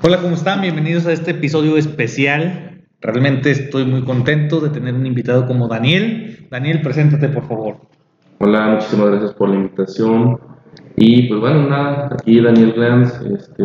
Hola, 0.00 0.20
¿cómo 0.20 0.34
están? 0.34 0.62
Bienvenidos 0.62 1.06
a 1.06 1.12
este 1.12 1.32
episodio 1.32 1.76
especial. 1.76 2.82
Realmente 3.00 3.50
estoy 3.50 3.84
muy 3.84 4.02
contento 4.02 4.58
de 4.60 4.70
tener 4.70 4.94
un 4.94 5.06
invitado 5.06 5.46
como 5.46 5.68
Daniel. 5.68 6.48
Daniel, 6.50 6.80
preséntate, 6.80 7.28
por 7.28 7.46
favor. 7.46 7.76
Hola, 8.38 8.70
muchísimas 8.70 9.10
gracias 9.10 9.34
por 9.34 9.50
la 9.50 9.56
invitación. 9.56 10.40
Y 10.96 11.28
pues 11.28 11.40
bueno, 11.40 11.68
nada, 11.68 12.08
aquí 12.12 12.40
Daniel 12.40 12.72
Glanz, 12.72 13.20
este, 13.20 13.64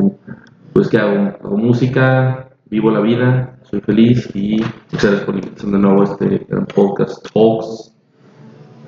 pues 0.74 0.90
que 0.90 0.98
hago, 0.98 1.38
hago 1.44 1.58
música, 1.58 2.50
vivo 2.70 2.92
la 2.92 3.00
vida, 3.00 3.58
soy 3.64 3.80
feliz 3.82 4.30
y 4.36 4.58
muchas 4.92 5.04
gracias 5.04 5.22
por 5.22 5.36
la 5.36 5.42
invitación 5.42 5.72
de 5.72 5.80
nuevo 5.80 6.02
a 6.02 6.04
este 6.04 6.46
gran 6.50 6.66
podcast 6.68 7.26
Talks. 7.34 7.96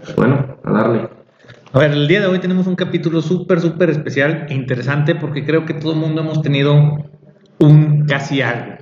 Pues 0.03 0.15
bueno, 0.15 0.57
a 0.63 0.71
darle. 0.71 1.09
A 1.71 1.79
ver, 1.79 1.91
el 1.91 2.07
día 2.07 2.19
de 2.19 2.27
hoy 2.27 2.39
tenemos 2.39 2.67
un 2.67 2.75
capítulo 2.75 3.21
súper, 3.21 3.59
súper 3.59 3.89
especial 3.91 4.45
e 4.49 4.53
interesante 4.53 5.15
porque 5.15 5.45
creo 5.45 5.65
que 5.65 5.73
todo 5.73 5.93
el 5.93 5.99
mundo 5.99 6.21
hemos 6.21 6.41
tenido 6.41 6.97
un 7.59 8.05
casi 8.05 8.41
algo. 8.41 8.75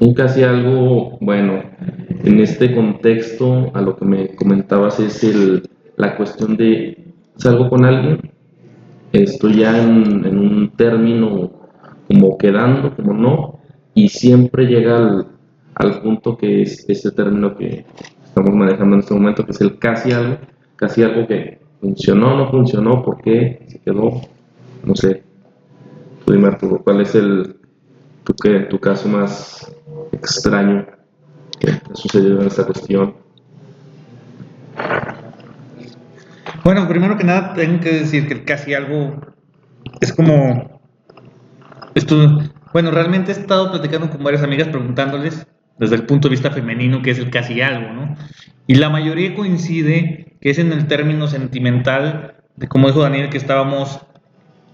Un 0.00 0.14
casi 0.14 0.42
algo, 0.42 1.18
bueno, 1.20 1.62
en 2.24 2.40
este 2.40 2.74
contexto, 2.74 3.70
a 3.74 3.80
lo 3.80 3.96
que 3.96 4.04
me 4.04 4.34
comentabas 4.34 5.00
es 5.00 5.24
el, 5.24 5.68
la 5.96 6.16
cuestión 6.16 6.56
de 6.56 7.12
salgo 7.36 7.68
con 7.68 7.84
alguien, 7.84 8.32
estoy 9.12 9.60
ya 9.60 9.82
en, 9.82 10.24
en 10.24 10.38
un 10.38 10.70
término 10.76 11.50
como 12.06 12.38
quedando, 12.38 12.94
como 12.94 13.12
no, 13.12 13.58
y 13.94 14.08
siempre 14.08 14.66
llega 14.66 14.96
al, 14.96 15.26
al 15.74 16.00
punto 16.00 16.36
que 16.36 16.62
es 16.62 16.88
ese 16.88 17.10
término 17.12 17.56
que 17.56 17.84
estamos 18.24 18.54
manejando 18.54 18.94
en 18.94 19.00
este 19.00 19.14
momento, 19.14 19.44
que 19.44 19.52
es 19.52 19.60
el 19.60 19.78
casi 19.78 20.12
algo, 20.12 20.38
casi 20.76 21.02
algo 21.02 21.26
que 21.26 21.60
funcionó, 21.80 22.36
no 22.36 22.50
funcionó, 22.50 23.02
por 23.02 23.20
qué, 23.20 23.64
se 23.66 23.80
quedó, 23.80 24.20
no 24.84 24.94
sé. 24.94 25.27
Tú 26.28 26.82
¿cuál 26.84 27.00
es 27.00 27.14
el, 27.14 27.56
tu, 28.24 28.34
qué, 28.34 28.60
tu 28.68 28.78
caso 28.78 29.08
más 29.08 29.74
extraño 30.12 30.86
que 31.58 31.70
ha 31.70 31.94
sucedido 31.94 32.42
en 32.42 32.48
esta 32.48 32.66
cuestión? 32.66 33.14
Bueno, 36.64 36.86
primero 36.86 37.16
que 37.16 37.24
nada 37.24 37.54
tengo 37.54 37.80
que 37.80 38.00
decir 38.00 38.28
que 38.28 38.44
casi 38.44 38.74
algo 38.74 39.18
es 40.02 40.12
como 40.12 40.82
esto, 41.94 42.42
bueno, 42.74 42.90
realmente 42.90 43.32
he 43.32 43.34
estado 43.34 43.70
platicando 43.70 44.10
con 44.10 44.22
varias 44.22 44.42
amigas 44.42 44.68
preguntándoles 44.68 45.46
desde 45.78 45.94
el 45.94 46.04
punto 46.04 46.28
de 46.28 46.32
vista 46.32 46.50
femenino 46.50 47.00
qué 47.00 47.12
es 47.12 47.18
el 47.18 47.30
casi 47.30 47.62
algo, 47.62 47.90
¿no? 47.94 48.16
Y 48.66 48.74
la 48.74 48.90
mayoría 48.90 49.34
coincide 49.34 50.36
que 50.42 50.50
es 50.50 50.58
en 50.58 50.72
el 50.72 50.88
término 50.88 51.26
sentimental 51.26 52.34
de 52.56 52.68
como 52.68 52.88
dijo 52.88 53.00
Daniel 53.00 53.30
que 53.30 53.38
estábamos 53.38 54.00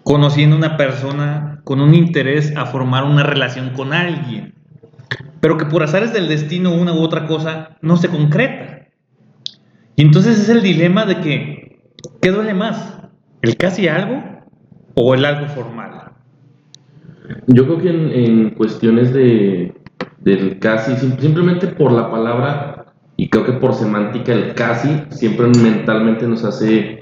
conociendo 0.05 0.55
una 0.57 0.77
persona 0.77 1.61
con 1.65 1.81
un 1.81 1.95
interés 1.95 2.55
a 2.57 2.67
formar 2.67 3.05
una 3.05 3.23
relación 3.23 3.71
con 3.71 3.93
alguien, 3.93 4.55
pero 5.41 5.57
que 5.57 5.67
por 5.67 5.83
azares 5.83 6.13
del 6.13 6.29
destino 6.29 6.73
una 6.73 6.93
u 6.93 6.99
otra 6.99 7.27
cosa 7.27 7.77
no 7.81 7.97
se 7.97 8.09
concreta. 8.09 8.87
Y 9.97 10.03
entonces 10.03 10.39
es 10.39 10.49
el 10.49 10.63
dilema 10.63 11.07
de 11.07 11.21
que, 11.21 11.83
¿qué 12.21 12.31
duele 12.31 12.55
más? 12.55 12.99
¿El 13.43 13.57
casi 13.57 13.89
algo 13.89 14.23
o 14.95 15.15
el 15.15 15.25
algo 15.25 15.47
formal? 15.49 16.13
Yo 17.47 17.65
creo 17.65 17.79
que 17.79 17.91
en, 17.91 18.11
en 18.11 18.51
cuestiones 18.51 19.13
de, 19.15 19.75
del 20.21 20.59
casi, 20.59 20.97
sim- 20.97 21.19
simplemente 21.19 21.67
por 21.69 21.93
la 21.93 22.11
palabra 22.11 22.87
y 23.17 23.29
creo 23.29 23.45
que 23.45 23.53
por 23.53 23.75
semántica 23.75 24.33
el 24.33 24.55
casi 24.55 25.03
siempre 25.11 25.47
mentalmente 25.47 26.27
nos 26.27 26.45
hace 26.45 27.01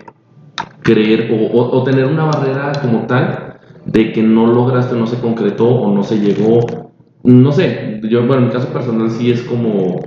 creer 0.82 1.30
o, 1.32 1.58
o- 1.58 1.82
tener 1.84 2.06
una 2.06 2.24
barrera 2.24 2.72
como 2.80 3.06
tal 3.06 3.54
de 3.86 4.12
que 4.12 4.22
no 4.22 4.46
lograste, 4.46 4.96
no 4.96 5.06
se 5.06 5.20
concretó 5.20 5.68
o 5.68 5.92
no 5.94 6.02
se 6.02 6.18
llegó. 6.18 6.60
No 7.24 7.52
sé, 7.52 8.00
yo, 8.04 8.26
bueno, 8.26 8.42
en 8.42 8.48
mi 8.48 8.52
caso 8.52 8.68
personal 8.72 9.10
sí 9.10 9.30
es 9.30 9.42
como 9.42 10.00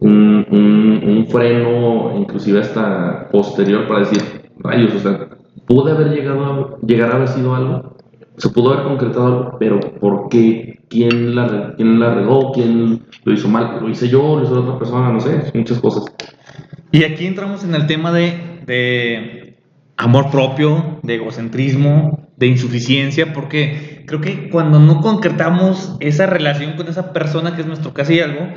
un, 0.00 0.46
un- 0.50 1.02
un 1.08 1.26
freno, 1.28 2.16
inclusive 2.18 2.60
hasta 2.60 3.28
posterior 3.30 3.86
para 3.86 4.00
decir, 4.00 4.20
rayos, 4.58 4.94
o 4.94 4.98
sea, 4.98 5.28
pude 5.66 5.92
haber 5.92 6.08
llegado 6.10 6.44
a, 6.44 6.76
llegar 6.86 7.12
haber 7.12 7.28
sido 7.28 7.54
algo, 7.54 7.96
se 8.36 8.48
pudo 8.50 8.72
haber 8.72 8.84
concretado 8.84 9.26
algo, 9.26 9.56
pero 9.58 9.80
¿por 9.80 10.28
qué? 10.28 10.80
¿Quién 10.88 11.34
la, 11.34 11.74
quién 11.76 11.98
la 11.98 12.14
regó? 12.14 12.52
¿Quién 12.52 13.02
lo 13.24 13.32
hizo 13.32 13.48
mal? 13.48 13.78
¿Lo 13.80 13.88
hice 13.88 14.08
yo? 14.08 14.36
¿Lo 14.36 14.44
hizo 14.44 14.60
otra 14.60 14.78
persona? 14.78 15.10
No 15.12 15.18
sé, 15.20 15.50
muchas 15.54 15.80
cosas. 15.80 16.04
Y 16.92 17.02
aquí 17.02 17.26
entramos 17.26 17.64
en 17.64 17.74
el 17.74 17.86
tema 17.86 18.12
de, 18.12 18.34
de 18.66 19.45
amor 19.96 20.30
propio, 20.30 21.00
de 21.02 21.14
egocentrismo, 21.16 22.28
de 22.36 22.46
insuficiencia, 22.46 23.32
porque 23.32 24.04
creo 24.06 24.20
que 24.20 24.50
cuando 24.50 24.78
no 24.78 25.00
concretamos 25.00 25.96
esa 26.00 26.26
relación 26.26 26.76
con 26.76 26.88
esa 26.88 27.12
persona 27.12 27.54
que 27.54 27.62
es 27.62 27.66
nuestro 27.66 27.94
casi 27.94 28.20
algo, 28.20 28.48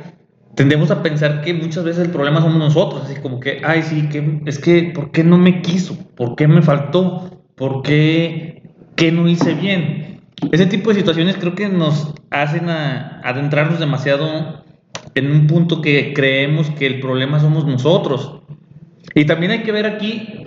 tendemos 0.54 0.90
a 0.90 1.02
pensar 1.02 1.40
que 1.42 1.54
muchas 1.54 1.84
veces 1.84 2.04
el 2.04 2.12
problema 2.12 2.40
somos 2.40 2.58
nosotros, 2.58 3.02
así 3.04 3.20
como 3.20 3.40
que, 3.40 3.62
ay, 3.64 3.82
sí, 3.82 4.08
que, 4.08 4.42
es 4.46 4.58
que, 4.58 4.92
¿por 4.94 5.10
qué 5.10 5.24
no 5.24 5.38
me 5.38 5.62
quiso? 5.62 5.96
¿Por 6.14 6.36
qué 6.36 6.46
me 6.46 6.62
faltó? 6.62 7.42
¿Por 7.54 7.82
qué, 7.82 8.62
qué 8.96 9.12
no 9.12 9.28
hice 9.28 9.54
bien? 9.54 10.20
Ese 10.52 10.66
tipo 10.66 10.90
de 10.90 10.96
situaciones 10.96 11.36
creo 11.36 11.54
que 11.54 11.68
nos 11.68 12.14
hacen 12.30 12.68
adentrarnos 12.68 13.78
demasiado 13.78 14.64
en 15.14 15.30
un 15.30 15.46
punto 15.46 15.80
que 15.80 16.12
creemos 16.14 16.70
que 16.70 16.86
el 16.86 17.00
problema 17.00 17.40
somos 17.40 17.66
nosotros. 17.66 18.40
Y 19.14 19.24
también 19.24 19.52
hay 19.52 19.62
que 19.62 19.72
ver 19.72 19.86
aquí 19.86 20.46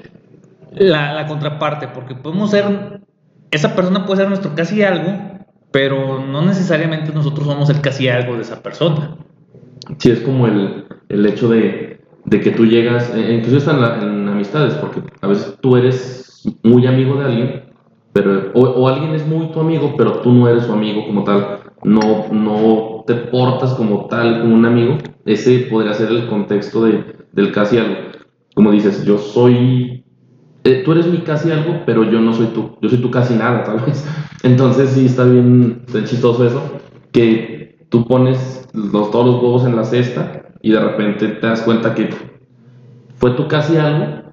la, 0.75 1.13
la 1.13 1.27
contraparte, 1.27 1.87
porque 1.89 2.15
podemos 2.15 2.51
ser, 2.51 3.01
esa 3.51 3.75
persona 3.75 4.05
puede 4.05 4.21
ser 4.21 4.29
nuestro 4.29 4.53
casi 4.55 4.83
algo, 4.83 5.11
pero 5.71 6.19
no 6.25 6.41
necesariamente 6.43 7.11
nosotros 7.13 7.47
somos 7.47 7.69
el 7.69 7.81
casi 7.81 8.07
algo 8.07 8.35
de 8.35 8.41
esa 8.41 8.61
persona. 8.61 9.17
Sí, 9.97 10.11
es 10.11 10.21
como 10.21 10.47
el, 10.47 10.85
el 11.09 11.25
hecho 11.25 11.49
de, 11.49 11.99
de 12.25 12.39
que 12.41 12.51
tú 12.51 12.65
llegas, 12.65 13.11
eh, 13.15 13.33
incluso 13.35 13.57
está 13.57 13.71
en, 13.71 13.81
la- 13.81 14.01
en 14.01 14.27
amistades, 14.27 14.73
porque 14.75 15.01
a 15.21 15.27
veces 15.27 15.57
tú 15.61 15.75
eres 15.77 16.43
muy 16.63 16.85
amigo 16.87 17.15
de 17.15 17.25
alguien, 17.25 17.63
pero, 18.13 18.51
o, 18.53 18.61
o 18.61 18.87
alguien 18.87 19.13
es 19.15 19.25
muy 19.27 19.47
tu 19.51 19.59
amigo, 19.59 19.95
pero 19.97 20.19
tú 20.21 20.31
no 20.31 20.47
eres 20.47 20.63
su 20.65 20.73
amigo 20.73 21.05
como 21.05 21.23
tal, 21.23 21.59
no, 21.83 22.27
no 22.31 23.03
te 23.05 23.15
portas 23.15 23.73
como 23.73 24.05
tal, 24.07 24.41
como 24.41 24.55
un 24.55 24.65
amigo, 24.65 24.97
ese 25.25 25.67
podría 25.69 25.93
ser 25.93 26.09
el 26.09 26.27
contexto 26.27 26.85
de, 26.85 27.03
del 27.33 27.51
casi 27.51 27.77
algo. 27.77 27.95
Como 28.55 28.71
dices, 28.71 29.03
yo 29.05 29.17
soy, 29.17 30.02
eh, 30.63 30.81
tú 30.83 30.93
eres 30.93 31.07
mi 31.07 31.19
casi 31.19 31.51
algo, 31.51 31.81
pero 31.85 32.03
yo 32.03 32.19
no 32.21 32.33
soy 32.33 32.47
tú, 32.47 32.77
yo 32.81 32.89
soy 32.89 32.99
tu 32.99 33.11
casi 33.11 33.35
nada, 33.35 33.63
tal 33.63 33.81
vez. 33.81 34.05
Entonces 34.43 34.91
sí 34.91 35.05
está 35.05 35.25
bien, 35.25 35.83
está 35.85 36.03
chistoso 36.03 36.45
eso, 36.45 36.61
que 37.11 37.85
tú 37.89 38.05
pones 38.05 38.67
los, 38.73 39.11
todos 39.11 39.25
los 39.25 39.35
huevos 39.43 39.65
en 39.65 39.75
la 39.75 39.83
cesta 39.83 40.43
y 40.61 40.71
de 40.71 40.79
repente 40.79 41.27
te 41.27 41.47
das 41.47 41.61
cuenta 41.61 41.93
que 41.93 42.09
fue 43.15 43.31
tu 43.31 43.47
casi 43.47 43.77
algo, 43.77 44.23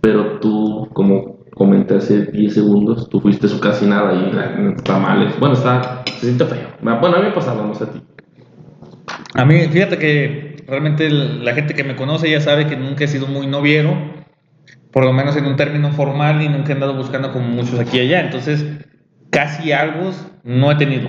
pero 0.00 0.38
tú, 0.40 0.88
como 0.92 1.32
comenté 1.54 1.96
hace 1.96 2.26
10 2.26 2.54
segundos, 2.54 3.08
tú 3.08 3.20
fuiste 3.20 3.46
su 3.48 3.60
casi 3.60 3.86
nada 3.86 4.14
y 4.14 4.36
ah, 4.36 4.74
está 4.76 4.98
mal. 4.98 5.34
Bueno, 5.38 5.54
está, 5.54 6.02
se 6.06 6.26
siente 6.26 6.44
feo. 6.46 6.68
Bueno, 6.80 7.06
a 7.06 7.18
mí 7.18 7.22
me 7.22 7.28
ha 7.28 7.34
pasado, 7.34 7.64
no 7.64 7.74
sé 7.74 7.84
a 7.84 7.86
ti. 7.88 8.02
A 9.34 9.44
mí, 9.44 9.60
fíjate 9.70 9.98
que 9.98 10.56
realmente 10.66 11.10
la 11.10 11.54
gente 11.54 11.74
que 11.74 11.84
me 11.84 11.96
conoce 11.96 12.30
ya 12.30 12.40
sabe 12.40 12.66
que 12.66 12.76
nunca 12.76 13.04
he 13.04 13.08
sido 13.08 13.26
muy 13.26 13.46
noviero, 13.46 13.96
por 14.92 15.04
lo 15.04 15.12
menos 15.12 15.36
en 15.36 15.46
un 15.46 15.56
término 15.56 15.90
formal, 15.92 16.42
y 16.42 16.48
nunca 16.48 16.70
he 16.70 16.74
andado 16.74 16.94
buscando 16.94 17.32
como 17.32 17.46
muchos 17.48 17.78
aquí 17.78 17.98
y 17.98 18.00
allá. 18.00 18.20
Entonces, 18.20 18.64
casi 19.30 19.72
algo 19.72 20.10
no 20.44 20.70
he 20.70 20.74
tenido. 20.76 21.08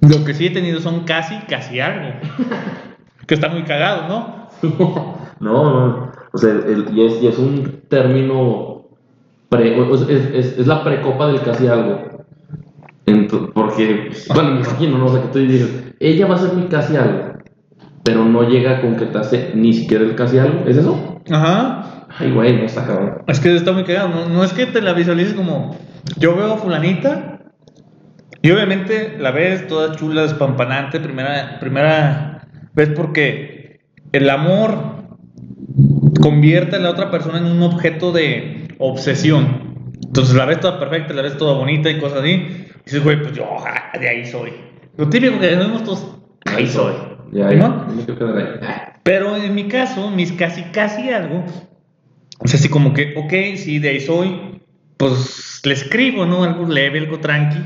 Lo 0.00 0.24
que 0.24 0.34
sí 0.34 0.46
he 0.46 0.50
tenido 0.50 0.80
son 0.80 1.04
casi, 1.04 1.36
casi 1.48 1.80
algo. 1.80 2.08
Que 3.26 3.34
está 3.34 3.48
muy 3.48 3.62
cagado, 3.62 4.08
¿no? 4.08 4.48
no, 5.40 5.64
no. 5.64 6.12
O 6.32 6.38
sea, 6.38 6.50
el- 6.50 6.88
y, 6.92 7.06
es, 7.06 7.22
y 7.22 7.28
es 7.28 7.38
un 7.38 7.82
término. 7.88 8.88
Pre, 9.48 9.78
es, 9.94 10.00
es, 10.08 10.58
es 10.58 10.66
la 10.66 10.82
precopa 10.82 11.28
del 11.28 11.40
casi 11.40 11.68
algo. 11.68 12.24
Porque, 13.54 14.10
bueno, 14.34 14.50
me 14.54 14.60
imagino, 14.60 14.98
¿no? 14.98 15.06
O 15.06 15.12
sea, 15.12 15.22
que 15.22 15.28
tú 15.28 15.38
dices, 15.38 15.92
ella 16.00 16.26
va 16.26 16.34
a 16.34 16.38
ser 16.38 16.54
mi 16.54 16.66
casi 16.66 16.96
algo, 16.96 17.34
pero 18.02 18.24
no 18.24 18.42
llega 18.48 18.78
a 18.78 18.80
concretarse 18.80 19.52
ni 19.54 19.72
siquiera 19.72 20.04
el 20.04 20.14
casi 20.14 20.38
algo. 20.38 20.64
¿Es 20.66 20.76
eso? 20.78 21.20
Ajá. 21.30 21.91
Ay, 22.18 22.30
güey, 22.30 22.56
no 22.56 22.64
está 22.64 22.86
cabrón. 22.86 23.22
Es 23.26 23.40
que 23.40 23.54
está 23.54 23.72
muy 23.72 23.84
cagado. 23.84 24.08
No, 24.08 24.28
no 24.28 24.44
es 24.44 24.52
que 24.52 24.66
te 24.66 24.80
la 24.80 24.92
visualices 24.92 25.34
como 25.34 25.76
yo 26.18 26.36
veo 26.36 26.54
a 26.54 26.56
fulanita 26.56 27.40
y 28.42 28.50
obviamente 28.50 29.16
la 29.18 29.30
ves 29.30 29.68
toda 29.68 29.94
chula, 29.94 30.24
espampanante, 30.24 30.98
primera, 31.00 31.58
primera 31.60 32.48
vez 32.74 32.90
porque 32.90 33.80
el 34.10 34.28
amor 34.28 35.06
convierte 36.20 36.76
a 36.76 36.78
la 36.80 36.90
otra 36.90 37.10
persona 37.10 37.38
en 37.38 37.46
un 37.46 37.62
objeto 37.62 38.12
de 38.12 38.68
obsesión. 38.78 39.86
Entonces 40.04 40.34
la 40.34 40.44
ves 40.44 40.60
toda 40.60 40.78
perfecta, 40.78 41.14
la 41.14 41.22
ves 41.22 41.36
toda 41.36 41.54
bonita 41.54 41.88
y 41.88 41.98
cosas 41.98 42.18
así. 42.18 42.30
Y 42.30 42.84
dices, 42.84 43.02
güey, 43.02 43.22
pues 43.22 43.32
yo 43.32 43.46
ah, 43.64 43.96
de 43.98 44.08
ahí 44.08 44.26
soy. 44.26 44.52
Lo 44.96 45.08
típico 45.08 45.38
que 45.38 45.46
vemos 45.46 45.84
todos, 45.84 46.18
ahí 46.44 46.66
soy. 46.66 46.94
Ya. 47.30 47.48
¿No? 47.52 47.86
Pero 49.02 49.36
en 49.36 49.54
mi 49.54 49.68
caso, 49.68 50.10
mis 50.10 50.32
casi 50.32 50.64
casi 50.64 51.10
algo, 51.10 51.44
o 52.38 52.48
sea, 52.48 52.58
así 52.58 52.68
como 52.68 52.92
que, 52.92 53.14
ok, 53.16 53.56
sí, 53.56 53.78
de 53.78 53.90
ahí 53.90 54.00
soy, 54.00 54.60
pues 54.96 55.60
le 55.64 55.74
escribo, 55.74 56.26
¿no? 56.26 56.44
Algo 56.44 56.66
leve, 56.66 56.98
algo 56.98 57.20
tranqui. 57.20 57.58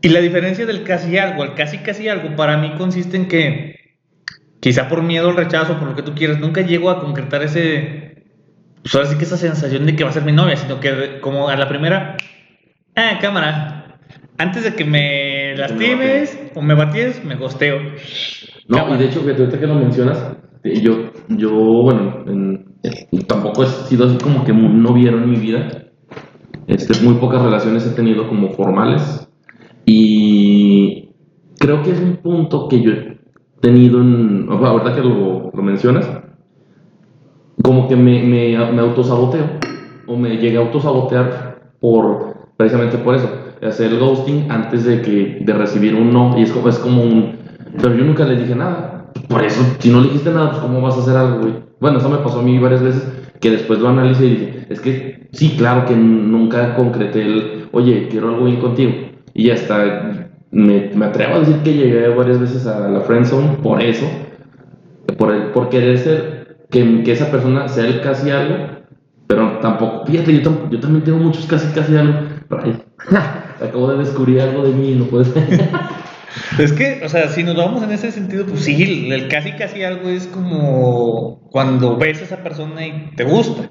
Y 0.00 0.08
la 0.10 0.20
diferencia 0.20 0.64
del 0.66 0.84
casi 0.84 1.18
algo 1.18 1.42
al 1.42 1.54
casi 1.54 1.78
casi 1.78 2.08
algo 2.08 2.36
para 2.36 2.56
mí 2.56 2.74
consiste 2.78 3.16
en 3.16 3.26
que, 3.26 3.96
quizá 4.60 4.88
por 4.88 5.02
miedo 5.02 5.28
al 5.28 5.36
rechazo, 5.36 5.78
por 5.78 5.88
lo 5.88 5.96
que 5.96 6.02
tú 6.02 6.14
quieras, 6.14 6.38
nunca 6.38 6.60
llego 6.60 6.90
a 6.90 7.00
concretar 7.00 7.42
ese, 7.42 8.24
pues 8.82 8.94
ahora 8.94 9.08
sí 9.08 9.18
que 9.18 9.24
esa 9.24 9.36
sensación 9.36 9.86
de 9.86 9.96
que 9.96 10.04
va 10.04 10.10
a 10.10 10.12
ser 10.12 10.24
mi 10.24 10.32
novia, 10.32 10.56
sino 10.56 10.78
que 10.78 11.20
como 11.20 11.48
a 11.48 11.56
la 11.56 11.68
primera, 11.68 12.16
ah, 12.94 13.18
cámara, 13.20 13.98
antes 14.38 14.62
de 14.62 14.74
que 14.74 14.84
me 14.84 15.56
lastimes 15.56 16.38
o 16.54 16.62
me 16.62 16.74
baties, 16.74 17.24
me 17.24 17.34
gosteo. 17.34 17.80
No, 18.68 18.94
y 18.94 18.98
de 18.98 19.06
hecho, 19.06 19.20
ahorita 19.20 19.58
que 19.58 19.66
lo 19.66 19.74
mencionas, 19.74 20.36
yo, 20.62 21.12
yo 21.28 21.50
bueno, 21.50 22.24
tampoco 23.26 23.64
he 23.64 23.66
sido 23.66 24.06
así 24.06 24.18
como 24.18 24.44
que 24.44 24.52
no 24.52 24.92
vieron 24.92 25.30
mi 25.30 25.36
vida. 25.36 25.88
Este, 26.66 27.02
muy 27.02 27.14
pocas 27.14 27.42
relaciones 27.42 27.86
he 27.86 27.90
tenido 27.90 28.28
como 28.28 28.50
formales. 28.50 29.28
Y 29.86 31.10
creo 31.58 31.82
que 31.82 31.92
es 31.92 32.00
un 32.00 32.16
punto 32.16 32.68
que 32.68 32.82
yo 32.82 32.92
he 32.92 33.18
tenido 33.60 34.00
en. 34.00 34.48
Ahorita 34.50 34.94
que 34.94 35.00
lo, 35.00 35.50
lo 35.52 35.62
mencionas, 35.62 36.08
como 37.62 37.88
que 37.88 37.96
me, 37.96 38.22
me, 38.22 38.56
me, 38.72 38.80
autosaboteo. 38.80 39.46
O 40.06 40.16
me 40.16 40.36
llegué 40.36 40.56
a 40.56 40.60
autosabotear 40.60 41.72
por, 41.80 42.50
precisamente 42.56 42.98
por 42.98 43.14
eso. 43.14 43.30
Hacer 43.62 43.92
el 43.92 43.98
ghosting 43.98 44.50
antes 44.50 44.84
de, 44.84 45.02
que, 45.02 45.38
de 45.40 45.52
recibir 45.52 45.94
un 45.94 46.12
no. 46.12 46.38
Y 46.38 46.42
es 46.42 46.52
como, 46.52 46.68
es 46.68 46.78
como 46.78 47.02
un. 47.02 47.38
Pero 47.80 47.94
yo 47.94 48.04
nunca 48.04 48.24
le 48.24 48.36
dije 48.36 48.54
nada. 48.54 49.10
Por 49.28 49.42
eso, 49.42 49.62
si 49.78 49.90
no 49.90 50.00
le 50.00 50.08
dijiste 50.08 50.30
nada, 50.30 50.50
pues 50.50 50.62
¿cómo 50.62 50.80
vas 50.80 50.96
a 50.96 51.00
hacer 51.00 51.16
algo, 51.16 51.40
güey? 51.40 51.67
Bueno, 51.80 51.98
eso 51.98 52.08
me 52.08 52.18
pasó 52.18 52.40
a 52.40 52.42
mí 52.42 52.58
varias 52.58 52.82
veces. 52.82 53.06
Que 53.40 53.50
después 53.50 53.78
lo 53.78 53.88
analicé 53.88 54.26
y 54.26 54.30
dije, 54.30 54.66
es 54.68 54.80
que 54.80 55.28
sí, 55.32 55.54
claro 55.56 55.86
que 55.86 55.94
nunca 55.94 56.74
concreté 56.74 57.22
el, 57.22 57.68
oye, 57.70 58.08
quiero 58.10 58.30
algo 58.30 58.46
bien 58.46 58.60
contigo 58.60 58.92
y 59.32 59.50
hasta 59.50 60.28
me, 60.50 60.90
me, 60.94 61.04
atrevo 61.04 61.36
a 61.36 61.38
decir 61.38 61.58
que 61.58 61.74
llegué 61.74 62.08
varias 62.08 62.40
veces 62.40 62.66
a 62.66 62.88
la 62.88 63.00
friendzone 63.02 63.58
por 63.62 63.80
eso, 63.80 64.06
por, 65.16 65.32
el, 65.32 65.52
por 65.52 65.68
querer 65.68 65.98
ser, 65.98 66.56
que, 66.70 67.04
que, 67.04 67.12
esa 67.12 67.30
persona 67.30 67.68
sea 67.68 67.86
el 67.86 68.00
casi 68.00 68.30
algo, 68.30 68.56
pero 69.28 69.58
tampoco, 69.60 70.04
fíjate, 70.06 70.42
yo, 70.42 70.68
yo 70.70 70.80
también 70.80 71.04
tengo 71.04 71.18
muchos 71.18 71.46
casi 71.46 71.72
casi 71.72 71.96
algo, 71.96 72.14
acabo 73.62 73.92
de 73.92 73.98
descubrir 73.98 74.40
algo 74.40 74.64
de 74.64 74.72
mí, 74.72 74.96
no 74.96 75.04
puedes... 75.04 75.32
Es 76.58 76.72
que, 76.72 77.00
o 77.04 77.08
sea, 77.08 77.28
si 77.28 77.42
nos 77.42 77.56
vamos 77.56 77.82
en 77.82 77.90
ese 77.90 78.12
sentido, 78.12 78.46
pues 78.46 78.64
sí, 78.64 79.10
el 79.10 79.28
casi 79.28 79.52
casi 79.52 79.82
algo 79.82 80.08
es 80.08 80.26
como 80.26 81.40
cuando 81.50 81.96
ves 81.96 82.20
a 82.20 82.24
esa 82.24 82.42
persona 82.42 82.86
y 82.86 83.10
te 83.16 83.24
gusta. 83.24 83.70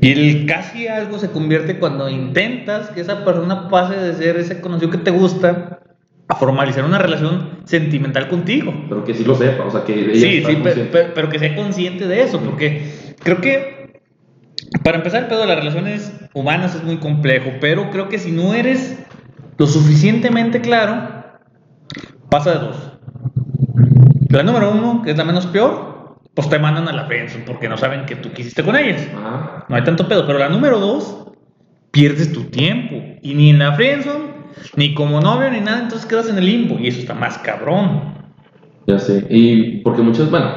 Y 0.00 0.12
el 0.12 0.46
casi 0.46 0.86
algo 0.86 1.18
se 1.18 1.30
convierte 1.30 1.78
cuando 1.78 2.08
intentas 2.08 2.90
que 2.90 3.00
esa 3.00 3.24
persona 3.24 3.68
pase 3.68 3.96
de 3.96 4.14
ser 4.14 4.36
ese 4.36 4.60
conocido 4.60 4.90
que 4.90 4.98
te 4.98 5.10
gusta 5.10 5.80
a 6.28 6.34
formalizar 6.34 6.84
una 6.84 6.98
relación 6.98 7.60
sentimental 7.64 8.28
contigo. 8.28 8.74
Pero 8.88 9.04
que 9.04 9.14
sí 9.14 9.24
lo 9.24 9.34
sepa, 9.34 9.64
o 9.64 9.70
sea, 9.70 9.84
que 9.84 9.94
ella 9.94 10.14
Sí, 10.14 10.44
sí, 10.44 10.88
pero, 10.92 11.28
que 11.28 11.38
sea 11.38 11.54
consciente 11.54 12.06
de 12.06 12.22
eso, 12.22 12.40
porque 12.40 12.90
creo 13.22 13.40
que 13.40 14.02
para 14.82 14.98
empezar 14.98 15.22
el 15.22 15.28
pedo 15.28 15.40
de 15.40 15.46
las 15.46 15.58
relaciones 15.58 16.12
humanas 16.34 16.74
es 16.74 16.82
muy 16.82 16.98
complejo, 16.98 17.52
pero 17.60 17.90
creo 17.90 18.08
que 18.08 18.18
si 18.18 18.32
no 18.32 18.54
eres 18.54 18.98
lo 19.58 19.66
suficientemente 19.66 20.60
claro, 20.60 21.08
pasa 22.30 22.52
de 22.52 22.58
dos. 22.58 22.76
La 24.28 24.42
número 24.42 24.72
uno, 24.72 25.02
que 25.02 25.12
es 25.12 25.16
la 25.16 25.24
menos 25.24 25.46
peor, 25.46 26.18
pues 26.34 26.48
te 26.50 26.58
mandan 26.58 26.88
a 26.88 26.92
la 26.92 27.06
friendzone 27.06 27.44
porque 27.44 27.68
no 27.68 27.76
saben 27.76 28.04
que 28.04 28.16
tú 28.16 28.30
quisiste 28.32 28.62
con 28.62 28.76
ellas. 28.76 29.06
No 29.68 29.74
hay 29.74 29.84
tanto 29.84 30.06
pedo. 30.06 30.26
Pero 30.26 30.38
la 30.38 30.48
número 30.48 30.78
dos, 30.78 31.28
pierdes 31.90 32.32
tu 32.32 32.44
tiempo. 32.44 32.96
Y 33.22 33.34
ni 33.34 33.50
en 33.50 33.60
la 33.60 33.72
friendzone, 33.72 34.24
ni 34.76 34.94
como 34.94 35.20
novio, 35.20 35.50
ni 35.50 35.60
nada, 35.60 35.82
entonces 35.82 36.06
quedas 36.06 36.28
en 36.28 36.38
el 36.38 36.44
limbo. 36.44 36.78
Y 36.78 36.88
eso 36.88 37.00
está 37.00 37.14
más 37.14 37.38
cabrón. 37.38 38.14
Ya 38.86 38.98
sé. 38.98 39.26
Y 39.30 39.78
porque 39.78 40.02
muchos, 40.02 40.30
bueno, 40.30 40.50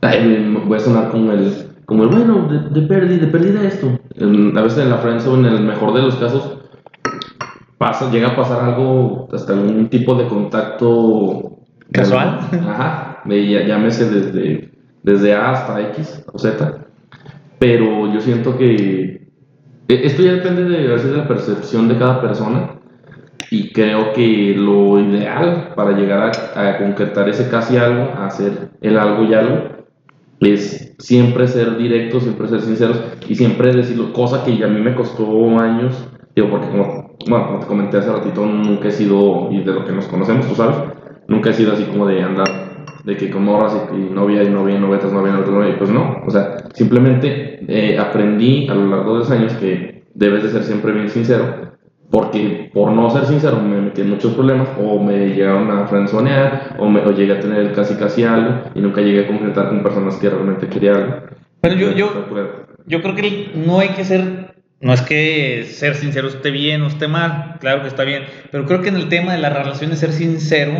voy 0.00 0.76
a 0.76 0.80
sonar 0.80 1.10
como 1.10 1.32
el, 1.32 1.52
como 1.84 2.04
el 2.04 2.08
bueno, 2.08 2.48
de, 2.48 2.80
de 2.80 2.86
pérdida, 2.86 3.26
de 3.26 3.26
pérdida 3.26 3.68
esto. 3.68 4.00
a 4.18 4.62
veces 4.62 4.78
en 4.78 4.90
la 4.90 4.98
friendzone, 4.98 5.48
en 5.48 5.54
el 5.54 5.62
mejor 5.64 5.92
de 5.92 6.02
los 6.02 6.14
casos, 6.16 6.59
pasa, 7.80 8.10
llega 8.10 8.28
a 8.28 8.36
pasar 8.36 8.62
algo, 8.62 9.26
hasta 9.32 9.54
algún 9.54 9.88
tipo 9.88 10.14
de 10.14 10.28
contacto 10.28 11.60
casual. 11.90 12.40
Ajá, 12.52 13.22
llámese 13.24 14.10
desde 14.10 14.70
desde 15.02 15.32
A 15.34 15.52
hasta 15.52 15.80
X 15.92 16.24
o 16.30 16.38
Z, 16.38 16.86
pero 17.58 18.12
yo 18.12 18.20
siento 18.20 18.58
que 18.58 19.30
e, 19.88 20.06
esto 20.06 20.22
ya 20.22 20.32
depende 20.32 20.64
de, 20.64 20.88
de 20.88 21.16
la 21.16 21.26
percepción 21.26 21.88
de 21.88 21.96
cada 21.96 22.20
persona 22.20 22.74
y 23.50 23.72
creo 23.72 24.12
que 24.12 24.54
lo 24.54 25.00
ideal 25.00 25.72
para 25.74 25.92
llegar 25.92 26.32
a, 26.54 26.78
concretar 26.78 27.30
ese 27.30 27.48
casi 27.48 27.78
algo, 27.78 28.12
a 28.14 28.26
hacer 28.26 28.68
el 28.82 28.98
algo 28.98 29.24
y 29.24 29.32
algo, 29.32 29.70
es 30.40 30.94
siempre 30.98 31.48
ser 31.48 31.78
directo, 31.78 32.20
siempre 32.20 32.46
ser 32.48 32.60
sinceros 32.60 33.00
y 33.26 33.34
siempre 33.34 33.74
decirlo, 33.74 34.12
cosa 34.12 34.44
que 34.44 34.62
a 34.62 34.68
mí 34.68 34.80
me 34.80 34.94
costó 34.94 35.58
años, 35.58 36.08
digo, 36.36 36.50
porque 36.50 36.68
como, 36.68 36.99
bueno, 37.28 37.46
como 37.46 37.58
te 37.60 37.66
comenté 37.66 37.98
hace 37.98 38.12
ratito, 38.12 38.44
nunca 38.44 38.88
he 38.88 38.92
sido, 38.92 39.48
y 39.50 39.62
de 39.62 39.72
lo 39.72 39.84
que 39.84 39.92
nos 39.92 40.06
conocemos, 40.06 40.46
tú 40.48 40.54
sabes, 40.54 40.76
nunca 41.28 41.50
he 41.50 41.54
sido 41.54 41.72
así 41.72 41.84
como 41.84 42.06
de 42.06 42.22
andar 42.22 42.70
de 43.04 43.16
que 43.16 43.30
con 43.30 43.44
morras 43.44 43.74
y, 43.92 43.96
y 43.96 44.10
novia 44.10 44.42
y 44.42 44.50
novia 44.50 44.76
y 44.76 44.78
novetas, 44.78 45.12
novia, 45.12 45.32
novia, 45.32 45.50
novia, 45.50 45.78
pues 45.78 45.90
no, 45.90 46.22
o 46.26 46.30
sea, 46.30 46.56
simplemente 46.74 47.60
eh, 47.68 47.98
aprendí 47.98 48.68
a 48.68 48.74
lo 48.74 48.86
largo 48.86 49.14
de 49.14 49.18
los 49.20 49.30
años 49.30 49.52
que 49.54 50.04
debes 50.14 50.42
de 50.42 50.50
ser 50.50 50.64
siempre 50.64 50.92
bien 50.92 51.08
sincero, 51.08 51.70
porque 52.10 52.70
por 52.74 52.90
no 52.90 53.08
ser 53.10 53.24
sincero 53.26 53.60
me 53.60 53.80
metí 53.80 54.00
en 54.00 54.10
muchos 54.10 54.34
problemas, 54.34 54.68
o 54.82 55.02
me 55.02 55.28
llegaron 55.28 55.70
a 55.70 55.86
frenzonear, 55.86 56.76
o, 56.78 56.88
me, 56.88 57.00
o 57.00 57.12
llegué 57.12 57.34
a 57.34 57.40
tener 57.40 57.72
casi 57.72 57.94
casi 57.94 58.24
algo, 58.24 58.62
y 58.74 58.80
nunca 58.80 59.00
llegué 59.00 59.24
a 59.24 59.28
concretar 59.28 59.68
con 59.68 59.82
personas 59.82 60.16
que 60.16 60.28
realmente 60.28 60.68
quería 60.68 60.92
algo. 60.92 61.14
Pero 61.60 61.74
yo, 61.76 61.92
yo, 61.92 62.10
yo 62.86 63.02
creo 63.02 63.14
que 63.14 63.52
no 63.54 63.78
hay 63.78 63.90
que 63.90 64.04
ser 64.04 64.39
no 64.80 64.94
es 64.94 65.02
que 65.02 65.68
ser 65.70 65.94
sincero 65.94 66.28
esté 66.28 66.50
bien 66.50 66.82
o 66.82 66.86
esté 66.86 67.06
mal, 67.06 67.56
claro 67.60 67.82
que 67.82 67.88
está 67.88 68.04
bien, 68.04 68.24
pero 68.50 68.64
creo 68.64 68.80
que 68.80 68.88
en 68.88 68.96
el 68.96 69.08
tema 69.08 69.32
de 69.32 69.38
las 69.38 69.52
relaciones 69.52 69.98
ser 69.98 70.12
sincero 70.12 70.72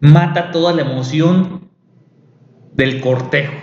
mata 0.00 0.50
toda 0.50 0.72
la 0.72 0.82
emoción 0.82 1.70
del 2.74 3.00
cortejo. 3.00 3.54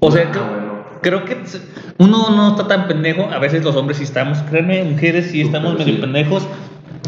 O 0.00 0.12
sea, 0.12 0.30
ah, 0.32 0.98
creo, 1.02 1.24
que 1.24 1.36
uno 1.98 2.30
no 2.30 2.50
está 2.50 2.68
tan 2.68 2.86
pendejo, 2.86 3.28
a 3.30 3.38
veces 3.40 3.64
los 3.64 3.74
hombres 3.74 3.98
sí 3.98 4.04
estamos, 4.04 4.38
créanme, 4.42 4.84
mujeres 4.84 5.32
sí 5.32 5.40
estamos 5.40 5.76
medio 5.76 6.00
pendejos, 6.00 6.46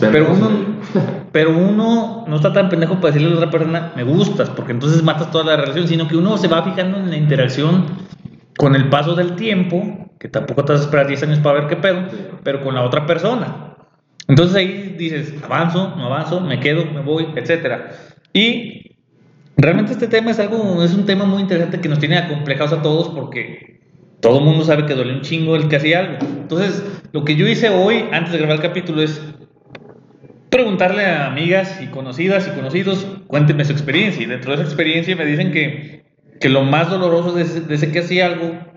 pero 0.00 0.33
uno, 0.33 0.50
pero 1.33 1.57
uno 1.57 2.25
no 2.26 2.37
está 2.37 2.52
tan 2.52 2.69
pendejo 2.69 2.97
para 2.97 3.12
decirle 3.12 3.28
a 3.28 3.31
la 3.31 3.37
otra 3.37 3.50
persona, 3.50 3.93
me 3.95 4.02
gustas, 4.02 4.50
porque 4.50 4.73
entonces 4.73 5.05
matas 5.05 5.31
toda 5.31 5.45
la 5.45 5.57
relación, 5.57 5.87
sino 5.87 6.09
que 6.09 6.16
uno 6.16 6.37
se 6.38 6.49
va 6.49 6.64
fijando 6.64 6.99
en 6.99 7.11
la 7.11 7.16
interacción 7.16 7.87
con 8.59 8.75
el 8.75 8.88
paso 8.88 9.14
del 9.14 9.37
tiempo, 9.37 10.00
que 10.21 10.29
tampoco 10.29 10.65
te 10.67 10.73
vas 10.73 10.83
a 10.83 10.85
esperar 10.85 11.07
10 11.07 11.23
años 11.23 11.39
para 11.41 11.61
ver 11.61 11.69
qué 11.69 11.77
pedo, 11.77 12.05
pero 12.45 12.62
con 12.62 12.75
la 12.75 12.83
otra 12.83 13.07
persona. 13.07 13.75
Entonces 14.29 14.55
ahí 14.55 14.95
dices, 14.99 15.35
avanzo, 15.43 15.95
no 15.97 16.07
avanzo, 16.07 16.43
me 16.43 16.61
quedo, 16.61 16.85
me 16.85 17.00
voy, 17.00 17.29
etc. 17.37 17.95
Y 18.35 18.99
realmente 19.57 19.93
este 19.93 20.09
tema 20.09 20.31
es 20.31 20.39
algo, 20.39 20.85
es 20.85 20.93
un 20.93 21.07
tema 21.07 21.25
muy 21.25 21.41
interesante 21.41 21.81
que 21.81 21.89
nos 21.89 21.99
tiene 21.99 22.19
acomplejados 22.19 22.75
a 22.75 22.83
todos 22.83 23.09
porque 23.09 23.81
todo 24.21 24.41
el 24.41 24.45
mundo 24.45 24.62
sabe 24.62 24.85
que 24.85 24.95
duele 24.95 25.15
un 25.15 25.23
chingo 25.23 25.57
el 25.57 25.69
que 25.69 25.77
hacía 25.77 26.00
algo. 26.00 26.19
Entonces, 26.21 26.85
lo 27.12 27.25
que 27.25 27.37
yo 27.37 27.49
hice 27.49 27.71
hoy, 27.71 28.05
antes 28.12 28.33
de 28.33 28.39
grabar 28.39 28.57
el 28.57 28.62
capítulo, 28.62 29.03
es 29.03 29.23
preguntarle 30.50 31.07
a 31.07 31.29
amigas 31.29 31.81
y 31.83 31.87
conocidas 31.87 32.47
y 32.47 32.55
conocidos, 32.55 33.07
cuéntenme 33.27 33.65
su 33.65 33.73
experiencia. 33.73 34.23
Y 34.23 34.27
dentro 34.27 34.50
de 34.50 34.57
esa 34.57 34.65
experiencia 34.65 35.17
me 35.17 35.25
dicen 35.25 35.50
que, 35.50 36.05
que 36.39 36.50
lo 36.50 36.62
más 36.62 36.91
doloroso 36.91 37.33
de 37.33 37.45
ese, 37.45 37.62
de 37.62 37.75
ese 37.75 37.91
que 37.91 38.00
hacía 38.00 38.27
algo 38.27 38.70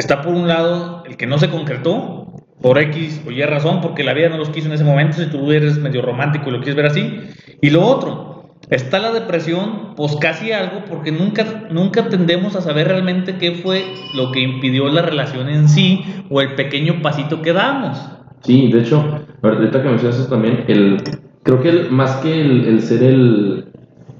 está 0.00 0.22
por 0.22 0.34
un 0.34 0.48
lado 0.48 1.04
el 1.06 1.16
que 1.16 1.26
no 1.26 1.38
se 1.38 1.50
concretó, 1.50 2.26
por 2.60 2.78
X 2.78 3.22
o 3.26 3.30
Y 3.30 3.42
razón, 3.42 3.80
porque 3.80 4.02
la 4.02 4.12
vida 4.12 4.28
no 4.28 4.36
los 4.36 4.50
quiso 4.50 4.66
en 4.66 4.74
ese 4.74 4.84
momento, 4.84 5.18
si 5.18 5.26
tú 5.26 5.50
eres 5.52 5.78
medio 5.78 6.02
romántico 6.02 6.48
y 6.48 6.52
lo 6.52 6.58
quieres 6.58 6.74
ver 6.74 6.86
así. 6.86 7.20
Y 7.60 7.70
lo 7.70 7.86
otro, 7.86 8.56
está 8.70 8.98
la 8.98 9.12
depresión, 9.12 9.94
pues 9.96 10.16
casi 10.16 10.52
algo, 10.52 10.84
porque 10.88 11.12
nunca, 11.12 11.68
nunca 11.70 12.08
tendemos 12.08 12.56
a 12.56 12.60
saber 12.60 12.88
realmente 12.88 13.36
qué 13.36 13.52
fue 13.52 13.84
lo 14.14 14.30
que 14.32 14.40
impidió 14.40 14.88
la 14.88 15.02
relación 15.02 15.48
en 15.48 15.68
sí 15.68 16.04
o 16.28 16.40
el 16.40 16.54
pequeño 16.54 17.00
pasito 17.02 17.40
que 17.42 17.52
damos. 17.52 17.98
Sí, 18.42 18.70
de 18.72 18.80
hecho, 18.80 19.04
ahorita 19.42 19.82
que 19.82 19.88
mencionas 19.88 20.18
eso 20.18 20.28
también, 20.28 20.64
el, 20.68 21.02
creo 21.42 21.60
que 21.60 21.72
más 21.90 22.16
que 22.16 22.40
el, 22.40 22.80
ser 22.82 23.02
el, 23.02 23.66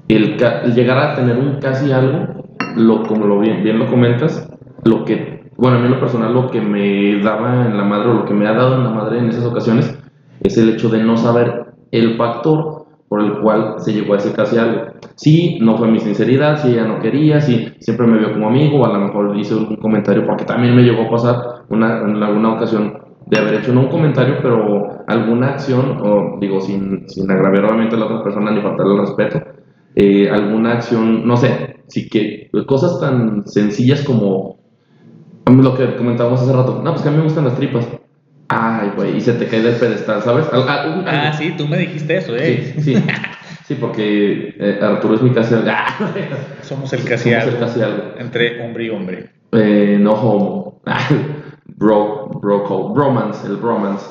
el, 0.07 0.37
llegar 0.75 0.97
a 0.97 1.15
tener 1.15 1.37
un 1.37 1.59
casi 1.59 1.91
algo, 1.91 2.45
lo, 2.75 3.03
como 3.03 3.25
lo 3.25 3.39
bien, 3.39 3.63
bien 3.63 3.79
lo 3.79 3.87
comentas, 3.87 4.47
lo 4.83 5.05
que 5.05 5.40
bueno, 5.61 5.77
a 5.77 5.79
mí 5.79 5.85
en 5.85 5.91
lo 5.91 5.99
personal 5.99 6.33
lo 6.33 6.49
que 6.49 6.59
me 6.59 7.21
daba 7.21 7.67
en 7.67 7.77
la 7.77 7.83
madre 7.83 8.09
o 8.09 8.13
lo 8.15 8.25
que 8.25 8.33
me 8.33 8.47
ha 8.47 8.53
dado 8.53 8.77
en 8.77 8.83
la 8.83 8.89
madre 8.89 9.19
en 9.19 9.29
esas 9.29 9.45
ocasiones 9.45 9.95
es 10.41 10.57
el 10.57 10.69
hecho 10.69 10.89
de 10.89 11.03
no 11.03 11.17
saber 11.17 11.65
el 11.91 12.17
factor 12.17 12.87
por 13.07 13.21
el 13.21 13.41
cual 13.41 13.75
se 13.77 13.93
llegó 13.93 14.15
a 14.15 14.17
ese 14.17 14.33
casi 14.33 14.57
algo. 14.57 14.85
Sí, 15.13 15.59
no 15.61 15.77
fue 15.77 15.87
mi 15.87 15.99
sinceridad, 15.99 16.57
si 16.57 16.69
ella 16.69 16.85
no 16.85 16.99
quería, 16.99 17.41
si 17.41 17.73
siempre 17.79 18.07
me 18.07 18.17
vio 18.17 18.33
como 18.33 18.47
amigo, 18.47 18.79
o 18.79 18.85
a 18.87 18.91
lo 18.91 19.05
mejor 19.05 19.37
hice 19.37 19.53
un 19.53 19.75
comentario, 19.75 20.25
porque 20.25 20.45
también 20.45 20.75
me 20.75 20.81
llegó 20.81 21.03
a 21.03 21.11
pasar 21.11 21.35
una, 21.69 21.99
en 21.99 22.23
alguna 22.23 22.53
ocasión 22.53 22.97
de 23.27 23.37
haber 23.37 23.55
hecho 23.55 23.71
no 23.71 23.81
un 23.81 23.89
comentario, 23.89 24.37
pero 24.41 25.03
alguna 25.05 25.49
acción, 25.49 25.99
o 26.01 26.39
digo, 26.39 26.59
sin, 26.59 27.07
sin 27.07 27.29
agraviar 27.29 27.65
obviamente 27.65 27.95
a 27.95 27.99
la 27.99 28.05
otra 28.05 28.23
persona 28.23 28.49
ni 28.49 28.61
faltarle 28.61 28.93
el 28.95 29.01
respeto, 29.01 29.41
eh, 29.93 30.27
alguna 30.27 30.71
acción, 30.71 31.27
no 31.27 31.37
sé, 31.37 31.83
sí 31.85 32.09
que 32.09 32.49
cosas 32.65 32.99
tan 32.99 33.45
sencillas 33.45 34.03
como 34.03 34.60
lo 35.45 35.75
que 35.75 35.95
comentábamos 35.95 36.41
hace 36.41 36.53
rato, 36.53 36.81
no, 36.83 36.91
pues 36.91 37.01
que 37.01 37.09
a 37.09 37.11
mí 37.11 37.17
me 37.17 37.23
gustan 37.23 37.45
las 37.45 37.55
tripas. 37.55 37.87
Ay, 38.47 38.91
güey, 38.95 39.17
y 39.17 39.21
se 39.21 39.33
te 39.33 39.47
cae 39.47 39.61
del 39.61 39.75
pedestal, 39.75 40.21
¿sabes? 40.21 40.45
Ah, 40.51 41.01
ah 41.07 41.33
sí, 41.33 41.53
tú 41.57 41.67
me 41.67 41.77
dijiste 41.77 42.17
eso, 42.17 42.35
¿eh? 42.35 42.73
Sí, 42.75 42.81
sí, 42.81 43.03
sí 43.65 43.75
porque 43.75 44.55
eh, 44.59 44.79
Arturo 44.81 45.15
es 45.15 45.21
mi 45.21 45.31
casi 45.31 45.55
algo. 45.55 45.71
Somos 46.61 46.91
el 46.91 47.03
casi 47.05 47.33
algo. 47.33 47.57
Entre 48.17 48.61
hombre 48.61 48.85
y 48.85 48.89
hombre. 48.89 49.29
Eh, 49.53 49.97
no 49.99 50.11
homo. 50.11 50.81
bro, 51.65 52.27
bro, 52.41 52.89
bromance, 52.89 53.47
el 53.47 53.55
bromance. 53.55 54.05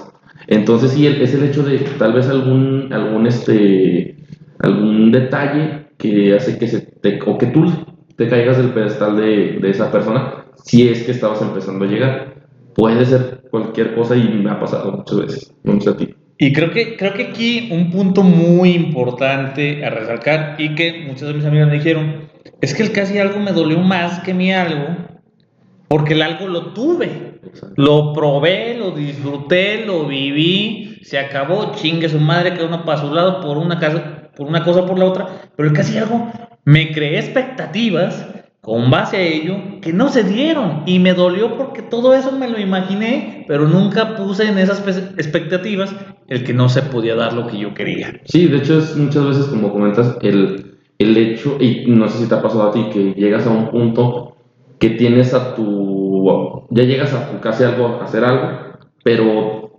Entonces 0.47 0.93
sí, 0.93 1.07
es 1.07 1.35
el 1.35 1.45
hecho 1.45 1.63
de 1.63 1.79
tal 1.99 2.15
vez 2.15 2.27
algún, 2.29 2.91
algún, 2.93 3.27
este, 3.27 4.17
algún 4.59 5.13
detalle 5.13 5.91
que 5.99 6.35
hace 6.35 6.59
que 6.59 6.67
se 6.67 6.81
te, 6.81 7.21
o 7.27 7.37
que 7.37 7.47
tú 7.47 7.71
te 8.17 8.27
caigas 8.27 8.57
del 8.57 8.71
pedestal 8.71 9.17
de, 9.17 9.59
de 9.61 9.71
esa 9.71 9.93
persona 9.93 10.40
si 10.65 10.89
es 10.89 11.03
que 11.03 11.13
estabas 11.13 11.43
empezando 11.43 11.85
a 11.85 11.89
llegar. 11.89 12.35
Puede 12.75 13.05
ser 13.05 13.43
cualquier 13.51 13.95
cosa 13.95 14.17
y 14.17 14.29
me 14.29 14.51
ha 14.51 14.61
pasado 14.61 14.93
muchas 14.93 15.19
veces, 15.19 15.55
no 15.65 15.81
sé 15.81 15.91
a 15.91 15.97
ti. 15.97 16.15
Y 16.39 16.53
creo 16.55 16.71
que, 16.71 16.97
creo 16.97 17.13
que 17.13 17.25
aquí 17.25 17.69
un 17.71 17.91
punto 17.91 18.23
muy 18.23 18.71
importante 18.71 19.85
a 19.85 19.91
resaltar 19.91 20.57
y 20.59 20.75
que 20.75 21.05
muchas 21.07 21.29
de 21.29 21.35
mis 21.35 21.45
amigas 21.45 21.69
me 21.69 21.75
dijeron, 21.75 22.31
es 22.63 22.75
que 22.75 22.83
el 22.83 22.93
casi 22.93 23.19
algo 23.19 23.41
me 23.41 23.53
dolió 23.53 23.79
más 23.79 24.21
que 24.21 24.33
mi 24.33 24.51
algo, 24.53 24.97
porque 25.89 26.15
el 26.15 26.23
algo 26.23 26.47
lo 26.47 26.73
tuve, 26.73 27.41
lo 27.77 28.15
probé, 28.15 28.77
lo 28.79 28.93
disfruté, 28.93 29.85
lo 29.85 30.07
viví, 30.07 31.01
se 31.03 31.19
acabó, 31.19 31.75
chingue 31.75 32.09
su 32.09 32.19
madre, 32.19 32.55
quedó 32.55 32.69
uno 32.69 32.85
para 32.85 33.01
su 33.01 33.13
lado 33.13 33.41
por 33.43 33.59
una, 33.59 33.79
casa, 33.79 34.31
por 34.35 34.47
una 34.47 34.65
cosa 34.65 34.87
por 34.87 34.99
la 34.99 35.05
otra, 35.05 35.27
pero 35.57 35.69
el 35.69 35.75
casi 35.75 35.99
algo 35.99 36.33
me 36.65 36.93
creé 36.93 37.19
expectativas 37.19 38.30
con 38.61 38.91
base 38.91 39.17
a 39.17 39.23
ello 39.23 39.57
que 39.81 39.93
no 39.93 40.09
se 40.09 40.23
dieron 40.23 40.83
y 40.85 40.99
me 40.99 41.15
dolió 41.15 41.57
porque 41.57 41.83
todo 41.83 42.15
eso 42.15 42.33
me 42.33 42.49
lo 42.49 42.61
imaginé, 42.61 43.45
pero 43.49 43.67
nunca 43.67 44.17
puse 44.17 44.49
en 44.49 44.59
esas 44.59 44.87
expectativas 45.17 45.95
el 46.29 46.45
que 46.45 46.53
no 46.53 46.69
se 46.69 46.83
podía 46.83 47.15
dar 47.15 47.33
lo 47.33 47.47
que 47.47 47.59
yo 47.59 47.73
quería. 47.73 48.21
Sí, 48.25 48.47
de 48.49 48.59
hecho 48.59 48.79
es 48.79 48.97
muchas 48.97 49.27
veces 49.27 49.47
como 49.47 49.73
comentas 49.73 50.17
el, 50.21 50.79
el 50.99 51.17
hecho, 51.17 51.57
y 51.59 51.87
no 51.89 52.09
sé 52.09 52.19
si 52.19 52.29
te 52.29 52.35
ha 52.35 52.43
pasado 52.43 52.65
a 52.65 52.73
ti, 52.73 52.87
que 52.93 53.15
llegas 53.15 53.47
a 53.47 53.51
un 53.51 53.71
punto 53.71 54.37
que 54.79 54.91
tienes 54.91 55.33
a 55.33 55.55
tu, 55.55 56.67
ya 56.71 56.85
llegas 56.85 57.15
a 57.15 57.41
casi 57.41 57.65
algo, 57.65 57.87
a 58.01 58.05
hacer 58.05 58.25
algo, 58.25 58.79
pero, 59.03 59.71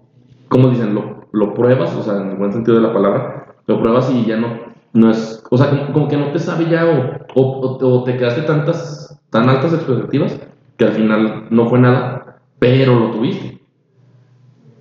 como 0.48 0.70
dicen, 0.70 0.96
lo, 0.96 1.28
lo 1.32 1.54
pruebas, 1.54 1.96
o 1.96 2.04
sea, 2.04 2.22
en 2.22 2.32
el 2.32 2.38
buen 2.38 2.52
sentido 2.52 2.78
de 2.78 2.84
la 2.84 2.94
palabra, 2.94 3.56
lo 3.68 3.80
pruebas 3.80 4.12
y 4.12 4.26
ya 4.26 4.38
no 4.38 4.71
no 4.94 5.12
es, 5.12 5.44
o 5.50 5.58
sea, 5.58 5.92
como, 5.94 6.08
que 6.08 6.18
no 6.18 6.32
te 6.32 6.40
sabe 6.40 6.70
ya 6.70 6.86
o, 6.86 7.80
o, 7.80 8.04
te 8.04 8.18
quedaste 8.18 8.42
tantas, 8.42 9.20
tan 9.30 9.50
altas 9.50 9.74
expectativas 9.74 10.40
que 10.78 10.86
al 10.86 10.92
final 10.94 11.48
no 11.50 11.70
fue 11.70 11.80
nada, 11.80 12.42
pero 12.60 13.00
lo 13.00 13.12
tuviste. 13.12 13.60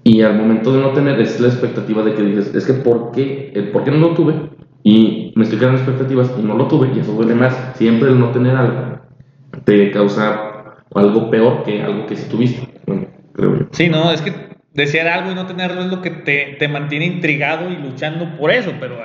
Y 0.03 0.23
al 0.23 0.37
momento 0.37 0.73
de 0.73 0.81
no 0.81 0.93
tener, 0.93 1.21
es 1.21 1.39
la 1.41 1.49
expectativa 1.49 2.03
de 2.03 2.15
que 2.15 2.23
dices, 2.23 2.55
es 2.55 2.67
que 2.67 2.73
¿por 2.73 3.13
qué, 3.13 3.53
el, 3.55 3.71
¿por 3.71 3.85
qué 3.85 3.91
no 3.91 3.99
lo 3.99 4.15
tuve? 4.15 4.35
Y 4.83 5.33
me 5.37 5.45
estoy 5.45 5.59
quedando 5.59 5.79
expectativas 5.79 6.33
y 6.39 6.43
no 6.43 6.57
lo 6.57 6.67
tuve, 6.67 6.91
y 6.95 7.01
eso 7.01 7.13
duele 7.13 7.35
más. 7.35 7.73
Siempre 7.75 8.09
el 8.09 8.19
no 8.19 8.31
tener 8.31 8.57
algo 8.57 9.01
te 9.65 9.91
causa 9.91 10.83
algo 10.95 11.31
peor 11.31 11.65
que 11.65 11.83
algo 11.83 12.07
que 12.07 12.17
sí 12.17 12.29
tuviste. 12.29 12.67
Creo 13.33 13.59
yo. 13.59 13.67
Sí, 13.73 13.89
no, 13.89 14.11
es 14.11 14.23
que 14.23 14.33
desear 14.75 15.09
algo 15.09 15.33
y 15.33 15.35
no 15.35 15.47
tenerlo 15.47 15.83
es 15.83 15.89
lo 15.89 16.03
que 16.03 16.11
te, 16.11 16.57
te 16.59 16.69
mantiene 16.69 17.07
intrigado 17.07 17.71
y 17.71 17.77
luchando 17.77 18.37
por 18.37 18.51
eso, 18.51 18.73
pero 18.81 18.97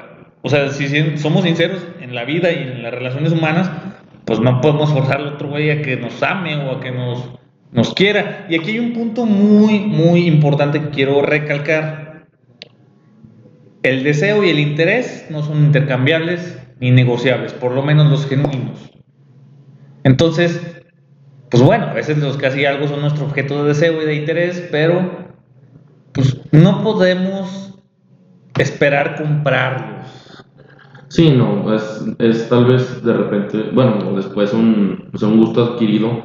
o 0.45 0.49
sea, 0.49 0.69
si 0.69 1.17
somos 1.17 1.43
sinceros 1.43 1.83
en 1.99 2.13
la 2.13 2.23
vida 2.23 2.51
y 2.51 2.57
en 2.57 2.83
las 2.83 2.93
relaciones 2.93 3.31
humanas, 3.31 3.67
pues 4.25 4.39
no 4.39 4.61
podemos 4.61 4.93
forzar 4.93 5.17
al 5.17 5.27
otro 5.29 5.47
güey 5.49 5.71
a 5.71 5.81
que 5.81 5.97
nos 5.97 6.21
ame 6.21 6.55
o 6.57 6.73
a 6.73 6.81
que 6.81 6.91
nos, 6.91 7.31
nos 7.71 7.95
quiera. 7.95 8.45
Y 8.47 8.53
aquí 8.53 8.69
hay 8.69 8.79
un 8.79 8.93
punto 8.93 9.25
muy, 9.25 9.79
muy 9.79 10.27
importante 10.27 10.79
que 10.79 10.89
quiero 10.89 11.23
recalcar. 11.23 12.27
El 13.81 14.03
deseo 14.03 14.43
y 14.43 14.51
el 14.51 14.59
interés 14.59 15.25
no 15.31 15.41
son 15.41 15.65
intercambiables 15.65 16.59
ni 16.79 16.91
negociables, 16.91 17.51
por 17.53 17.71
lo 17.71 17.81
menos 17.81 18.11
los 18.11 18.27
genuinos. 18.27 18.91
Entonces, 20.03 20.61
pues 21.49 21.63
bueno, 21.63 21.87
a 21.87 21.93
veces 21.93 22.19
los 22.19 22.37
casi 22.37 22.65
algo 22.65 22.87
son 22.87 23.01
nuestro 23.01 23.25
objeto 23.25 23.63
de 23.63 23.69
deseo 23.69 23.99
y 23.99 24.05
de 24.05 24.13
interés, 24.13 24.67
pero 24.71 25.27
pues 26.11 26.39
no 26.51 26.83
podemos 26.83 27.81
esperar 28.59 29.15
comprarlos. 29.15 29.94
Sí, 31.07 31.29
no, 31.29 31.73
es, 31.73 32.05
es 32.19 32.49
tal 32.49 32.65
vez 32.65 33.03
de 33.03 33.13
repente, 33.13 33.69
bueno, 33.73 34.13
después 34.15 34.53
un, 34.53 35.09
pues 35.11 35.23
un 35.23 35.37
gusto 35.37 35.63
adquirido. 35.63 36.23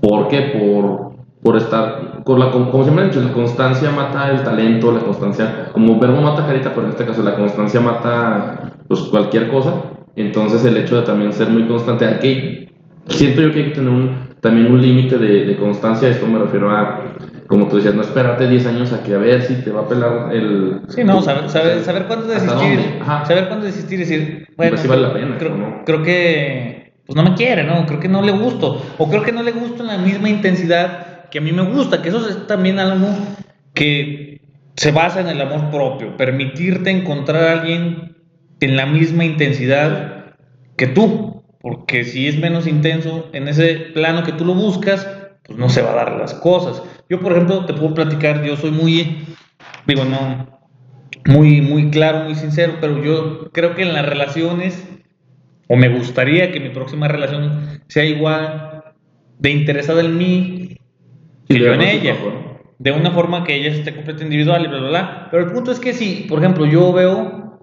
¿Por 0.00 0.28
qué? 0.28 0.52
Por, 0.58 1.16
por 1.42 1.56
estar, 1.56 2.22
con 2.24 2.38
la, 2.38 2.50
como 2.50 2.82
siempre 2.82 3.04
he 3.04 3.08
dicho, 3.08 3.20
la 3.20 3.32
constancia 3.32 3.90
mata 3.90 4.30
el 4.30 4.42
talento, 4.42 4.92
la 4.92 5.00
constancia, 5.00 5.70
como 5.72 5.98
verbo 5.98 6.20
mata 6.20 6.46
carita, 6.46 6.70
pero 6.70 6.86
en 6.86 6.92
este 6.92 7.04
caso 7.04 7.22
la 7.22 7.36
constancia 7.36 7.80
mata 7.80 8.72
pues 8.88 9.00
cualquier 9.02 9.48
cosa. 9.48 9.74
Entonces 10.14 10.64
el 10.64 10.76
hecho 10.76 10.96
de 10.96 11.02
también 11.02 11.32
ser 11.32 11.50
muy 11.50 11.66
constante, 11.66 12.06
aquí 12.06 12.68
siento 13.08 13.42
yo 13.42 13.52
que 13.52 13.58
hay 13.58 13.64
que 13.66 13.74
tener 13.74 13.90
un, 13.90 14.10
también 14.40 14.72
un 14.72 14.80
límite 14.80 15.18
de, 15.18 15.44
de 15.44 15.56
constancia, 15.56 16.08
esto 16.08 16.26
me 16.26 16.38
refiero 16.38 16.70
a 16.70 17.02
como 17.46 17.68
tú 17.68 17.76
decías, 17.76 17.94
no 17.94 18.02
esperarte 18.02 18.48
10 18.48 18.66
años 18.66 18.92
a 18.92 19.02
que 19.02 19.14
a 19.14 19.18
ver 19.18 19.42
si 19.42 19.54
te 19.56 19.70
va 19.70 19.82
a 19.82 19.88
pelar 19.88 20.34
el... 20.34 20.80
Sí, 20.88 21.04
no, 21.04 21.22
saber, 21.22 21.48
saber, 21.48 21.84
saber 21.84 22.06
cuándo 22.06 22.26
desistir. 22.26 23.00
Saber 23.26 23.48
cuándo 23.48 23.66
desistir 23.66 24.00
y 24.00 24.02
decir, 24.02 24.48
bueno, 24.56 24.76
pues 24.76 24.88
vale 24.88 25.02
la 25.02 25.12
pena, 25.12 25.38
creo, 25.38 25.82
creo, 25.84 26.02
que 26.02 26.92
pues 27.06 27.16
no 27.16 27.22
me 27.22 27.34
quiere, 27.34 27.64
¿no? 27.64 27.86
Creo 27.86 28.00
que 28.00 28.08
no 28.08 28.22
le 28.22 28.32
gusto. 28.32 28.82
O 28.98 29.08
creo 29.08 29.22
que 29.22 29.32
no 29.32 29.42
le 29.42 29.52
gusto 29.52 29.82
en 29.82 29.88
la 29.88 29.98
misma 29.98 30.28
intensidad 30.28 31.28
que 31.30 31.38
a 31.38 31.40
mí 31.40 31.52
me 31.52 31.62
gusta, 31.62 32.02
que 32.02 32.08
eso 32.08 32.28
es 32.28 32.46
también 32.46 32.78
algo 32.78 33.08
que 33.74 34.40
se 34.76 34.92
basa 34.92 35.20
en 35.20 35.28
el 35.28 35.40
amor 35.40 35.70
propio, 35.70 36.16
permitirte 36.16 36.90
encontrar 36.90 37.44
a 37.44 37.52
alguien 37.60 38.16
en 38.60 38.76
la 38.76 38.86
misma 38.86 39.24
intensidad 39.24 40.34
que 40.76 40.86
tú, 40.86 41.42
porque 41.60 42.04
si 42.04 42.28
es 42.28 42.38
menos 42.38 42.66
intenso 42.66 43.28
en 43.32 43.48
ese 43.48 43.74
plano 43.94 44.22
que 44.22 44.32
tú 44.32 44.44
lo 44.44 44.54
buscas, 44.54 45.08
pues 45.44 45.58
no 45.58 45.68
se 45.68 45.82
va 45.82 45.92
a 45.92 45.96
dar 45.96 46.12
las 46.12 46.34
cosas. 46.34 46.82
Yo, 47.08 47.20
por 47.20 47.32
ejemplo, 47.32 47.64
te 47.66 47.74
puedo 47.74 47.94
platicar, 47.94 48.44
yo 48.44 48.56
soy 48.56 48.70
muy, 48.70 49.24
digo, 49.86 50.04
no, 50.04 50.58
muy, 51.26 51.60
muy 51.60 51.90
claro, 51.90 52.24
muy 52.24 52.34
sincero, 52.34 52.74
pero 52.80 53.02
yo 53.02 53.50
creo 53.52 53.74
que 53.74 53.82
en 53.82 53.92
las 53.92 54.06
relaciones, 54.06 54.88
o 55.68 55.76
me 55.76 55.88
gustaría 55.88 56.52
que 56.52 56.60
mi 56.60 56.70
próxima 56.70 57.08
relación 57.08 57.80
sea 57.88 58.04
igual 58.04 58.82
de 59.38 59.50
interesada 59.50 60.00
en 60.00 60.16
mí 60.16 60.78
que 61.48 61.58
yo 61.58 61.72
en 61.72 61.82
ella. 61.82 62.16
De 62.78 62.92
una 62.92 63.10
forma 63.10 63.44
que 63.44 63.54
ella 63.54 63.70
esté 63.70 63.94
completamente 63.94 64.24
individual 64.24 64.64
y 64.64 64.68
bla, 64.68 64.78
bla, 64.78 64.88
bla. 64.88 65.28
Pero 65.30 65.44
el 65.44 65.52
punto 65.52 65.72
es 65.72 65.80
que 65.80 65.94
si, 65.94 66.26
por 66.28 66.40
ejemplo, 66.40 66.66
yo 66.66 66.92
veo 66.92 67.58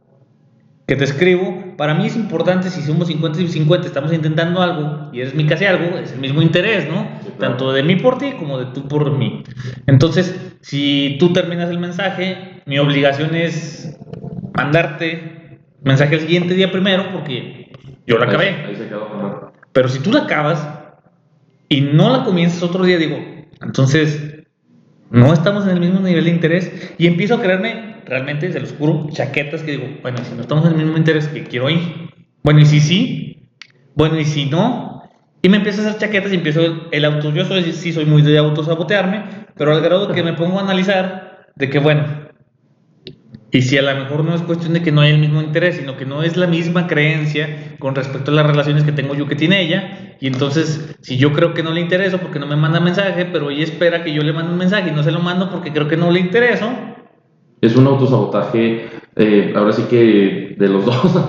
que 0.88 0.96
te 0.96 1.04
escribo, 1.04 1.63
para 1.78 1.94
mí 1.94 2.06
es 2.06 2.16
importante 2.16 2.70
si 2.70 2.82
somos 2.82 3.08
50 3.08 3.42
y 3.42 3.48
50, 3.48 3.88
estamos 3.88 4.14
intentando 4.14 4.62
algo 4.62 5.10
y 5.12 5.22
eres 5.22 5.36
mi 5.36 5.46
casi 5.46 5.66
algo, 5.66 5.98
es 5.98 6.12
el 6.12 6.20
mismo 6.20 6.42
interés, 6.42 6.88
¿no? 6.90 7.08
Tanto 7.40 7.72
de 7.74 7.84
mí 7.84 7.96
por 7.98 8.18
ti 8.18 8.34
como 8.38 8.60
de 8.60 8.68
tú 8.68 8.88
por 8.88 9.18
mí. 9.18 9.44
Entonces, 9.88 10.56
si 10.62 11.18
tú 11.20 11.34
terminas 11.34 11.70
el 11.70 11.80
mensaje, 11.80 12.62
mi 12.66 12.80
obligación 12.80 13.36
es 13.36 13.98
mandarte 14.56 15.60
mensaje 15.84 16.16
el 16.16 16.22
siguiente 16.22 16.54
día 16.54 16.72
primero 16.72 17.12
porque 17.12 17.72
yo 18.08 18.18
la 18.18 18.26
acabé. 18.26 18.50
Ahí, 18.50 18.76
se 18.76 18.88
quedó, 18.88 19.52
Pero 19.72 19.90
si 19.90 20.00
tú 20.00 20.12
la 20.12 20.22
acabas 20.22 20.68
y 21.70 21.82
no 21.82 22.10
la 22.10 22.24
comienzas 22.24 22.64
otro 22.64 22.84
día, 22.84 22.98
digo, 22.98 23.18
entonces 23.62 24.44
no 25.10 25.34
estamos 25.34 25.66
en 25.66 25.72
el 25.72 25.80
mismo 25.80 26.00
nivel 26.00 26.26
de 26.26 26.32
interés 26.32 26.94
y 26.98 27.08
empiezo 27.08 27.36
a 27.36 27.42
creerme 27.42 27.93
realmente, 28.06 28.52
se 28.52 28.60
los 28.60 28.74
juro, 28.74 29.08
chaquetas 29.12 29.64
que 29.64 29.72
digo, 29.72 29.88
bueno, 30.02 30.18
si 30.24 30.36
no 30.36 30.42
estamos 30.42 30.66
en 30.66 30.72
el 30.72 30.78
mismo 30.78 30.98
interés 30.98 31.28
que 31.28 31.44
quiero 31.44 31.70
ir, 31.70 32.10
bueno, 32.44 32.60
y 32.60 32.66
si 32.66 32.80
sí, 32.80 33.50
bueno, 33.96 34.20
y 34.20 34.26
si 34.26 34.46
no, 34.46 35.04
y 35.42 35.50
me 35.50 35.58
empiezo 35.58 35.82
a 35.82 35.88
hacer 35.88 36.00
chaquetas 36.00 36.32
y 36.32 36.36
empiezo 36.36 36.90
el, 36.92 37.06
auto, 37.06 37.34
yo 37.34 37.46
soy, 37.46 37.72
sí 37.74 37.92
soy 37.92 38.06
muy 38.06 38.22
de 38.22 38.38
autosabotearme, 38.38 39.24
pero 39.56 39.74
al 39.74 39.82
grado 39.82 40.12
que 40.12 40.24
me 40.24 40.34
pongo 40.34 40.60
a 40.60 40.64
analizar 40.64 41.48
de 41.56 41.70
que, 41.70 41.80
bueno, 41.80 42.24
y 43.52 43.62
si 43.62 43.78
a 43.78 43.84
lo 43.84 43.96
mejor 43.96 44.24
no 44.24 44.34
es 44.34 44.42
cuestión 44.42 44.74
de 44.74 44.82
que 44.82 44.92
no 44.92 45.02
haya 45.02 45.14
el 45.14 45.20
mismo 45.20 45.40
interés, 45.42 45.76
sino 45.76 45.96
que 45.96 46.06
no 46.06 46.24
es 46.24 46.38
la 46.38 46.48
misma 46.48 46.88
creencia 46.88 47.76
con 47.78 47.94
respecto 47.94 48.32
a 48.32 48.34
las 48.34 48.48
relaciones 48.48 48.84
que 48.84 48.92
tengo 48.92 49.14
yo 49.14 49.28
que 49.28 49.36
tiene 49.36 49.62
ella, 49.62 50.16
y 50.20 50.28
entonces 50.28 50.96
si 51.02 51.18
yo 51.18 51.34
creo 51.34 51.54
que 51.54 51.62
no 51.62 51.72
le 51.72 51.82
intereso 51.82 52.18
porque 52.18 52.40
no 52.40 52.48
me 52.48 52.56
manda 52.56 52.80
mensaje, 52.80 53.26
pero 53.26 53.52
ella 53.52 53.64
espera 53.64 54.04
que 54.04 54.12
yo 54.12 54.24
le 54.24 54.34
mande 54.34 54.54
un 54.54 54.58
mensaje 54.58 54.90
y 54.90 54.92
no 54.92 55.04
se 55.04 55.12
lo 55.12 55.20
mando 55.20 55.52
porque 55.52 55.72
creo 55.72 55.88
que 55.88 55.98
no 55.98 56.10
le 56.10 56.20
intereso, 56.20 56.74
es 57.66 57.76
un 57.76 57.88
autosabotaje, 57.88 58.88
eh, 59.16 59.54
ahora 59.56 59.72
sí 59.72 59.84
que 59.90 60.56
de 60.58 60.68
los 60.68 60.86
dos, 60.86 61.20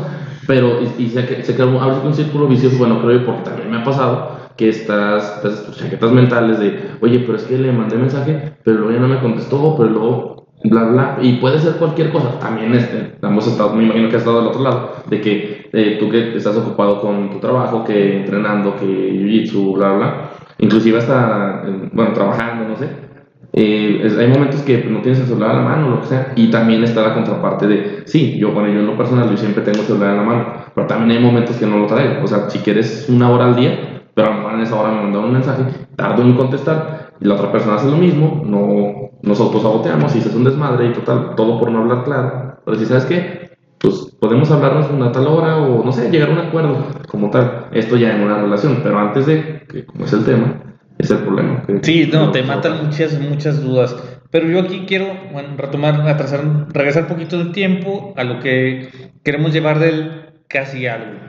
pero 0.46 0.80
y, 0.98 1.08
se, 1.08 1.42
se 1.42 1.62
ahora 1.62 1.94
sí 1.94 2.06
un 2.06 2.14
círculo 2.14 2.48
vicioso, 2.48 2.76
bueno, 2.78 3.00
creo 3.00 3.20
yo, 3.20 3.26
porque 3.26 3.42
también 3.42 3.70
me 3.70 3.78
ha 3.78 3.84
pasado 3.84 4.34
que 4.56 4.68
estas, 4.68 5.44
estas 5.44 5.76
chaquetas 5.76 6.12
mentales 6.12 6.58
de, 6.58 6.78
oye, 7.00 7.20
pero 7.20 7.36
es 7.36 7.44
que 7.44 7.58
le 7.58 7.72
mandé 7.72 7.96
mensaje, 7.96 8.52
pero 8.62 8.78
luego 8.78 8.92
ya 8.92 9.00
no 9.00 9.08
me 9.08 9.20
contestó, 9.20 9.74
pero 9.76 9.90
luego 9.90 10.46
bla, 10.64 10.84
bla, 10.84 11.18
y 11.20 11.34
puede 11.34 11.58
ser 11.58 11.74
cualquier 11.74 12.10
cosa. 12.10 12.38
También 12.38 12.74
este, 12.74 13.16
hemos 13.22 13.46
estado, 13.46 13.74
me 13.74 13.84
imagino 13.84 14.08
que 14.08 14.16
has 14.16 14.22
estado 14.22 14.40
del 14.40 14.48
otro 14.48 14.62
lado, 14.62 14.92
de 15.08 15.20
que 15.20 15.70
eh, 15.72 15.96
tú 15.98 16.08
que 16.10 16.36
estás 16.36 16.56
ocupado 16.56 17.00
con 17.00 17.30
tu 17.30 17.38
trabajo, 17.38 17.84
que 17.84 18.18
entrenando, 18.20 18.76
que 18.76 18.86
jiu-jitsu, 18.86 19.74
bla, 19.74 19.92
bla, 19.92 20.30
inclusive 20.58 20.98
hasta, 20.98 21.62
eh, 21.66 21.90
bueno, 21.92 22.12
trabajando, 22.12 22.68
no 22.68 22.76
sé. 22.76 23.13
Eh, 23.56 24.16
hay 24.18 24.26
momentos 24.26 24.62
que 24.62 24.84
no 24.84 25.00
tienes 25.00 25.20
el 25.20 25.26
celular 25.26 25.50
a 25.50 25.54
la 25.54 25.62
mano, 25.62 25.88
lo 25.88 26.00
que 26.00 26.08
sea, 26.08 26.32
y 26.34 26.50
también 26.50 26.82
está 26.82 27.02
la 27.02 27.14
contraparte 27.14 27.68
de, 27.68 28.02
sí, 28.04 28.36
yo, 28.36 28.52
bueno, 28.52 28.68
yo 28.68 28.80
en 28.80 28.86
lo 28.86 28.96
personal, 28.96 29.30
yo 29.30 29.36
siempre 29.36 29.62
tengo 29.62 29.80
el 29.80 29.86
celular 29.86 30.10
en 30.10 30.16
la 30.16 30.22
mano, 30.24 30.46
pero 30.74 30.88
también 30.88 31.16
hay 31.16 31.24
momentos 31.24 31.56
que 31.56 31.66
no 31.66 31.78
lo 31.78 31.86
traigo, 31.86 32.24
o 32.24 32.26
sea, 32.26 32.50
si 32.50 32.58
quieres 32.58 33.06
una 33.08 33.30
hora 33.30 33.44
al 33.44 33.54
día, 33.54 34.02
pero 34.12 34.28
a 34.28 34.30
lo 34.30 34.36
mejor 34.38 34.54
en 34.54 34.60
esa 34.60 34.80
hora 34.80 34.90
me 34.90 35.02
mandaron 35.02 35.26
un 35.26 35.32
mensaje, 35.34 35.62
tardo 35.94 36.22
en 36.22 36.34
contestar, 36.34 37.12
y 37.20 37.26
la 37.26 37.34
otra 37.34 37.52
persona 37.52 37.76
hace 37.76 37.88
lo 37.88 37.96
mismo, 37.96 38.42
no 38.44 39.04
nos 39.22 39.40
autosaboteamos 39.40 40.14
y 40.16 40.20
se 40.20 40.28
hace 40.28 40.36
un 40.36 40.44
desmadre 40.44 40.88
y 40.88 40.92
total, 40.92 41.34
todo 41.36 41.58
por 41.58 41.70
no 41.70 41.80
hablar 41.80 42.04
claro. 42.04 42.56
Pero 42.64 42.76
si 42.76 42.86
sabes 42.86 43.06
qué, 43.06 43.56
pues 43.78 44.14
podemos 44.20 44.50
hablarnos 44.50 44.90
una 44.90 45.12
tal 45.12 45.26
hora 45.28 45.56
o 45.58 45.84
no 45.84 45.92
sé, 45.92 46.10
llegar 46.10 46.30
a 46.30 46.32
un 46.32 46.38
acuerdo 46.38 46.76
como 47.08 47.30
tal. 47.30 47.68
Esto 47.72 47.96
ya 47.96 48.14
en 48.14 48.22
una 48.22 48.38
relación, 48.38 48.80
pero 48.82 48.98
antes 48.98 49.26
de, 49.26 49.62
que 49.68 49.86
como 49.86 50.04
es 50.04 50.12
el 50.12 50.24
tema, 50.24 50.73
es 51.04 51.10
el 51.10 51.18
problema. 51.18 51.64
sí, 51.82 52.08
no, 52.12 52.30
te 52.30 52.42
matan 52.42 52.86
muchas, 52.86 53.18
muchas 53.20 53.62
dudas. 53.62 53.96
Pero 54.30 54.48
yo 54.48 54.60
aquí 54.60 54.84
quiero, 54.86 55.14
bueno, 55.32 55.50
retomar, 55.56 56.08
atrasar, 56.08 56.72
regresar 56.72 57.04
un 57.04 57.08
poquito 57.08 57.38
del 57.38 57.52
tiempo 57.52 58.12
a 58.16 58.24
lo 58.24 58.40
que 58.40 58.88
queremos 59.22 59.52
llevar 59.52 59.78
del 59.78 60.32
casi 60.48 60.86
algo. 60.86 61.20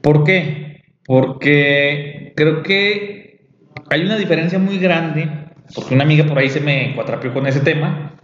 ¿Por 0.00 0.24
qué? 0.24 0.82
Porque 1.06 2.32
creo 2.36 2.62
que 2.62 3.46
hay 3.90 4.02
una 4.02 4.16
diferencia 4.16 4.58
muy 4.58 4.78
grande 4.78 5.28
porque 5.74 5.94
una 5.94 6.04
amiga 6.04 6.24
por 6.24 6.38
ahí 6.38 6.48
se 6.48 6.60
me 6.60 6.94
cuatrapió 6.94 7.32
con 7.32 7.46
ese 7.46 7.60
tema 7.60 8.14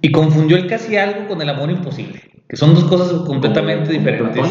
y 0.00 0.12
confundió 0.12 0.56
el 0.56 0.66
casi 0.66 0.96
algo 0.96 1.26
con 1.26 1.40
el 1.40 1.48
amor 1.48 1.70
imposible, 1.70 2.20
que 2.48 2.56
son 2.56 2.74
dos 2.74 2.84
cosas 2.84 3.12
completamente 3.22 3.92
diferentes. 3.92 4.44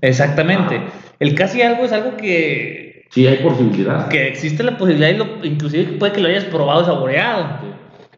Exactamente. 0.00 0.76
Ah. 0.76 0.92
El 1.18 1.34
casi 1.34 1.62
algo 1.62 1.84
es 1.84 1.92
algo 1.92 2.16
que... 2.16 2.89
Sí, 3.10 3.26
hay 3.26 3.38
posibilidad. 3.38 4.08
Que 4.08 4.28
existe 4.28 4.62
la 4.62 4.78
posibilidad 4.78 5.10
y 5.10 5.16
lo, 5.16 5.44
inclusive 5.44 5.98
puede 5.98 6.12
que 6.12 6.20
lo 6.20 6.28
hayas 6.28 6.44
probado, 6.44 6.84
saboreado. 6.84 7.58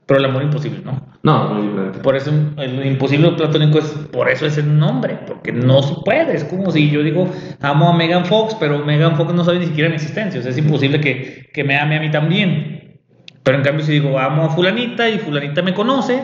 Pero 0.05 0.21
el 0.21 0.27
amor 0.27 0.43
imposible, 0.43 0.81
¿no? 0.85 1.01
No, 1.23 1.55
muy 1.55 1.69
diferente. 1.69 2.01
Por 2.01 2.17
eso 2.17 2.31
el 2.59 2.87
imposible 2.87 3.31
platónico 3.33 3.79
es, 3.79 3.87
por 4.13 4.29
eso 4.29 4.45
es 4.45 4.59
el 4.59 4.79
nombre, 4.79 5.19
porque 5.27 5.51
no 5.51 5.83
se 5.83 5.95
puede. 6.05 6.35
Es 6.35 6.45
como 6.45 6.71
si 6.71 6.91
yo 6.91 7.03
digo, 7.03 7.31
amo 7.63 7.89
a 7.89 7.97
Megan 7.97 8.27
Fox, 8.27 8.55
pero 8.61 8.85
Megan 8.85 9.17
Fox 9.17 9.33
no 9.33 9.45
sabe 9.45 9.61
ni 9.61 9.67
siquiera 9.67 9.89
mi 9.89 9.95
existencia. 9.95 10.41
O 10.41 10.43
sea, 10.43 10.51
es 10.51 10.59
imposible 10.59 11.01
que, 11.01 11.49
que 11.55 11.65
me 11.65 11.79
ame 11.79 11.97
a 11.97 12.01
mí 12.01 12.11
también. 12.11 13.01
Pero 13.43 13.57
en 13.57 13.65
cambio, 13.65 13.87
si 13.87 13.93
digo, 13.93 14.19
amo 14.19 14.45
a 14.45 14.51
fulanita 14.51 15.09
y 15.09 15.19
fulanita 15.19 15.63
me 15.63 15.73
conoce, 15.73 16.23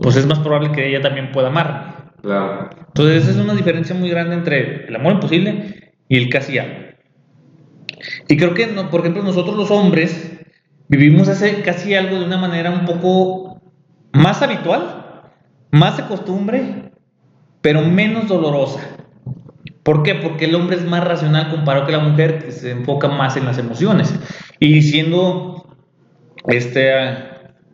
pues 0.00 0.16
es 0.16 0.26
más 0.26 0.40
probable 0.40 0.72
que 0.72 0.88
ella 0.88 1.00
también 1.00 1.30
pueda 1.30 1.48
amarme. 1.48 1.92
Claro. 2.22 2.70
Entonces, 2.88 3.22
esa 3.22 3.30
es 3.30 3.36
una 3.36 3.54
diferencia 3.54 3.94
muy 3.94 4.08
grande 4.10 4.34
entre 4.34 4.86
el 4.86 4.96
amor 4.96 5.12
imposible 5.12 5.92
y 6.08 6.16
el 6.16 6.28
casi 6.30 6.58
algo. 6.58 6.87
Y 8.28 8.36
creo 8.36 8.54
que, 8.54 8.66
por 8.66 9.00
ejemplo, 9.00 9.22
nosotros 9.22 9.56
los 9.56 9.70
hombres 9.70 10.32
vivimos 10.88 11.28
ese 11.28 11.62
casi 11.62 11.94
algo 11.94 12.18
de 12.18 12.24
una 12.24 12.38
manera 12.38 12.70
un 12.70 12.84
poco 12.84 13.60
más 14.12 14.42
habitual, 14.42 15.22
más 15.70 15.96
de 15.96 16.04
costumbre, 16.04 16.92
pero 17.60 17.82
menos 17.82 18.28
dolorosa. 18.28 18.80
¿Por 19.82 20.02
qué? 20.02 20.14
Porque 20.14 20.46
el 20.46 20.54
hombre 20.54 20.76
es 20.76 20.84
más 20.84 21.02
racional 21.04 21.50
comparado 21.50 21.86
que 21.86 21.92
la 21.92 22.00
mujer, 22.00 22.44
que 22.44 22.52
se 22.52 22.72
enfoca 22.72 23.08
más 23.08 23.36
en 23.36 23.46
las 23.46 23.58
emociones. 23.58 24.14
Y 24.60 24.82
siendo 24.82 25.58
este, 26.46 26.92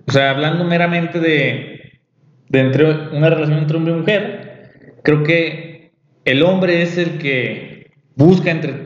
o 0.07 0.13
sea, 0.13 0.31
hablando 0.31 0.65
meramente 0.65 1.21
de, 1.21 2.01
de 2.49 2.61
entre 2.61 3.09
una 3.17 3.31
relación 3.31 3.59
entre 3.59 3.77
hombre 3.77 3.93
y 3.93 3.97
mujer, 3.97 4.73
creo 5.03 5.23
que 5.23 5.93
el 6.25 6.43
hombre 6.43 6.83
es 6.83 6.99
el 6.99 7.19
que 7.19 7.93
busca 8.17 8.51
entre 8.51 8.84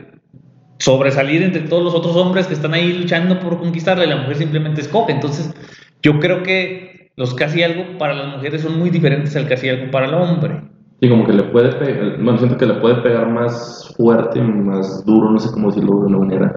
sobresalir 0.79 1.43
entre 1.43 1.61
todos 1.61 1.83
los 1.83 1.93
otros 1.93 2.15
hombres 2.15 2.47
que 2.47 2.53
están 2.53 2.73
ahí 2.73 2.93
luchando 2.93 3.39
por 3.39 3.59
conquistarle, 3.59 4.07
la 4.07 4.17
mujer 4.17 4.37
simplemente 4.37 4.81
escoge. 4.81 5.11
Entonces, 5.11 5.53
yo 6.01 6.19
creo 6.19 6.41
que 6.41 7.11
los 7.17 7.33
casi 7.33 7.61
algo 7.63 7.97
para 7.97 8.13
las 8.13 8.35
mujeres 8.35 8.61
son 8.61 8.79
muy 8.79 8.89
diferentes 8.89 9.35
al 9.35 9.47
casi 9.47 9.69
algo 9.69 9.91
para 9.91 10.07
el 10.07 10.13
hombre. 10.13 10.61
Y 11.01 11.09
como 11.09 11.25
que 11.25 11.33
le 11.33 11.43
puede 11.43 11.73
pegar, 11.73 12.17
bueno, 12.21 12.37
siento 12.37 12.57
que 12.57 12.65
le 12.65 12.75
puede 12.75 12.95
pegar 12.95 13.29
más 13.29 13.93
fuerte, 13.95 14.41
más 14.41 15.05
duro, 15.05 15.29
no 15.29 15.39
sé 15.39 15.51
cómo 15.51 15.69
decirlo 15.69 15.99
de 15.99 16.07
una 16.07 16.17
manera, 16.17 16.55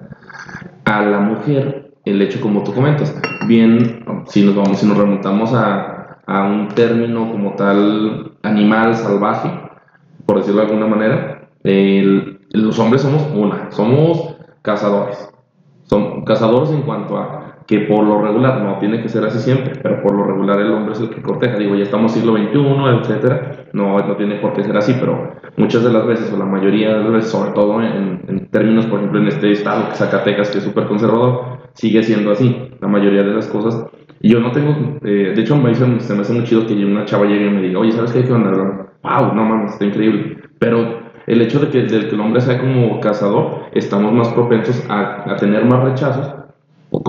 a 0.84 1.02
la 1.02 1.20
mujer 1.20 1.92
el 2.04 2.22
hecho 2.22 2.40
como 2.40 2.62
tú 2.62 2.72
comentas. 2.72 3.14
Bien, 3.46 4.04
si 4.26 4.44
nos, 4.44 4.54
vamos, 4.54 4.78
si 4.78 4.86
nos 4.86 4.96
remontamos 4.96 5.52
a, 5.52 6.18
a 6.26 6.42
un 6.44 6.68
término 6.68 7.30
como 7.30 7.54
tal 7.54 8.32
animal 8.42 8.94
salvaje, 8.96 9.50
por 10.26 10.38
decirlo 10.38 10.60
de 10.62 10.66
alguna 10.68 10.86
manera, 10.86 11.48
los 12.52 12.78
hombres 12.78 13.02
somos 13.02 13.26
una, 13.34 13.70
somos 13.70 14.36
cazadores. 14.62 15.28
Son 15.84 16.24
cazadores 16.24 16.70
en 16.70 16.82
cuanto 16.82 17.18
a 17.18 17.42
que 17.66 17.80
por 17.80 18.04
lo 18.04 18.20
regular, 18.20 18.60
no 18.62 18.78
tiene 18.78 19.00
que 19.02 19.08
ser 19.08 19.24
así 19.24 19.38
siempre, 19.38 19.72
pero 19.82 20.02
por 20.02 20.14
lo 20.14 20.24
regular 20.24 20.60
el 20.60 20.72
hombre 20.72 20.92
es 20.92 21.00
el 21.00 21.10
que 21.10 21.22
corteja. 21.22 21.56
Digo, 21.56 21.74
ya 21.74 21.84
estamos 21.84 22.12
siglo 22.12 22.36
XXI, 22.36 23.00
etcétera, 23.00 23.66
no, 23.72 23.98
no 23.98 24.16
tiene 24.16 24.36
por 24.36 24.52
qué 24.52 24.64
ser 24.64 24.76
así, 24.76 24.94
pero 24.98 25.34
muchas 25.56 25.82
de 25.82 25.92
las 25.92 26.06
veces, 26.06 26.32
o 26.32 26.36
la 26.36 26.44
mayoría 26.44 26.94
de 26.94 27.04
las 27.04 27.12
veces, 27.12 27.30
sobre 27.30 27.52
todo 27.52 27.80
en, 27.82 28.22
en 28.28 28.50
términos, 28.50 28.86
por 28.86 28.98
ejemplo, 28.98 29.20
en 29.20 29.28
este 29.28 29.52
estado, 29.52 29.94
Zacatecas, 29.94 30.50
que 30.50 30.58
es 30.58 30.64
súper 30.64 30.86
conservador, 30.86 31.58
sigue 31.74 32.02
siendo 32.02 32.32
así, 32.32 32.70
la 32.80 32.88
mayoría 32.88 33.22
de 33.22 33.32
las 33.34 33.46
cosas. 33.48 33.86
Y 34.20 34.30
yo 34.30 34.40
no 34.40 34.52
tengo, 34.52 34.98
eh, 35.02 35.32
de 35.34 35.40
hecho, 35.40 35.56
me 35.56 35.74
se 35.74 35.86
me 35.86 36.20
hace 36.20 36.32
muy 36.32 36.44
chido 36.44 36.66
que 36.66 36.74
una 36.84 37.04
chava 37.04 37.26
llegue 37.26 37.46
y 37.46 37.50
me 37.50 37.62
diga, 37.62 37.80
oye, 37.80 37.92
¿sabes 37.92 38.12
qué? 38.12 38.22
¿Qué 38.22 38.32
onda? 38.32 38.50
Wow, 39.02 39.34
no 39.34 39.44
mames, 39.44 39.72
está 39.72 39.84
increíble. 39.84 40.38
Pero 40.58 41.01
el 41.26 41.42
hecho 41.42 41.60
de 41.60 41.68
que, 41.70 41.82
del 41.82 42.08
que 42.08 42.14
el 42.14 42.20
hombre 42.20 42.40
sea 42.40 42.58
como 42.58 43.00
cazador, 43.00 43.66
estamos 43.72 44.12
más 44.12 44.28
propensos 44.28 44.84
a, 44.88 45.30
a 45.32 45.36
tener 45.36 45.64
más 45.64 45.82
rechazos 45.84 46.42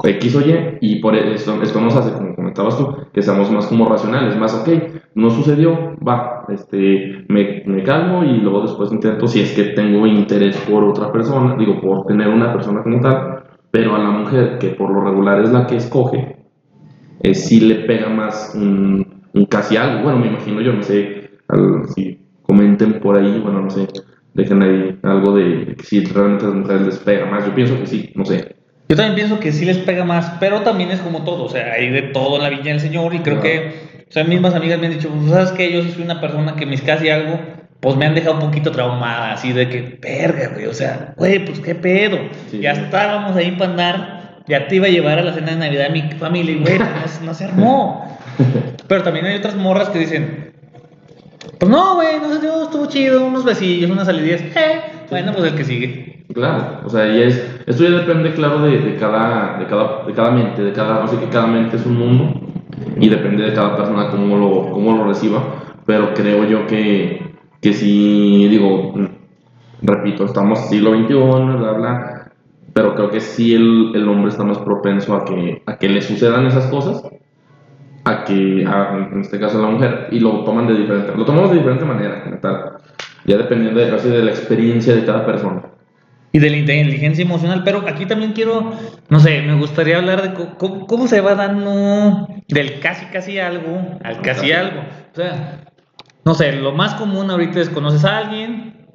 X 0.03 0.35
o 0.35 0.41
Y, 0.41 0.77
y 0.81 0.95
por 0.99 1.15
eso 1.15 1.61
esto 1.61 1.81
nos 1.81 1.95
hace, 1.95 2.13
como 2.13 2.35
comentabas 2.35 2.77
tú, 2.77 2.95
que 3.13 3.21
seamos 3.21 3.51
más 3.51 3.67
como 3.67 3.87
racionales, 3.87 4.37
más, 4.37 4.53
ok, 4.53 4.69
no 5.15 5.29
sucedió, 5.29 5.95
va, 6.05 6.45
este, 6.49 7.25
me, 7.27 7.63
me, 7.65 7.83
calmo 7.83 8.23
y 8.23 8.37
luego 8.37 8.61
después 8.61 8.91
intento, 8.91 9.27
si 9.27 9.41
es 9.41 9.53
que 9.53 9.63
tengo 9.75 10.07
interés 10.07 10.57
por 10.69 10.83
otra 10.83 11.11
persona, 11.11 11.55
digo, 11.57 11.81
por 11.81 12.05
tener 12.05 12.29
una 12.29 12.53
persona 12.53 12.81
como 12.81 13.01
tal, 13.01 13.43
pero 13.71 13.95
a 13.95 13.99
la 13.99 14.11
mujer, 14.11 14.57
que 14.59 14.69
por 14.69 14.89
lo 14.89 15.01
regular 15.01 15.41
es 15.41 15.51
la 15.51 15.67
que 15.67 15.77
escoge, 15.77 16.37
eh, 17.21 17.33
sí 17.33 17.59
le 17.59 17.75
pega 17.85 18.09
más 18.09 18.53
un, 18.55 19.05
un, 19.33 19.45
casi 19.45 19.77
algo. 19.77 20.03
Bueno, 20.03 20.19
me 20.19 20.27
imagino 20.27 20.61
yo, 20.61 20.73
no 20.73 20.83
sé, 20.83 21.31
si 21.95 22.19
comenten 22.43 22.99
por 22.99 23.17
ahí, 23.17 23.39
bueno, 23.39 23.61
no 23.61 23.69
sé, 23.69 23.87
dejen 24.33 24.61
ahí 24.61 24.99
algo 25.03 25.35
de 25.35 25.75
si 25.83 26.03
realmente 26.05 26.45
a 26.45 26.49
las 26.49 26.57
mujeres 26.57 26.81
les 26.83 26.97
pega 26.97 27.25
más. 27.25 27.45
Yo 27.45 27.55
pienso 27.55 27.79
que 27.79 27.87
sí, 27.87 28.11
no 28.15 28.25
sé. 28.25 28.55
Yo 28.89 28.95
también 28.95 29.15
pienso 29.15 29.39
que 29.39 29.51
sí 29.51 29.65
les 29.65 29.77
pega 29.77 30.03
más, 30.03 30.33
pero 30.39 30.61
también 30.61 30.91
es 30.91 30.99
como 30.99 31.23
todo, 31.23 31.45
o 31.45 31.49
sea, 31.49 31.73
hay 31.73 31.89
de 31.89 32.01
todo 32.03 32.37
en 32.37 32.43
la 32.43 32.49
viña 32.49 32.71
del 32.71 32.79
Señor 32.79 33.13
y 33.15 33.19
creo 33.19 33.41
que, 33.41 34.03
o 34.07 34.11
sea, 34.11 34.23
mismas 34.23 34.53
amigas 34.53 34.79
me 34.79 34.87
han 34.87 34.93
dicho, 34.93 35.09
pues, 35.09 35.31
¿sabes 35.31 35.51
qué? 35.53 35.71
Yo 35.71 35.81
soy 35.83 36.03
una 36.03 36.21
persona 36.21 36.55
que 36.55 36.65
mis 36.65 36.81
casi 36.81 37.09
algo 37.09 37.39
pues 37.83 37.97
me 37.97 38.05
han 38.05 38.15
dejado 38.15 38.35
un 38.35 38.39
poquito 38.39 38.71
traumada, 38.71 39.33
así 39.33 39.51
de 39.51 39.67
que, 39.67 39.99
verga, 40.01 40.51
güey, 40.53 40.67
o 40.67 40.73
sea, 40.73 41.13
güey, 41.17 41.43
pues 41.43 41.59
qué 41.59 41.75
pedo. 41.75 42.17
ya 42.53 42.71
estábamos 42.71 43.35
ahí 43.35 43.51
para 43.51 43.71
andar, 43.71 44.43
ya 44.47 44.69
te 44.69 44.77
iba 44.77 44.87
a 44.87 44.89
llevar 44.89 45.19
a 45.19 45.23
la 45.23 45.33
cena 45.33 45.51
de 45.51 45.57
Navidad 45.57 45.89
de 45.89 46.01
mi 46.01 46.01
familia 46.13 46.55
y, 46.55 46.59
güey, 46.59 46.77
pues, 46.77 47.21
no, 47.21 47.33
se 47.33 47.43
armó. 47.43 48.17
Pero 48.87 49.03
también 49.03 49.25
hay 49.25 49.35
otras 49.35 49.55
morras 49.55 49.89
que 49.89 49.99
dicen, 49.99 50.52
pues 51.59 51.71
no, 51.71 51.95
güey, 51.95 52.19
no 52.19 52.29
sé, 52.29 52.35
estuvo 52.35 52.85
chido, 52.87 53.25
unos 53.25 53.43
besillos, 53.43 53.89
unas 53.89 54.05
salidillas, 54.05 54.41
eh, 54.41 54.81
bueno, 55.09 55.31
pues 55.33 55.51
el 55.51 55.57
que 55.57 55.63
sigue. 55.63 56.25
Claro, 56.33 56.81
o 56.85 56.89
sea, 56.89 57.05
ya 57.07 57.25
es, 57.25 57.61
esto 57.67 57.83
ya 57.83 57.91
depende, 57.91 58.33
claro, 58.33 58.61
de, 58.61 58.95
cada, 58.99 59.59
de, 59.59 59.67
cada, 59.67 60.05
de 60.05 60.13
cada 60.13 60.31
mente, 60.31 60.63
de 60.63 60.73
cada, 60.73 61.03
o 61.03 61.07
sea, 61.07 61.19
que 61.19 61.27
cada 61.27 61.47
mente 61.47 61.77
es 61.77 61.85
un 61.85 61.97
mundo 61.97 62.33
y 62.99 63.09
depende 63.09 63.43
de 63.43 63.53
cada 63.53 63.75
persona 63.75 64.09
cómo 64.09 64.37
lo, 64.37 64.71
cómo 64.71 64.97
lo 64.97 65.05
reciba, 65.05 65.43
pero 65.85 66.13
creo 66.13 66.45
yo 66.45 66.65
que 66.65 67.33
que 67.63 67.73
si, 67.73 68.47
digo, 68.49 68.93
repito, 69.81 70.25
estamos 70.25 70.59
siglo 70.67 70.91
XXI, 70.91 71.13
bla, 71.13 71.71
bla, 71.71 72.31
pero 72.73 72.93
creo 72.93 73.09
que 73.09 73.21
sí 73.21 73.55
el, 73.55 73.93
el 73.95 74.07
hombre 74.09 74.31
está 74.31 74.43
más 74.43 74.59
propenso 74.59 75.15
a 75.15 75.23
que, 75.23 75.63
a 75.65 75.77
que 75.77 75.87
le 75.87 76.01
sucedan 76.01 76.45
esas 76.45 76.67
cosas, 76.67 77.01
a 78.05 78.23
que, 78.25 78.61
en 78.63 79.21
este 79.21 79.39
caso, 79.39 79.59
a 79.59 79.61
la 79.61 79.69
mujer, 79.69 80.07
y 80.11 80.19
lo 80.19 80.43
toman 80.43 80.67
de 80.67 80.75
diferente, 80.75 81.13
lo 81.15 81.25
tomamos 81.25 81.51
de 81.51 81.57
diferente 81.57 81.85
manera, 81.85 82.39
tal, 82.41 82.73
ya 83.25 83.37
dependiendo 83.37 83.79
de, 83.79 83.89
casi 83.89 84.09
de 84.09 84.23
la 84.23 84.31
experiencia 84.31 84.95
de 84.95 85.05
cada 85.05 85.25
persona. 85.25 85.61
Y 86.31 86.39
de 86.39 86.49
la 86.49 86.57
inteligencia 86.57 87.23
emocional, 87.23 87.61
pero 87.63 87.83
aquí 87.87 88.05
también 88.05 88.33
quiero, 88.33 88.71
no 89.09 89.19
sé, 89.19 89.41
me 89.43 89.55
gustaría 89.55 89.97
hablar 89.97 90.21
de 90.23 90.33
cómo, 90.57 90.87
cómo 90.87 91.07
se 91.07 91.21
va 91.21 91.35
dando 91.35 92.27
del 92.47 92.79
casi 92.79 93.05
casi 93.05 93.37
algo 93.37 93.99
al 94.03 94.21
casi 94.21 94.51
algo. 94.51 94.81
O 95.11 95.15
sea, 95.15 95.59
no 96.25 96.33
sé, 96.33 96.53
lo 96.53 96.71
más 96.71 96.95
común 96.95 97.29
ahorita 97.29 97.59
es 97.61 97.69
conoces 97.69 98.03
a 98.03 98.17
alguien, 98.17 98.87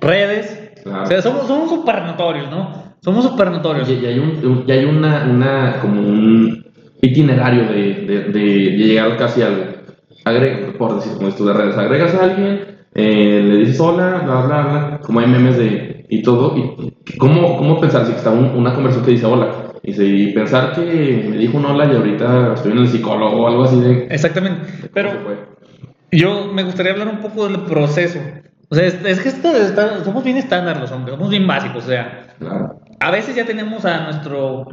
redes, 0.00 0.58
Claro. 0.82 1.04
o 1.04 1.06
sea, 1.06 1.22
somos, 1.22 1.46
somos 1.46 1.70
súper 1.70 2.02
notorios, 2.02 2.50
¿no? 2.50 2.96
Somos 3.00 3.24
súper 3.24 3.50
notorios. 3.52 3.88
Y, 3.88 3.94
y 3.94 4.06
hay, 4.06 4.18
un, 4.18 4.64
y 4.66 4.72
hay 4.72 4.84
una, 4.84 5.24
una, 5.30 5.78
como 5.80 6.00
un 6.00 6.71
itinerario 7.02 7.64
de, 7.64 7.94
de, 8.06 8.20
de, 8.32 8.42
llegar 8.76 9.16
casi 9.16 9.42
al, 9.42 9.76
agrega, 10.24 10.72
por 10.78 10.94
decir, 10.96 11.12
como 11.14 11.28
esto 11.28 11.44
de 11.44 11.52
redes, 11.52 11.76
agregas 11.76 12.14
a 12.14 12.24
alguien, 12.24 12.60
eh, 12.94 13.42
le 13.44 13.56
dices 13.58 13.80
hola, 13.80 14.22
bla, 14.24 14.40
bla, 14.42 14.62
bla, 14.62 15.00
como 15.02 15.20
hay 15.20 15.26
memes 15.26 15.56
de, 15.58 16.06
y 16.08 16.22
todo, 16.22 16.56
y, 16.56 17.16
¿cómo, 17.18 17.56
¿cómo 17.58 17.80
pensar 17.80 18.06
si 18.06 18.12
está 18.12 18.30
un- 18.30 18.54
una 18.56 18.72
conversación 18.74 19.04
que 19.04 19.10
dice 19.12 19.26
hola? 19.26 19.48
Y, 19.82 19.88
dice, 19.88 20.06
y 20.06 20.32
pensar 20.32 20.72
que 20.74 21.26
me 21.28 21.36
dijo 21.36 21.56
un 21.58 21.66
hola 21.66 21.86
y 21.92 21.96
ahorita 21.96 22.52
estoy 22.54 22.72
en 22.72 22.78
el 22.78 22.88
psicólogo 22.88 23.42
o 23.42 23.48
algo 23.48 23.64
así 23.64 23.80
de... 23.80 24.06
Exactamente. 24.10 24.60
Pero 24.94 25.10
yo 26.12 26.52
me 26.52 26.62
gustaría 26.62 26.92
hablar 26.92 27.08
un 27.08 27.18
poco 27.18 27.48
del 27.48 27.62
proceso. 27.62 28.20
O 28.68 28.74
sea, 28.76 28.86
es, 28.86 29.04
es 29.04 29.20
que 29.20 29.28
esto 29.30 29.50
está- 29.56 30.04
somos 30.04 30.22
bien 30.22 30.36
estándar 30.36 30.78
los 30.80 30.92
hombres, 30.92 31.16
somos 31.16 31.30
bien 31.30 31.46
básicos. 31.48 31.84
O 31.84 31.88
sea, 31.88 32.26
Claro. 32.38 32.80
a 33.00 33.10
veces 33.10 33.34
ya 33.34 33.44
tenemos 33.44 33.84
a 33.84 34.04
nuestro, 34.04 34.68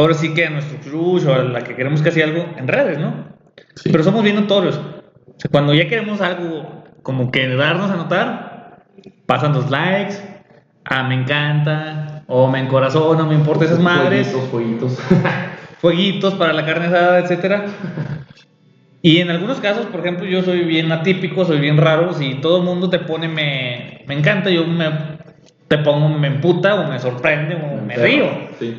ahora 0.00 0.14
sí 0.14 0.34
que 0.34 0.46
a 0.46 0.50
nuestro 0.50 0.78
crush 0.78 1.26
o 1.26 1.34
a 1.34 1.38
la 1.38 1.62
que 1.62 1.74
queremos 1.74 2.02
que 2.02 2.10
hacía 2.10 2.24
algo 2.24 2.46
en 2.56 2.68
redes, 2.68 2.98
¿no? 2.98 3.28
Sí. 3.74 3.90
Pero 3.90 4.04
somos 4.04 4.22
bien 4.22 4.36
notorios. 4.36 4.76
O 4.76 5.40
sea, 5.40 5.50
cuando 5.50 5.74
ya 5.74 5.88
queremos 5.88 6.20
algo 6.20 6.84
como 7.02 7.30
que 7.30 7.48
darnos 7.48 7.90
a 7.90 7.96
notar, 7.96 8.84
pasan 9.26 9.52
los 9.52 9.70
likes, 9.70 10.16
ah, 10.84 11.04
me 11.04 11.14
encanta, 11.14 12.24
o 12.26 12.48
me 12.48 12.60
encorazona, 12.60 13.22
no 13.22 13.28
me 13.28 13.34
importa 13.34 13.64
esas 13.64 13.80
madres, 13.80 14.28
Fueguitos, 14.28 14.50
fueguitos. 14.50 14.98
fueguitos 15.80 16.34
para 16.34 16.52
la 16.52 16.64
carne 16.66 16.86
asada, 16.86 17.18
etcétera. 17.20 17.66
Y 19.00 19.18
en 19.18 19.30
algunos 19.30 19.60
casos, 19.60 19.86
por 19.86 20.00
ejemplo, 20.00 20.26
yo 20.26 20.42
soy 20.42 20.64
bien 20.64 20.90
atípico, 20.90 21.44
soy 21.44 21.60
bien 21.60 21.76
raro, 21.76 22.12
si 22.14 22.34
todo 22.34 22.58
el 22.58 22.64
mundo 22.64 22.90
te 22.90 22.98
pone 22.98 23.28
me, 23.28 24.04
me 24.06 24.14
encanta, 24.14 24.50
yo 24.50 24.66
me, 24.66 24.90
te 25.68 25.78
pongo 25.78 26.08
me 26.08 26.28
emputa 26.28 26.74
o 26.74 26.88
me 26.88 26.98
sorprende 26.98 27.54
o 27.54 27.82
me 27.84 27.96
río. 27.96 28.26
Sí. 28.58 28.76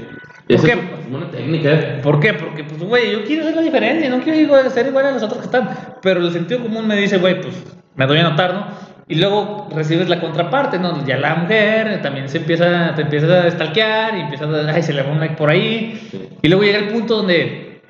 ¿Por 0.58 0.66
qué? 0.66 0.72
es 0.74 0.80
una 1.16 1.30
técnica, 1.32 1.72
¿eh? 1.72 2.00
¿Por 2.02 2.20
qué? 2.20 2.34
Porque, 2.34 2.64
pues, 2.64 2.82
güey, 2.82 3.12
yo 3.12 3.24
quiero 3.24 3.44
hacer 3.44 3.56
la 3.56 3.62
diferencia, 3.62 4.10
no 4.10 4.20
quiero 4.22 4.70
ser 4.70 4.88
igual 4.88 5.06
a 5.06 5.12
los 5.12 5.24
otros 5.24 5.40
que 5.40 5.46
están. 5.46 5.70
Pero 6.02 6.22
el 6.22 6.32
sentido 6.32 6.62
común 6.62 6.88
me 6.88 6.96
dice, 6.96 7.18
güey, 7.20 7.40
pues, 7.42 7.56
me 7.96 8.06
doy 8.08 8.18
a 8.20 8.24
notar, 8.30 8.54
¿no? 8.54 8.66
Y 9.08 9.16
luego 9.16 9.68
recibes 9.76 10.08
la 10.10 10.20
contraparte, 10.22 10.78
¿no? 10.80 11.04
Ya 11.06 11.18
la 11.18 11.36
mujer 11.36 12.02
también 12.02 12.30
se 12.30 12.38
empieza, 12.40 12.94
te 12.96 13.02
empieza 13.04 13.44
a 13.44 13.50
stalkear 13.52 14.18
y 14.18 14.22
empieza 14.22 14.46
a, 14.46 14.72
ay, 14.74 14.84
se 14.84 14.94
le 14.94 15.02
va 15.02 15.12
un 15.12 15.20
like 15.20 15.36
por 15.36 15.50
ahí. 15.50 16.00
Sí. 16.12 16.30
Y 16.44 16.48
luego 16.48 16.64
llega 16.64 16.78
el 16.80 16.90
punto 16.90 17.18
donde, 17.18 17.82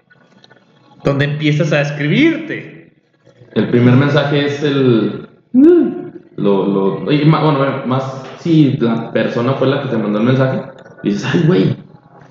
donde 1.04 1.26
empiezas 1.26 1.74
a 1.74 1.82
escribirte. 1.82 2.94
El 3.54 3.68
primer 3.70 3.96
mensaje 3.96 4.46
es 4.46 4.64
el. 4.64 5.28
Lo, 6.38 6.66
lo, 7.04 7.12
y 7.12 7.26
ma- 7.26 7.44
bueno, 7.44 7.84
más 7.86 8.24
si 8.40 8.78
la 8.80 9.12
persona 9.12 9.54
fue 9.54 9.68
la 9.68 9.82
que 9.82 9.90
te 9.90 9.98
mandó 9.98 10.20
el 10.20 10.26
mensaje, 10.26 10.62
dices, 11.04 11.26
ay, 11.34 11.44
güey. 11.48 11.76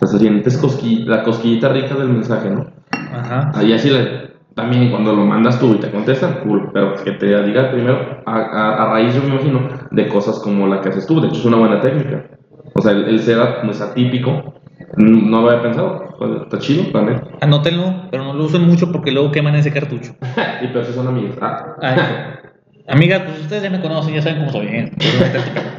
O 0.00 0.06
sea, 0.06 0.18
sientes 0.18 0.62
cosqui- 0.62 1.04
la 1.04 1.22
cosquillita 1.22 1.68
rica 1.70 1.94
del 1.94 2.08
mensaje, 2.08 2.50
¿no? 2.50 2.66
Ajá. 3.12 3.50
Ahí 3.54 3.72
así 3.72 3.90
le- 3.90 4.28
también 4.54 4.90
cuando 4.90 5.12
lo 5.14 5.24
mandas 5.24 5.58
tú 5.61 5.74
y 5.74 5.78
te 5.78 5.90
contestan, 5.90 6.40
cool, 6.42 6.70
pero 6.72 6.94
que 7.04 7.12
te 7.12 7.42
diga 7.44 7.70
primero, 7.70 8.22
a, 8.26 8.34
a- 8.37 8.82
a 8.84 8.92
raíz, 8.92 9.14
yo 9.14 9.22
me 9.22 9.28
imagino, 9.28 9.68
de 9.90 10.08
cosas 10.08 10.38
como 10.40 10.66
la 10.66 10.80
que 10.80 10.88
haces 10.90 11.06
tú. 11.06 11.20
De 11.20 11.28
hecho, 11.28 11.38
es 11.38 11.44
una 11.44 11.56
buena 11.58 11.80
técnica. 11.80 12.24
O 12.74 12.80
sea, 12.82 12.92
el, 12.92 13.04
el 13.04 13.18
ser 13.20 13.38
pues, 13.64 13.80
atípico, 13.80 14.54
no 14.96 15.40
lo 15.42 15.50
había 15.50 15.62
pensado. 15.62 16.14
Pues, 16.18 16.42
Está 16.42 16.58
chido 16.58 16.84
también. 16.92 17.20
Anótenlo, 17.40 18.08
pero 18.11 18.24
no 18.24 18.34
lo 18.34 18.44
usen 18.44 18.62
mucho 18.66 18.90
porque 18.90 19.12
luego 19.12 19.30
queman 19.30 19.54
ese 19.54 19.72
cartucho. 19.72 20.12
y 20.62 20.66
pero 20.68 20.84
si 20.84 20.92
son 20.92 21.06
amigos. 21.06 21.37
Ah. 21.40 21.76
Ay, 21.80 21.96
amigas, 22.88 23.22
pues 23.26 23.40
ustedes 23.40 23.62
ya 23.62 23.70
me 23.70 23.80
conocen, 23.80 24.14
ya 24.14 24.22
saben 24.22 24.38
cómo 24.40 24.52
soy. 24.52 24.66
¿eh? 24.66 24.92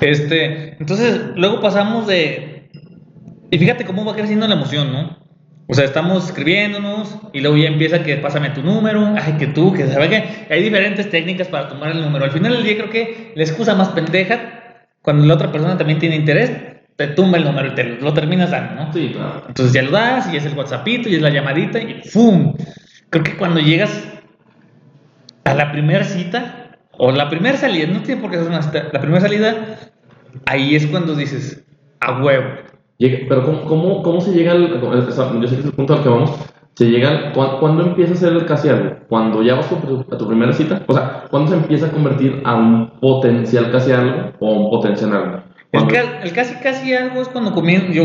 Este, 0.00 0.76
entonces, 0.80 1.20
luego 1.36 1.60
pasamos 1.60 2.06
de. 2.06 2.61
Y 3.52 3.58
fíjate 3.58 3.84
cómo 3.84 4.02
va 4.06 4.14
creciendo 4.14 4.48
la 4.48 4.54
emoción, 4.54 4.90
¿no? 4.90 5.18
O 5.68 5.74
sea, 5.74 5.84
estamos 5.84 6.24
escribiéndonos 6.24 7.18
y 7.34 7.40
luego 7.40 7.58
ya 7.58 7.68
empieza 7.68 8.02
que 8.02 8.16
pásame 8.16 8.48
tu 8.48 8.62
número, 8.62 9.14
ay, 9.14 9.34
que 9.34 9.46
tú, 9.46 9.74
que 9.74 9.86
sabe 9.88 10.08
que 10.08 10.46
hay 10.48 10.62
diferentes 10.62 11.10
técnicas 11.10 11.48
para 11.48 11.68
tomar 11.68 11.90
el 11.90 12.00
número. 12.00 12.24
Al 12.24 12.30
final 12.30 12.54
del 12.54 12.64
día 12.64 12.78
creo 12.78 12.88
que 12.88 13.32
la 13.36 13.42
excusa 13.42 13.74
más 13.74 13.90
pendeja, 13.90 14.86
cuando 15.02 15.26
la 15.26 15.34
otra 15.34 15.52
persona 15.52 15.76
también 15.76 15.98
tiene 15.98 16.16
interés, 16.16 16.50
te 16.96 17.08
tumba 17.08 17.36
el 17.36 17.44
número 17.44 17.68
y 17.68 17.74
te 17.74 17.84
lo 17.84 18.14
terminas 18.14 18.50
dando, 18.50 18.86
¿no? 18.86 18.92
Sí, 18.94 19.10
claro. 19.12 19.44
Entonces 19.46 19.74
ya 19.74 19.82
lo 19.82 19.90
das 19.90 20.32
y 20.32 20.38
es 20.38 20.46
el 20.46 20.54
WhatsAppito 20.54 21.10
y 21.10 21.16
es 21.16 21.20
la 21.20 21.28
llamadita 21.28 21.78
y 21.78 22.00
¡fum! 22.08 22.54
Creo 23.10 23.22
que 23.22 23.36
cuando 23.36 23.60
llegas 23.60 24.08
a 25.44 25.52
la 25.52 25.70
primera 25.72 26.04
cita 26.04 26.78
o 26.92 27.12
la 27.12 27.28
primera 27.28 27.58
salida, 27.58 27.86
no 27.86 28.00
tiene 28.00 28.18
por 28.18 28.30
qué 28.30 28.38
ser 28.38 28.46
una 28.46 28.62
cita, 28.62 28.88
la 28.90 29.00
primera 29.00 29.20
salida, 29.20 29.76
ahí 30.46 30.74
es 30.74 30.86
cuando 30.86 31.14
dices, 31.14 31.62
a 32.00 32.18
huevo. 32.18 32.71
Pero 33.28 33.44
¿cómo, 33.44 33.64
cómo, 33.64 34.02
cómo 34.02 34.20
se 34.20 34.32
llega 34.32 34.52
al... 34.52 34.72
o 34.82 35.10
sea, 35.12 35.32
Yo 35.40 35.48
sé 35.48 35.54
que 35.56 35.60
es 35.60 35.66
el 35.66 35.72
punto 35.72 35.94
al 35.94 36.02
que 36.02 36.08
vamos. 36.08 36.32
Se 36.74 36.86
llega 36.86 37.08
al- 37.10 37.32
¿cuán- 37.32 37.58
¿Cuándo 37.58 37.82
empieza 37.84 38.12
a 38.14 38.16
ser 38.16 38.32
el 38.32 38.46
casi 38.46 38.68
algo? 38.68 38.96
¿Cuando 39.08 39.42
ya 39.42 39.54
vas 39.56 39.70
a 39.70 39.80
tu, 39.80 40.06
a 40.10 40.16
tu 40.18 40.26
primera 40.26 40.52
cita? 40.52 40.82
O 40.86 40.94
sea, 40.94 41.24
¿cuándo 41.30 41.50
se 41.50 41.56
empieza 41.56 41.86
a 41.86 41.90
convertir 41.90 42.40
a 42.44 42.54
un 42.54 42.90
potencial 43.00 43.70
casi 43.70 43.92
algo 43.92 44.32
o 44.40 44.50
un 44.52 44.70
potencial 44.70 45.12
algo? 45.12 45.36
El, 45.72 45.80
¿Cuándo- 45.80 45.94
ca- 45.94 46.20
el 46.22 46.32
casi 46.32 46.54
casi 46.62 46.94
algo 46.94 47.20
es 47.20 47.28
cuando 47.28 47.52
comienzo, 47.52 47.92
yo, 47.92 48.04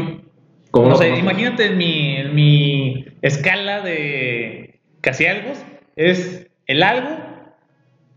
¿Cómo 0.72 0.86
no 0.88 0.92
lo 0.92 0.98
sé, 0.98 1.06
conoces? 1.06 1.24
imagínate 1.24 1.66
en 1.68 1.78
mi, 1.78 2.16
en 2.18 2.36
mi 2.36 3.06
escala 3.22 3.82
de 3.82 4.80
casi 5.02 5.26
algo, 5.26 5.52
es 5.96 6.48
el 6.66 6.84
algo 6.84 7.10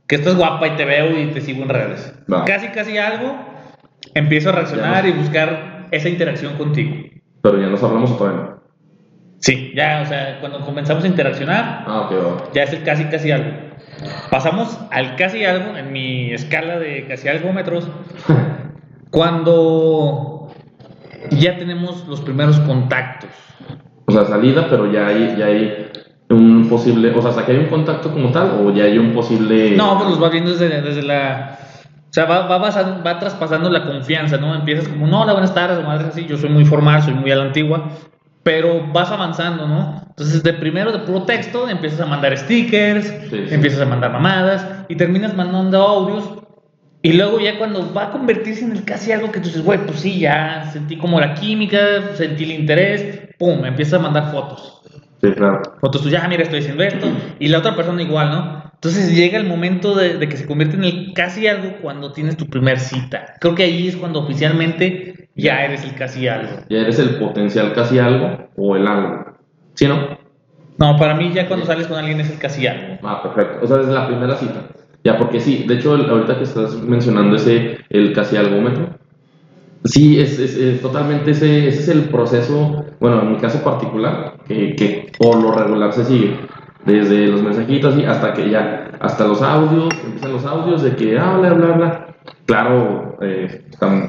que 0.09 0.17
estás 0.17 0.35
guapa 0.37 0.67
y 0.67 0.71
te 0.73 0.85
veo 0.85 1.17
y 1.21 1.27
te 1.27 1.41
sigo 1.41 1.63
en 1.63 1.69
redes. 1.69 2.13
Casi 2.47 2.69
casi 2.69 2.99
algo, 2.99 3.37
empiezo 4.15 4.49
a 4.49 4.53
reaccionar 4.53 5.07
y 5.07 5.13
buscar 5.13 5.80
esa 5.91 6.09
interacción 6.09 6.57
contigo. 6.57 6.95
Pero 7.43 7.61
ya 7.61 7.67
nos 7.69 7.83
hablamos 7.83 8.11
o 8.11 8.17
todavía 8.17 8.41
no. 8.43 8.61
Sí, 9.39 9.73
ya, 9.75 10.03
o 10.05 10.07
sea, 10.07 10.39
cuando 10.41 10.61
comenzamos 10.61 11.03
a 11.05 11.07
interaccionar, 11.07 11.85
Ah, 11.87 12.03
ok, 12.03 12.13
va. 12.13 12.45
ya 12.53 12.65
es 12.65 12.73
el 12.75 12.83
casi 12.83 13.05
casi 13.05 13.31
algo. 13.31 13.51
Pasamos 14.31 14.79
al 14.91 15.17
casi 15.17 15.45
algo 15.45 15.77
en 15.77 15.93
mi 15.93 16.31
escala 16.33 16.79
de 16.79 17.07
casi 17.07 17.29
algo 17.29 17.53
metros 17.53 17.89
cuando 19.11 20.49
ya 21.31 21.57
tenemos 21.57 22.07
los 22.07 22.21
primeros 22.21 22.59
contactos. 22.61 23.31
O 24.07 24.13
sea, 24.13 24.25
salida, 24.27 24.67
pero 24.69 24.91
ya 24.91 25.07
hay, 25.07 25.37
ya 25.39 25.47
hay 25.47 25.89
un 26.31 26.69
posible... 26.69 27.11
O 27.17 27.21
sea, 27.21 27.31
hasta 27.31 27.47
que 27.47 27.53
hay 27.53 27.59
un 27.59 27.67
contacto 27.67 28.13
como 28.13 28.31
tal 28.31 28.51
o 28.61 28.73
ya 28.73 28.85
hay 28.85 28.99
un 28.99 29.13
posible... 29.13 29.73
No, 29.77 29.97
pues 29.99 30.11
los 30.11 30.21
vas 30.21 30.33
viendo 30.33 30.51
desde, 30.51 30.81
desde 30.83 31.03
la... 31.03 31.59
O 32.11 32.13
sea, 32.13 32.25
va, 32.25 32.47
va, 32.49 32.59
basando- 32.59 33.03
va 33.05 33.19
traspasando 33.21 33.71
la 33.71 33.85
confianza, 33.85 34.37
¿no? 34.37 34.53
Empiezas 34.55 34.89
como, 34.89 35.07
no, 35.07 35.23
hola, 35.23 35.33
buenas 35.33 35.55
tardes, 35.55 35.85
madre, 35.87 36.09
así, 36.09 36.27
yo 36.27 36.37
soy 36.37 36.49
muy 36.51 36.65
formal, 36.65 37.03
soy 37.03 37.15
muy 37.15 37.31
a 37.31 37.37
la 37.37 37.45
antigua, 37.45 37.89
pero 38.43 38.85
vas 38.93 39.11
avanzando, 39.13 39.69
¿no? 39.69 40.03
Entonces, 40.09 40.43
de 40.43 40.53
primero, 40.55 40.91
de 40.91 40.99
puro 41.01 41.23
texto, 41.23 41.69
empiezas 41.69 42.01
a 42.01 42.07
mandar 42.07 42.37
stickers, 42.37 43.07
Sí, 43.31 43.45
sí. 43.49 43.55
empiezas 43.55 43.81
a 43.83 43.87
mandar 43.87 44.11
mamadas, 44.11 44.67
y 44.89 44.97
terminas 44.97 45.37
mandando 45.37 45.81
audios, 45.81 46.25
y 47.03 47.13
luego 47.13 47.39
ya 47.39 47.59
cuando 47.59 47.95
va 47.95 48.07
a 48.07 48.11
convertirse 48.11 48.65
en 48.65 48.73
el 48.73 48.85
casi 48.85 49.13
algo 49.13 49.31
que 49.31 49.39
tú 49.39 49.47
dices, 49.47 49.65
güey, 49.65 49.79
pues 49.87 50.01
sí, 50.01 50.19
ya 50.19 50.69
sentí 50.73 50.97
como 50.99 51.21
la 51.21 51.35
química, 51.35 51.79
sentí 52.15 52.43
el 52.43 52.51
interés, 52.51 53.21
pum, 53.39 53.65
empiezas 53.65 54.01
a 54.01 54.03
mandar 54.03 54.33
fotos. 54.33 54.80
Sí, 55.21 55.33
claro. 55.33 55.63
Fotos 55.81 56.03
tú, 56.03 56.09
ya, 56.09 56.27
mira, 56.29 56.43
estoy 56.43 56.61
haciendo 56.61 56.83
esto. 56.83 57.07
Y 57.39 57.49
la 57.49 57.59
otra 57.59 57.77
persona 57.77 58.03
igual, 58.03 58.31
¿no? 58.31 58.71
Entonces 58.75 59.15
llega 59.15 59.39
el 59.39 59.47
momento 59.47 59.95
de, 59.95 60.17
de 60.17 60.29
que 60.29 60.39
se 60.39 60.47
convierte 60.47 60.77
en 60.77 60.85
el 60.85 61.13
casi 61.13 61.47
algo 61.47 61.77
cuando 61.83 62.13
tienes 62.13 62.37
tu 62.39 62.47
primer 62.47 62.79
cita. 62.79 63.35
Creo 63.39 63.55
que 63.55 63.65
ahí 63.65 63.89
es 63.89 63.97
cuando 63.97 64.21
oficialmente 64.21 65.29
ya 65.35 65.65
eres 65.65 65.85
el 65.85 65.95
casi 65.95 66.27
algo. 66.29 66.63
Ya 66.71 66.79
eres 66.79 66.99
el 66.99 67.17
potencial 67.17 67.75
casi 67.75 67.99
algo 67.99 68.49
o 68.57 68.77
el 68.77 68.87
algo. 68.87 69.37
¿Sí, 69.75 69.87
no? 69.87 70.19
No, 70.79 70.97
para 70.97 71.15
mí 71.15 71.31
ya 71.35 71.47
cuando 71.47 71.67
sales 71.67 71.87
con 71.87 71.99
alguien 71.99 72.21
es 72.21 72.31
el 72.31 72.39
casi 72.39 72.67
algo. 72.67 72.99
Ah, 73.03 73.23
perfecto. 73.23 73.59
O 73.63 73.67
sea, 73.67 73.77
desde 73.77 73.93
la 73.93 74.07
primera 74.07 74.35
cita. 74.35 74.65
Ya, 75.05 75.19
porque 75.19 75.41
sí, 75.41 75.65
de 75.67 75.75
hecho, 75.75 75.95
ahorita 75.95 76.39
que 76.39 76.45
estás 76.45 76.75
mencionando 76.77 77.37
ese, 77.37 77.79
el 77.91 78.13
casi 78.15 78.37
algómetro, 78.37 78.99
sí, 79.85 80.21
es, 80.21 80.39
es- 80.39 80.57
es 80.57 80.81
totalmente 80.83 81.31
ese, 81.33 81.69
ese 81.69 81.81
es 81.81 81.89
el 81.89 82.05
proceso, 82.11 82.85
bueno, 83.01 83.23
en 83.23 83.33
mi 83.33 83.39
caso 83.39 83.63
particular, 83.63 84.35
que, 84.47 84.75
que 84.77 85.13
por 85.19 85.37
lo 85.43 85.53
regular 85.53 85.93
se 85.93 86.05
sigue. 86.05 86.37
Desde 86.85 87.27
los 87.27 87.43
mensajitos 87.43 87.97
y 87.99 88.05
hasta 88.05 88.33
que 88.33 88.49
ya, 88.51 88.91
hasta 89.01 89.27
los 89.27 89.43
audios, 89.43 89.89
empiezan 90.03 90.33
los 90.33 90.45
audios 90.47 90.83
de 90.83 90.97
que 90.97 91.19
habla, 91.19 91.53
bla, 91.53 91.73
bla. 91.73 92.07
Claro, 92.47 93.17
eh, 93.21 93.67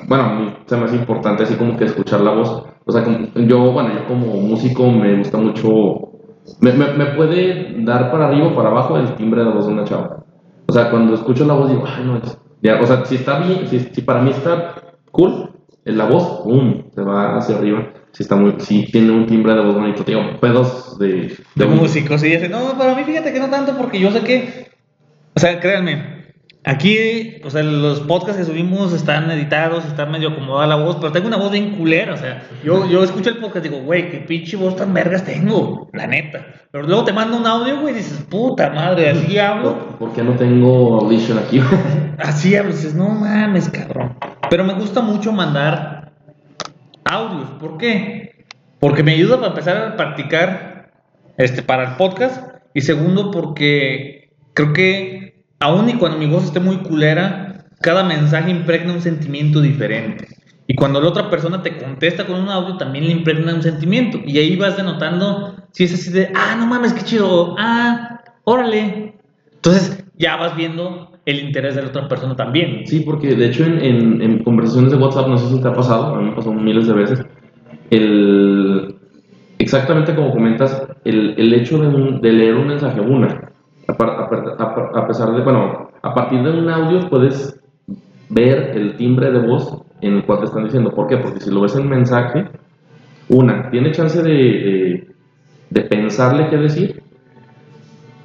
bueno, 0.08 0.24
a 0.24 0.34
mí 0.36 0.54
se 0.66 0.78
me 0.78 0.86
hace 0.86 0.96
importante 0.96 1.44
así 1.44 1.56
como 1.56 1.76
que 1.78 1.86
escuchar 1.86 2.22
la 2.22 2.32
voz. 2.32 2.64
O 2.86 2.92
sea, 2.92 3.04
como- 3.04 3.28
yo, 3.36 3.72
bueno, 3.72 3.90
yo 3.94 4.06
como 4.08 4.26
músico 4.38 4.90
me 4.90 5.16
gusta 5.18 5.38
mucho 5.38 6.08
me, 6.60 6.72
me, 6.74 6.94
me 6.94 7.06
puede 7.08 7.76
dar 7.84 8.10
para 8.12 8.28
arriba 8.28 8.48
o 8.48 8.56
para 8.56 8.70
abajo 8.70 8.98
el 8.98 9.14
timbre 9.16 9.42
de 9.42 9.50
la 9.50 9.56
voz 9.56 9.68
de 9.68 9.74
una 9.74 9.84
chava. 9.84 10.24
O 10.68 10.74
sea, 10.74 10.90
cuando 10.90 11.14
escucho 11.14 11.46
la 11.46 11.54
voz 11.54 11.70
digo, 11.70 11.84
ay, 11.86 12.04
no 12.06 12.18
es. 12.18 12.38
Ya, 12.62 12.80
o 12.80 12.86
sea, 12.86 13.06
si 13.06 13.16
está 13.16 13.40
bien, 13.40 13.68
si, 13.68 13.80
si 13.80 14.02
para 14.02 14.22
mí 14.22 14.32
está 14.32 14.76
cool, 15.12 15.51
la 15.86 16.06
voz, 16.06 16.42
¡pum! 16.44 16.84
se 16.94 17.02
va 17.02 17.38
hacia 17.38 17.58
arriba. 17.58 17.92
sí 18.12 18.24
está 18.24 18.36
muy, 18.36 18.56
sí 18.60 18.88
tiene 18.92 19.12
un 19.12 19.26
timbre 19.26 19.54
de 19.54 19.62
voz 19.62 19.76
bonito, 19.76 20.04
digo, 20.04 20.22
pedos 20.40 21.00
de, 21.00 21.36
De 21.56 21.66
músicos, 21.66 22.24
y 22.24 22.30
dice, 22.30 22.50
no, 22.50 22.78
para 22.78 22.96
mí 22.96 23.04
fíjate 23.04 23.34
que 23.34 23.40
no 23.40 23.50
tanto, 23.50 23.76
porque 23.78 24.00
yo 24.00 24.12
sé 24.12 24.22
que, 24.22 24.70
o 25.36 25.40
sea, 25.40 25.60
créanme, 25.60 26.22
aquí, 26.64 27.42
o 27.44 27.50
sea, 27.50 27.64
los 27.64 28.02
podcasts 28.02 28.38
que 28.38 28.46
subimos 28.46 28.94
están 28.94 29.30
editados, 29.32 29.86
está 29.86 30.06
medio 30.06 30.30
acomodada 30.30 30.68
la 30.68 30.76
voz, 30.76 30.98
pero 30.98 31.12
tengo 31.12 31.28
una 31.28 31.38
voz 31.38 31.52
bien 31.52 31.72
culera, 31.72 32.14
o 32.14 32.18
sea, 32.18 32.44
yo, 32.64 32.88
yo 32.88 33.04
escucho 33.04 33.30
el 33.30 33.38
podcast 33.38 33.66
y 33.66 33.70
digo, 33.70 33.82
güey, 33.82 34.12
qué 34.12 34.18
pinche 34.20 34.58
voz 34.58 34.76
tan 34.76 34.94
vergas 34.94 35.24
tengo, 35.24 35.90
la 35.94 36.08
neta. 36.08 36.46
Pero 36.72 36.88
luego 36.88 37.04
te 37.04 37.12
mando 37.12 37.38
un 37.38 37.46
audio, 37.46 37.82
güey, 37.82 37.94
y 37.94 37.98
dices, 37.98 38.26
puta 38.30 38.70
madre, 38.70 39.10
así 39.10 39.38
hablo. 39.38 39.98
¿Por 39.98 40.14
qué 40.14 40.24
no 40.24 40.34
tengo 40.36 41.00
audition 41.02 41.38
aquí? 41.40 41.60
Así 42.18 42.56
hablo, 42.56 42.72
dices, 42.72 42.94
no 42.94 43.10
mames, 43.10 43.68
cabrón. 43.70 44.16
Pero 44.52 44.66
me 44.66 44.74
gusta 44.74 45.00
mucho 45.00 45.32
mandar 45.32 46.12
audios. 47.06 47.52
¿Por 47.52 47.78
qué? 47.78 48.44
Porque 48.82 49.02
me 49.02 49.14
ayuda 49.14 49.38
para 49.38 49.48
empezar 49.48 49.78
a 49.78 49.96
practicar 49.96 50.92
este, 51.38 51.64
para 51.64 51.92
el 51.92 51.96
podcast. 51.96 52.56
Y 52.74 52.82
segundo, 52.82 53.32
porque 53.32 54.34
creo 54.54 54.74
que 54.74 55.46
aun 55.62 55.88
y 55.88 55.94
cuando 55.94 56.18
mi 56.18 56.26
voz 56.26 56.44
esté 56.44 56.60
muy 56.60 56.80
culera, 56.80 57.64
cada 57.80 58.04
mensaje 58.04 58.52
impregna 58.52 58.92
un 58.92 59.02
sentimiento 59.02 59.62
diferente. 59.62 60.28
Y 60.68 60.76
cuando 60.76 61.00
la 61.00 61.08
otra 61.08 61.30
persona 61.30 61.64
te 61.64 61.78
contesta 61.78 62.28
con 62.28 62.36
un 62.36 62.50
audio, 62.50 62.76
también 62.76 63.06
le 63.06 63.12
impregna 63.12 63.56
un 63.56 63.64
sentimiento. 63.64 64.20
Y 64.26 64.38
ahí 64.38 64.58
vas 64.58 64.76
denotando 64.76 65.56
si 65.72 65.86
es 65.86 65.94
así 65.94 66.12
de, 66.12 66.30
ah, 66.36 66.58
no 66.58 66.66
mames, 66.66 66.92
qué 66.92 67.04
chido, 67.04 67.56
ah, 67.58 68.20
órale. 68.44 69.16
Entonces 69.54 70.04
ya 70.18 70.36
vas 70.36 70.58
viendo 70.58 71.11
el 71.26 71.40
interés 71.40 71.76
de 71.76 71.84
la 71.84 71.90
otra 71.90 72.08
persona 72.08 72.36
también. 72.36 72.86
Sí, 72.88 73.02
porque 73.02 73.36
de 73.36 73.48
hecho 73.48 73.64
en, 73.66 73.80
en- 73.80 74.22
en 74.22 74.44
conversaciones 74.44 74.92
de 74.92 74.98
WhatsApp, 74.98 75.28
no 75.28 75.38
sé 75.38 75.54
si 75.56 75.62
te 75.62 75.68
ha 75.68 75.74
pasado, 75.74 76.16
a 76.16 76.20
mí 76.20 76.30
me 76.30 76.36
pasó 76.36 76.52
miles 76.54 76.88
de 76.88 76.94
veces, 76.94 77.26
el, 77.90 78.96
exactamente 79.60 80.16
como 80.16 80.32
comentas, 80.32 80.88
el, 81.06 81.36
el 81.38 81.54
hecho 81.54 81.78
de, 81.80 81.88
un- 81.88 82.22
de 82.22 82.32
leer 82.32 82.56
un 82.56 82.68
mensaje, 82.68 83.00
una, 83.02 83.52
a, 83.88 83.94
a 83.94 85.00
a 85.00 85.08
pesar 85.08 85.32
de, 85.34 85.42
bueno, 85.44 85.90
a 86.02 86.14
partir 86.14 86.42
de 86.42 86.52
un 86.52 86.70
audio 86.70 87.10
puedes 87.10 87.60
ver 88.30 88.72
el 88.78 88.96
timbre 88.96 89.32
de 89.32 89.40
voz 89.46 89.82
en 90.02 90.16
el 90.16 90.26
cual 90.26 90.40
te 90.40 90.46
están 90.46 90.64
diciendo. 90.64 90.92
¿Por 90.92 91.08
qué? 91.08 91.18
Porque 91.18 91.42
si 91.42 91.52
lo 91.52 91.62
ves 91.62 91.76
en 91.76 91.88
mensaje, 91.90 92.48
una, 93.30 93.70
tiene 93.70 93.92
chance 93.92 94.24
de, 94.24 94.30
de, 94.32 95.08
de 95.70 95.82
pensarle 95.82 96.50
qué 96.50 96.58
decir, 96.58 97.04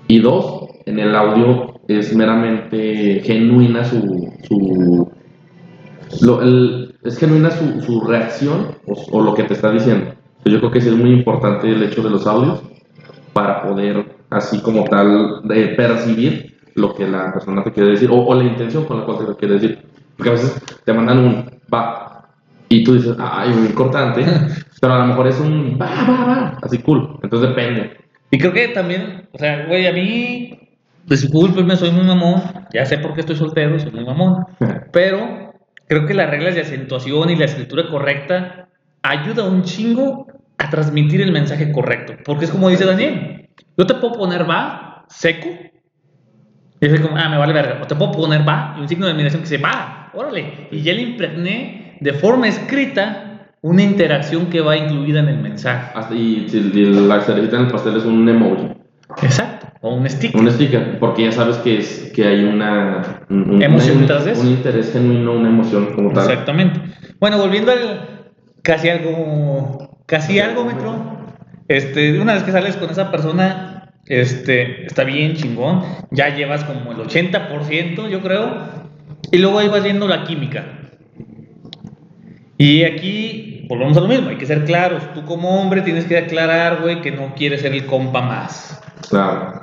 y 0.09 0.21
dos, 0.21 0.66
en 0.87 0.99
el 0.99 1.15
audio 1.15 1.81
es 1.89 2.15
meramente 2.15 3.21
genuina 3.25 3.85
su. 3.85 4.33
su 4.49 5.11
lo- 6.23 6.43
el- 6.43 6.95
es 7.05 7.19
genuina 7.19 7.51
su, 7.51 7.81
su 7.83 8.01
reacción 8.01 8.69
o, 8.87 8.95
o 9.13 9.23
lo 9.23 9.35
que 9.35 9.45
te 9.45 9.55
está 9.55 9.71
diciendo. 9.71 10.13
Yo 10.45 10.59
creo 10.59 10.71
que 10.71 10.81
sí 10.81 10.89
es 10.89 10.95
muy 10.97 11.11
importante 11.13 11.69
el 11.69 11.83
hecho 11.83 12.03
de 12.03 12.11
los 12.11 12.27
audios 12.27 12.63
para 13.33 13.63
poder, 13.63 14.05
así 14.31 14.61
como 14.61 14.85
tal, 14.85 15.43
de 15.45 15.69
percibir 15.69 16.57
lo 16.75 16.95
que 16.95 17.07
la 17.07 17.33
persona 17.33 17.63
te 17.65 17.73
quiere 17.73 17.91
decir 17.91 18.11
o, 18.11 18.25
o 18.25 18.35
la 18.35 18.45
intención 18.45 18.85
con 18.85 19.01
la 19.01 19.05
cual 19.07 19.19
te 19.19 19.25
lo 19.25 19.37
quiere 19.37 19.55
decir. 19.55 19.79
Porque 20.17 20.31
a 20.31 20.33
veces 20.33 20.63
te 20.85 20.93
mandan 20.93 21.19
un 21.19 21.51
va 21.73 22.29
y 22.69 22.83
tú 22.83 22.95
dices, 22.95 23.15
ay, 23.19 23.51
muy 23.51 23.67
importante, 23.67 24.25
pero 24.81 24.95
a 24.95 24.99
lo 25.01 25.07
mejor 25.07 25.27
es 25.29 25.41
un 25.41 25.79
va, 25.81 25.87
va, 25.87 26.25
va, 26.27 26.59
así 26.63 26.79
cool. 26.79 27.19
Entonces 27.23 27.51
depende. 27.51 27.93
Y 28.31 28.39
creo 28.39 28.53
que 28.53 28.69
también, 28.69 29.29
o 29.33 29.39
sea, 29.39 29.67
güey, 29.67 29.87
a 29.87 29.93
mí, 29.93 30.59
discúlpenme, 31.07 31.77
soy 31.77 31.91
muy 31.91 32.05
mamón, 32.05 32.43
ya 32.73 32.85
sé 32.85 32.99
por 32.99 33.15
qué 33.15 33.21
estoy 33.21 33.37
soltero, 33.37 33.79
soy 33.79 33.93
muy 33.93 34.05
mamón, 34.05 34.45
pero 34.93 35.55
creo 35.89 36.07
que 36.07 36.15
las 36.15 36.31
reglas 36.31 36.55
de 36.55 36.63
acentuación 36.63 37.31
y 37.31 37.37
la 37.37 37.45
escritura 37.45 37.89
correcta 37.89 38.69
ayuda 39.03 39.49
un 39.49 39.63
chingo 39.63 40.27
a 40.59 40.71
transmitir 40.71 41.21
el 41.21 41.33
mensaje 41.33 41.73
correcto, 41.73 42.15
porque 42.25 42.47
es 42.47 42.51
como 42.51 42.69
dice 42.69 42.85
Daniel, 42.85 43.49
yo 43.77 43.87
te 43.87 43.95
puedo 43.95 44.15
poner 44.15 44.49
va 44.49 45.05
seco, 45.09 45.49
y 46.79 46.87
es 46.87 47.01
como, 47.01 47.17
ah, 47.17 47.29
me 47.29 47.39
vale 47.39 47.53
verga, 47.53 47.81
o 47.83 47.87
te 47.87 47.95
puedo 47.95 48.13
poner 48.13 48.47
va 48.47 48.75
y 48.77 48.81
un 48.81 48.89
signo 48.89 49.07
de 49.07 49.13
admiración 49.13 49.43
que 49.43 49.49
dice 49.49 49.63
va, 49.63 50.11
órale, 50.15 50.69
y 50.71 50.83
ya 50.83 50.93
le 50.93 51.03
impregné 51.03 51.97
de 52.01 52.13
forma 52.13 52.49
escrita 52.49 53.27
una 53.63 53.83
interacción 53.83 54.47
que 54.47 54.61
va 54.61 54.77
incluida 54.77 55.21
en 55.21 55.29
el 55.29 55.39
mensaje. 55.39 55.93
Y, 56.13 56.47
y 56.53 56.85
la 57.07 57.21
cerecita 57.21 57.57
en 57.57 57.63
el 57.63 57.71
pastel 57.73 57.97
es 57.97 58.05
un 58.05 58.29
emoji. 58.29 58.69
Exacto, 59.23 59.56
o 59.89 59.95
un 59.95 60.09
sticker. 60.09 60.41
Un 60.41 60.51
sticker, 60.51 60.99
porque 60.99 61.25
ya 61.25 61.33
sabes 61.33 61.57
que, 61.59 61.79
es, 61.79 62.13
que 62.15 62.27
hay 62.27 62.45
una, 62.45 63.25
un, 63.31 63.51
un- 63.51 63.63
Emoción 63.63 64.01
detrás 64.01 64.25
de 64.25 64.33
eso. 64.33 64.41
un 64.43 64.49
interés 64.49 64.93
genuino, 64.93 65.33
una 65.35 65.49
emoción 65.49 65.95
como 65.95 66.13
tal. 66.13 66.31
Exactamente. 66.31 66.81
Bueno, 67.21 67.39
volviendo 67.39 67.73
al 67.73 68.33
casi 68.63 68.89
algo, 68.89 70.01
casi 70.07 70.41
algo 70.41 70.65
metro. 70.65 71.17
Este, 71.69 72.21
una 72.21 72.35
vez 72.35 72.43
que 72.45 72.53
sales 72.53 72.77
con 72.77 72.91
esa 72.91 73.11
persona, 73.11 73.91
este, 74.07 74.87
está 74.87 75.05
bien 75.05 75.35
chingón. 75.35 75.83
Ya 76.11 76.35
llevas 76.35 76.65
como 76.65 76.93
el 76.93 76.99
80%, 76.99 78.09
yo 78.09 78.21
creo. 78.21 78.87
Y 79.33 79.39
luego 79.39 79.59
ahí 79.59 79.69
vas 79.69 79.83
viendo 79.83 80.07
la 80.07 80.25
química. 80.25 80.65
Y 82.59 82.85
aquí 82.85 83.56
volvemos 83.69 83.97
a 83.97 84.01
lo 84.01 84.09
mismo, 84.09 84.29
hay 84.29 84.37
que 84.37 84.47
ser 84.47 84.65
claros. 84.65 85.03
Tú 85.15 85.25
como 85.25 85.61
hombre 85.61 85.83
tienes 85.83 86.05
que 86.05 86.19
aclarar, 86.19 86.83
güey, 86.83 87.01
que 87.03 87.11
no 87.11 87.35
quieres 87.35 87.63
ser 87.63 87.73
el 87.73 87.87
compa 87.87 88.23
más. 88.23 88.81
Claro. 89.09 89.63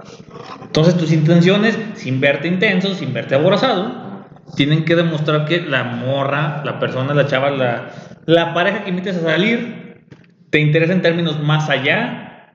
Entonces 0.61 0.97
tus 0.97 1.11
intenciones, 1.11 1.77
sin 1.95 2.19
verte 2.19 2.47
intenso, 2.47 2.93
sin 2.95 3.13
verte 3.13 3.35
aborazado, 3.35 4.25
tienen 4.55 4.85
que 4.85 4.95
demostrar 4.95 5.45
que 5.45 5.61
la 5.61 5.83
morra, 5.83 6.61
la 6.65 6.79
persona, 6.79 7.13
la 7.13 7.27
chava, 7.27 7.49
la, 7.51 7.91
la 8.25 8.53
pareja 8.53 8.83
que 8.83 8.89
invites 8.89 9.17
a 9.17 9.21
salir, 9.21 10.03
te 10.49 10.59
interesa 10.59 10.93
en 10.93 11.01
términos 11.01 11.41
más 11.41 11.69
allá 11.69 12.53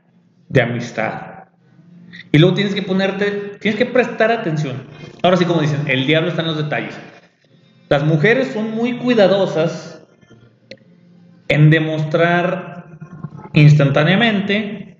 de 0.48 0.62
amistad. 0.62 1.28
Y 2.32 2.38
luego 2.38 2.54
tienes 2.54 2.74
que 2.74 2.82
ponerte, 2.82 3.56
tienes 3.61 3.78
que 3.78 3.87
prestar 3.87 4.30
atención. 4.30 4.76
Ahora 5.22 5.37
sí, 5.37 5.44
como 5.44 5.61
dicen, 5.61 5.82
el 5.87 6.06
diablo 6.06 6.30
está 6.30 6.42
en 6.42 6.48
los 6.48 6.56
detalles. 6.56 6.98
Las 7.88 8.04
mujeres 8.04 8.52
son 8.52 8.72
muy 8.72 8.98
cuidadosas 8.98 9.97
en 11.48 11.70
demostrar 11.70 12.87
instantáneamente 13.54 14.98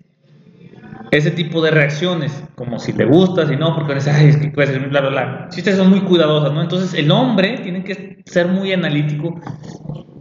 ese 1.11 1.31
tipo 1.31 1.63
de 1.63 1.71
reacciones, 1.71 2.45
como 2.55 2.79
si 2.79 2.93
le 2.93 3.07
gusta, 3.07 3.47
si 3.47 3.57
no, 3.57 3.75
porque 3.75 3.95
dices, 3.95 4.15
es 4.19 4.37
que 4.37 4.49
puede 4.49 4.69
ser 4.69 4.89
bla, 4.89 5.01
bla, 5.01 5.11
bla. 5.11 5.47
Sí, 5.51 5.61
ustedes 5.61 5.79
son 5.79 5.91
muy 5.91 6.01
cuidadosas, 6.01 6.53
¿no? 6.53 6.61
Entonces, 6.61 6.95
el 6.95 7.11
hombre 7.11 7.59
tiene 7.63 7.85
que 7.85 8.23
ser 8.27 8.49
muy 8.49 8.73
analítico 8.73 9.41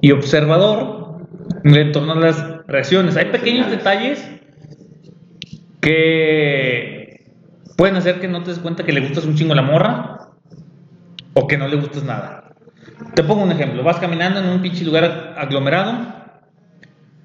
y 0.02 0.12
observador 0.12 1.28
en 1.64 1.92
torno 1.92 2.14
a 2.14 2.16
las 2.16 2.42
reacciones. 2.68 3.18
Hay 3.18 3.26
pequeños 3.26 3.70
detalles 3.70 4.30
que 5.82 7.26
pueden 7.78 7.96
hacer 7.96 8.20
que 8.20 8.28
no 8.28 8.44
te 8.44 8.52
des 8.52 8.60
cuenta 8.60 8.84
que 8.84 8.94
le 8.94 9.02
gustas 9.02 9.26
un 9.26 9.36
chingo 9.36 9.56
la 9.56 9.62
morra 9.62 10.30
o 11.34 11.48
que 11.48 11.58
no 11.58 11.68
le 11.68 11.78
gustas 11.78 12.04
nada. 12.04 12.47
Te 13.14 13.24
pongo 13.24 13.44
un 13.44 13.52
ejemplo, 13.52 13.84
vas 13.84 13.98
caminando 13.98 14.40
en 14.40 14.48
un 14.48 14.62
pinche 14.62 14.84
lugar 14.84 15.36
aglomerado. 15.38 16.16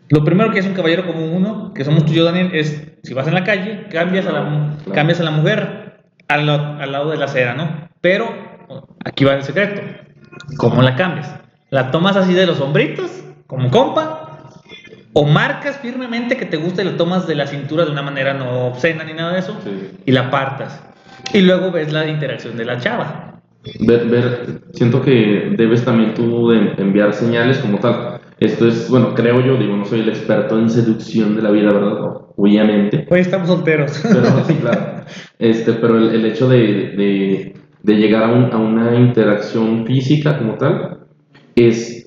Lo 0.09 0.25
primero 0.25 0.51
que 0.51 0.59
hace 0.59 0.69
un 0.69 0.75
caballero 0.75 1.07
como 1.07 1.25
uno, 1.25 1.73
que 1.75 1.85
somos 1.85 2.05
tú 2.05 2.13
y 2.13 2.17
yo, 2.17 2.25
Daniel, 2.25 2.51
es 2.53 2.93
si 3.03 3.15
vas 3.15 3.27
en 3.27 3.35
la 3.35 3.45
calle, 3.45 3.87
cambias 3.91 4.27
a 4.27 4.33
la, 4.33 4.41
Claro. 4.41 4.93
cambias 4.95 5.21
a 5.21 5.25
la 5.25 5.31
mujer 5.31 6.03
al 6.29 6.47
lado 6.47 7.11
de 7.11 7.17
la 7.17 7.25
acera, 7.25 7.55
¿no? 7.55 7.89
Pero 8.01 8.29
aquí 9.05 9.25
va 9.25 9.35
el 9.35 9.43
secreto. 9.43 9.81
¿Cómo 10.59 10.83
la 10.83 10.97
cambias? 10.97 11.35
¿La 11.71 11.91
tomas 11.91 12.17
así 12.17 12.35
de 12.35 12.47
los 12.47 12.61
hombritos, 12.61 13.11
como 13.47 13.71
compa? 13.71 14.19
¿O 15.15 15.25
marcas 15.27 15.77
firmemente 15.79 16.37
que 16.37 16.47
te 16.47 16.57
gusta 16.57 16.83
y 16.83 16.87
la 16.87 16.97
tomas 16.97 17.27
de 17.27 17.35
la 17.35 17.47
cintura 17.47 17.85
de 17.85 17.91
una 17.91 18.03
manera 18.03 18.33
no 18.35 18.67
obscena 18.67 19.05
ni 19.05 19.13
nada 19.13 19.33
de 19.33 19.39
eso? 19.41 19.59
Sí. 19.63 19.91
Y 20.07 20.13
la 20.13 20.23
apartas. 20.29 20.83
Y 21.33 21.43
luego 21.43 21.71
ves 21.71 21.93
la 21.93 22.07
interacción 22.07 22.57
de 22.57 22.65
la 22.65 22.79
chava. 22.79 23.32
Ver, 23.81 24.09
ver, 24.09 24.63
siento 24.73 25.01
que 25.03 25.55
debes 25.57 25.85
también 25.85 26.15
tú 26.15 26.49
de 26.51 26.73
enviar 26.79 27.13
señales 27.13 27.59
como 27.59 27.79
tal. 27.79 28.21
Esto 28.41 28.67
es, 28.67 28.89
bueno, 28.91 29.15
creo 29.15 29.41
yo, 29.41 29.57
digo, 29.57 29.77
no 29.77 29.85
soy 29.85 30.01
el 30.01 30.09
experto 30.09 30.59
en 30.59 30.69
seducción 30.69 31.37
de 31.37 31.43
la 31.43 31.51
vida, 31.53 31.73
¿verdad? 31.73 31.95
Obviamente. 32.37 33.07
Hoy 33.09 33.21
estamos 33.21 33.47
solteros. 33.49 34.01
Pero 34.03 34.45
sí, 34.47 34.55
claro. 34.55 35.05
Este, 35.39 35.75
pero 35.75 35.97
el, 35.99 36.11
el 36.11 36.25
hecho 36.27 36.49
de, 36.49 36.59
de, 36.59 37.55
de 37.83 37.95
llegar 37.97 38.25
a, 38.25 38.33
un- 38.33 38.53
a 38.53 38.57
una 38.59 38.97
interacción 38.97 39.87
física 39.87 40.39
como 40.39 40.55
tal 40.55 40.99
es, 41.55 42.02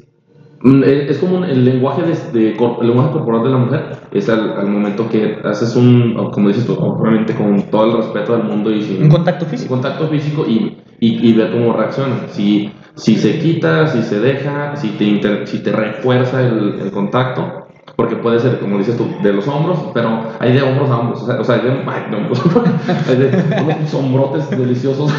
es 0.83 1.11
es 1.11 1.17
como 1.19 1.37
un- 1.37 1.43
el 1.43 1.63
lenguaje, 1.63 2.01
de, 2.03 2.15
de 2.39 2.49
el 2.51 2.87
lenguaje 2.87 3.11
corporal 3.11 3.43
de 3.43 3.49
la 3.49 3.57
mujer. 3.57 3.85
Es 4.11 4.29
al, 4.29 4.53
al 4.57 4.67
momento 4.67 5.07
que 5.09 5.37
haces 5.43 5.75
un, 5.75 6.13
como 6.31 6.47
dices 6.47 6.65
tú, 6.65 6.73
obviamente 6.73 7.35
con 7.35 7.61
todo 7.69 7.85
el 7.91 7.97
respeto 7.97 8.33
del 8.35 8.43
mundo 8.43 8.71
y 8.71 8.81
sin 8.81 9.03
Un 9.03 9.09
contacto 9.09 9.45
un 9.45 9.51
físico. 9.51 9.73
contacto 9.73 10.07
físico 10.07 10.45
y, 10.47 10.77
y, 10.99 11.29
y 11.29 11.33
ver 11.33 11.51
cómo 11.51 11.73
reacciona. 11.73 12.15
Si, 12.29 12.71
si 12.95 13.15
se 13.17 13.37
quita, 13.39 13.87
si 13.87 14.01
se 14.01 14.19
deja, 14.19 14.75
si 14.75 14.89
te, 14.89 15.03
inter- 15.03 15.47
si 15.47 15.59
te 15.59 15.71
refuerza 15.71 16.41
el, 16.41 16.79
el 16.81 16.91
contacto, 16.91 17.67
porque 17.95 18.15
puede 18.15 18.39
ser, 18.39 18.59
como 18.59 18.77
dices 18.77 18.97
tú, 18.97 19.05
de 19.21 19.33
los 19.33 19.47
hombros, 19.47 19.77
pero 19.93 20.21
hay 20.39 20.53
de 20.53 20.61
hombros 20.63 20.89
a 20.89 20.97
hombros, 20.97 21.21
o 21.21 21.25
sea, 21.27 21.39
o 21.39 21.43
sea 21.43 21.55
hay 21.55 21.61
de, 21.61 21.71
ay, 21.85 22.03
hay 23.07 23.15
de 23.17 23.27
unos 23.61 23.93
hombrotes 23.93 24.49
deliciosos. 24.49 25.11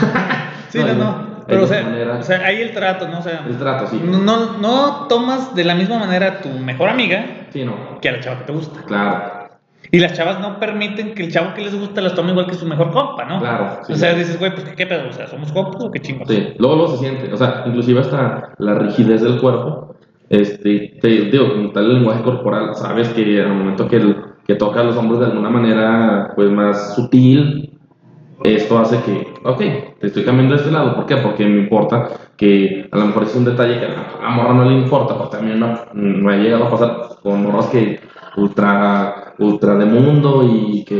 Sí, 0.70 0.78
no, 0.80 0.94
no. 0.94 1.35
Pero, 1.46 1.64
o 1.64 1.66
sea, 1.66 1.82
manera- 1.82 2.18
o 2.18 2.22
sea, 2.22 2.44
ahí 2.44 2.60
el 2.60 2.72
trato, 2.72 3.08
¿no? 3.08 3.18
O 3.18 3.22
sea, 3.22 3.44
el 3.48 3.56
trato, 3.56 3.86
sí. 3.86 4.00
no, 4.04 4.58
no 4.58 5.06
tomas 5.08 5.54
de 5.54 5.64
la 5.64 5.74
misma 5.74 5.98
manera 5.98 6.26
a 6.26 6.40
tu 6.40 6.48
mejor 6.50 6.88
amiga 6.88 7.46
Sí, 7.50 7.64
no. 7.64 7.98
que 8.00 8.08
a 8.08 8.12
la 8.12 8.20
chava 8.20 8.38
que 8.40 8.44
te 8.44 8.52
gusta. 8.52 8.82
Claro. 8.82 9.36
Y 9.92 10.00
las 10.00 10.14
chavas 10.14 10.40
no 10.40 10.58
permiten 10.58 11.14
que 11.14 11.22
el 11.24 11.32
chavo 11.32 11.54
que 11.54 11.62
les 11.62 11.78
gusta 11.78 12.00
las 12.00 12.14
tome 12.14 12.32
igual 12.32 12.46
que 12.48 12.54
su 12.54 12.66
mejor 12.66 12.90
compa, 12.90 13.24
¿no? 13.24 13.38
Claro, 13.38 13.78
sí. 13.86 13.92
o 13.92 13.96
sea, 13.96 14.14
dices, 14.14 14.36
güey, 14.38 14.52
pues 14.52 14.64
¿qué, 14.76 14.84
pedo, 14.86 15.08
o 15.08 15.12
sea, 15.12 15.28
¿somos 15.28 15.52
compas 15.52 15.80
o 15.84 15.90
qué 15.92 16.00
chingos? 16.00 16.26
Sí, 16.28 16.54
luego, 16.58 16.74
luego 16.76 16.90
se 16.92 16.98
siente, 16.98 17.32
o 17.32 17.36
sea, 17.36 17.62
inclusive 17.66 18.00
hasta 18.00 18.50
la 18.58 18.74
rigidez 18.74 19.22
del 19.22 19.38
cuerpo, 19.40 19.94
este, 20.28 20.98
te 21.00 21.08
digo, 21.08 21.50
como 21.54 21.70
tal 21.70 21.84
el 21.84 21.94
lenguaje 21.94 22.22
corporal, 22.22 22.74
sabes 22.74 23.08
que 23.10 23.40
al 23.40 23.50
momento 23.54 23.86
que, 23.86 23.96
el- 23.96 24.16
que 24.44 24.56
toca 24.56 24.80
a 24.80 24.84
los 24.84 24.96
hombros 24.96 25.20
de 25.20 25.26
alguna 25.26 25.50
manera, 25.50 26.32
pues 26.34 26.50
más 26.50 26.96
sutil, 26.96 27.75
esto 28.54 28.78
hace 28.78 29.00
que, 29.02 29.34
ok, 29.44 29.58
te 30.00 30.06
estoy 30.06 30.24
cambiando 30.24 30.54
de 30.54 30.60
este 30.60 30.72
lado, 30.72 30.94
¿por 30.94 31.06
qué? 31.06 31.16
Porque 31.16 31.44
me 31.46 31.60
importa 31.60 32.08
que 32.36 32.88
a 32.90 32.96
lo 32.98 33.06
mejor 33.06 33.24
es 33.24 33.34
un 33.34 33.44
detalle 33.44 33.78
que 33.80 33.86
a 33.86 33.88
la- 33.88 34.30
morra 34.30 34.52
no 34.54 34.64
le 34.64 34.76
importa, 34.78 35.16
porque 35.16 35.36
también 35.38 35.64
me 35.94 36.32
ha 36.34 36.36
llegado 36.36 36.64
a 36.66 36.70
pasar 36.70 36.96
con 37.22 37.42
morras 37.42 37.66
que 37.66 37.98
ultra, 38.36 39.34
ultra 39.38 39.74
de 39.76 39.86
mundo 39.86 40.42
y 40.44 40.84
que 40.84 40.94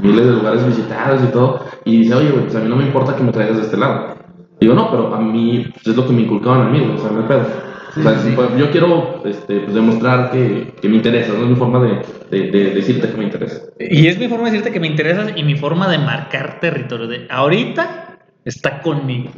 miles 0.00 0.26
de 0.26 0.32
lugares 0.32 0.66
visitados 0.66 1.22
y 1.24 1.32
todo, 1.32 1.60
y 1.84 1.98
dice, 1.98 2.14
oye, 2.14 2.30
pues 2.30 2.54
a 2.56 2.60
mí 2.60 2.68
no 2.68 2.76
me 2.76 2.86
importa 2.86 3.14
que 3.16 3.22
me 3.22 3.32
traigas 3.32 3.56
de 3.58 3.62
este 3.62 3.76
lado. 3.76 4.16
Digo, 4.60 4.74
no, 4.74 4.90
pero 4.90 5.14
a 5.14 5.20
mí 5.20 5.66
pues, 5.72 5.86
es 5.88 5.96
lo 5.96 6.06
que 6.06 6.12
me 6.12 6.22
inculcaban 6.22 6.62
a 6.62 6.70
mí, 6.70 6.80
o 6.94 6.98
sea, 6.98 7.10
hay 7.10 7.22
pedo. 7.26 7.75
O 7.98 8.02
sea, 8.02 8.18
Sí, 8.18 8.28
sí. 8.28 8.32
pues, 8.36 8.48
yo 8.58 8.70
quiero 8.70 9.22
este, 9.24 9.60
pues, 9.60 9.74
demostrar 9.74 10.30
que, 10.30 10.74
que 10.80 10.88
me 10.88 10.96
interesa, 10.96 11.32
no 11.32 11.44
es 11.44 11.48
mi 11.50 11.56
forma 11.56 11.80
de, 11.82 12.02
de- 12.30 12.50
de 12.50 12.74
decirte 12.74 13.08
que 13.10 13.16
me 13.16 13.24
interesa. 13.24 13.62
Y 13.80 14.06
es 14.06 14.18
mi 14.18 14.28
forma 14.28 14.44
de 14.46 14.50
decirte 14.52 14.72
que 14.72 14.80
me 14.80 14.86
interesas 14.86 15.32
y 15.34 15.42
mi 15.42 15.56
forma 15.56 15.88
de 15.88 15.98
marcar 15.98 16.60
territorio. 16.60 17.06
De 17.06 17.26
ahorita 17.30 18.18
está 18.44 18.82
conmigo. 18.82 19.30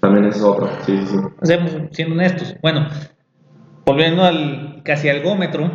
También 0.00 0.24
es 0.26 0.40
otra, 0.42 0.70
sí, 0.86 0.96
sí, 1.04 1.06
sí. 1.06 1.16
O 1.40 1.44
sea, 1.46 1.88
siendo 1.92 2.14
honestos. 2.14 2.54
Bueno, 2.62 2.88
volviendo 3.84 4.24
al 4.24 4.80
casi 4.82 5.10
algómetro, 5.10 5.70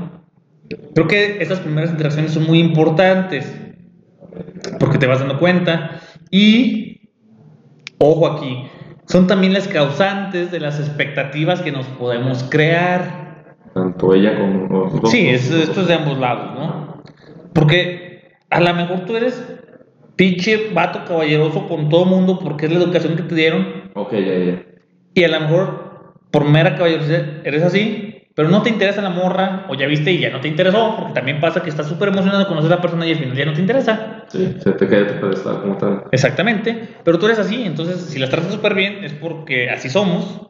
creo 0.96 1.08
que 1.08 1.38
estas 1.42 1.60
primeras 1.60 1.92
interacciones 1.92 2.32
son 2.32 2.46
muy 2.48 2.60
importantes 2.60 3.56
porque 4.80 4.98
te 4.98 5.06
vas 5.06 5.20
dando 5.20 5.38
cuenta 5.38 6.02
y, 6.32 7.10
ojo 8.00 8.28
aquí, 8.28 8.64
son 9.08 9.28
también 9.28 9.54
las 9.54 9.68
causantes 9.68 10.52
de 10.52 10.60
las 10.60 10.80
expectativas 10.80 11.62
que 11.62 11.72
nos 11.72 11.86
podemos 11.88 12.44
crear. 12.44 13.26
Tanto 13.74 14.14
ella 14.14 14.38
como 14.40 14.68
los 14.68 15.02
dos. 15.02 15.12
Sí, 15.12 15.28
es- 15.28 15.52
esto 15.52 15.82
es 15.82 15.88
de 15.88 15.94
ambos 15.96 16.18
lados, 16.18 16.58
¿no? 16.58 17.04
Porque 17.54 18.34
a 18.50 18.60
lo 18.62 18.74
mejor 18.74 19.02
tú 19.02 19.16
eres 19.18 19.44
pinche 20.16 20.70
vato 20.74 21.04
caballeroso 21.06 21.68
con 21.68 21.90
todo 21.90 22.06
mundo 22.06 22.40
porque 22.40 22.66
es 22.68 22.72
la 22.72 22.80
educación 22.80 23.16
que 23.18 23.24
te 23.24 23.36
dieron 23.36 23.92
Ok, 23.96 24.14
ya, 24.14 24.38
ya. 24.38 24.64
y 25.14 25.24
a 25.24 25.28
lo 25.28 25.40
mejor 25.42 26.14
por 26.32 26.46
mera 26.46 26.76
caballerosidad 26.76 27.46
eres 27.46 27.64
así, 27.64 28.15
pero 28.36 28.50
no 28.50 28.62
te 28.62 28.70
interesa 28.70 29.02
la 29.02 29.10
morra 29.10 29.66
o 29.70 29.76
ya 29.76 29.88
viste 29.88 30.12
y 30.12 30.20
ya 30.20 30.30
no 30.30 30.42
te 30.42 30.48
interesó, 30.50 30.96
porque 31.00 31.14
también 31.14 31.40
pasa 31.40 31.64
que 31.64 31.70
estás 31.70 31.88
súper 31.88 32.10
emocionado 32.10 32.40
de 32.40 32.48
conocer 32.48 32.72
a 32.72 32.76
la 32.76 32.82
persona 32.82 33.08
y 33.08 33.12
al 33.14 33.18
final 33.18 33.36
ya 33.38 33.46
no 33.46 33.54
te 33.54 33.62
interesa. 33.62 34.26
Sí, 34.28 34.54
se 34.62 34.72
te 34.74 34.88
cae 34.88 35.06
tu 35.06 35.20
pedestal 35.22 35.62
como 35.62 35.78
tal. 35.78 36.04
Exactamente, 36.12 36.96
pero 37.04 37.18
tú 37.18 37.26
eres 37.28 37.40
así, 37.40 37.64
entonces 37.64 38.02
si 38.02 38.20
las 38.20 38.30
tratas 38.30 38.52
súper 38.52 38.76
bien 38.76 39.04
es 39.06 39.14
porque 39.14 39.70
así 39.70 39.90
somos 39.90 40.42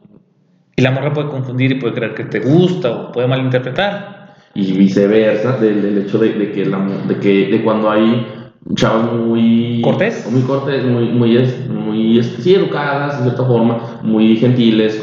y 0.74 0.82
la 0.82 0.90
morra 0.90 1.12
puede 1.12 1.28
confundir 1.28 1.72
y 1.72 1.74
puede 1.76 1.94
creer 1.94 2.14
que 2.14 2.24
te 2.24 2.40
gusta 2.40 2.90
o 2.90 3.12
puede 3.12 3.28
malinterpretar. 3.28 4.34
Y 4.54 4.72
viceversa, 4.72 5.56
del, 5.58 5.82
del 5.82 5.98
hecho 5.98 6.18
de, 6.18 6.30
de 6.32 6.50
que 6.52 6.64
la, 6.64 6.78
de 6.78 7.18
que 7.20 7.46
de 7.46 7.62
cuando 7.62 7.90
hay 7.90 8.26
chavas 8.74 9.12
muy 9.12 9.80
¿Cortés? 9.82 10.26
muy 10.32 10.42
cortés, 10.42 10.84
muy 10.84 11.04
muy 11.10 11.38
muy 11.68 12.18
es- 12.18 12.36
sí, 12.40 12.54
educadas 12.54 13.18
de 13.18 13.24
cierta 13.26 13.44
forma, 13.44 14.00
muy 14.02 14.36
gentiles, 14.36 15.00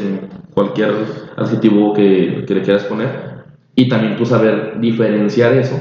cualquier 0.54 0.92
adjetivo 1.36 1.92
que, 1.94 2.44
que 2.46 2.54
le 2.54 2.62
quieras 2.62 2.84
poner, 2.84 3.44
y 3.74 3.88
también 3.88 4.16
tú 4.16 4.24
saber 4.24 4.80
diferenciar 4.80 5.52
eso, 5.54 5.76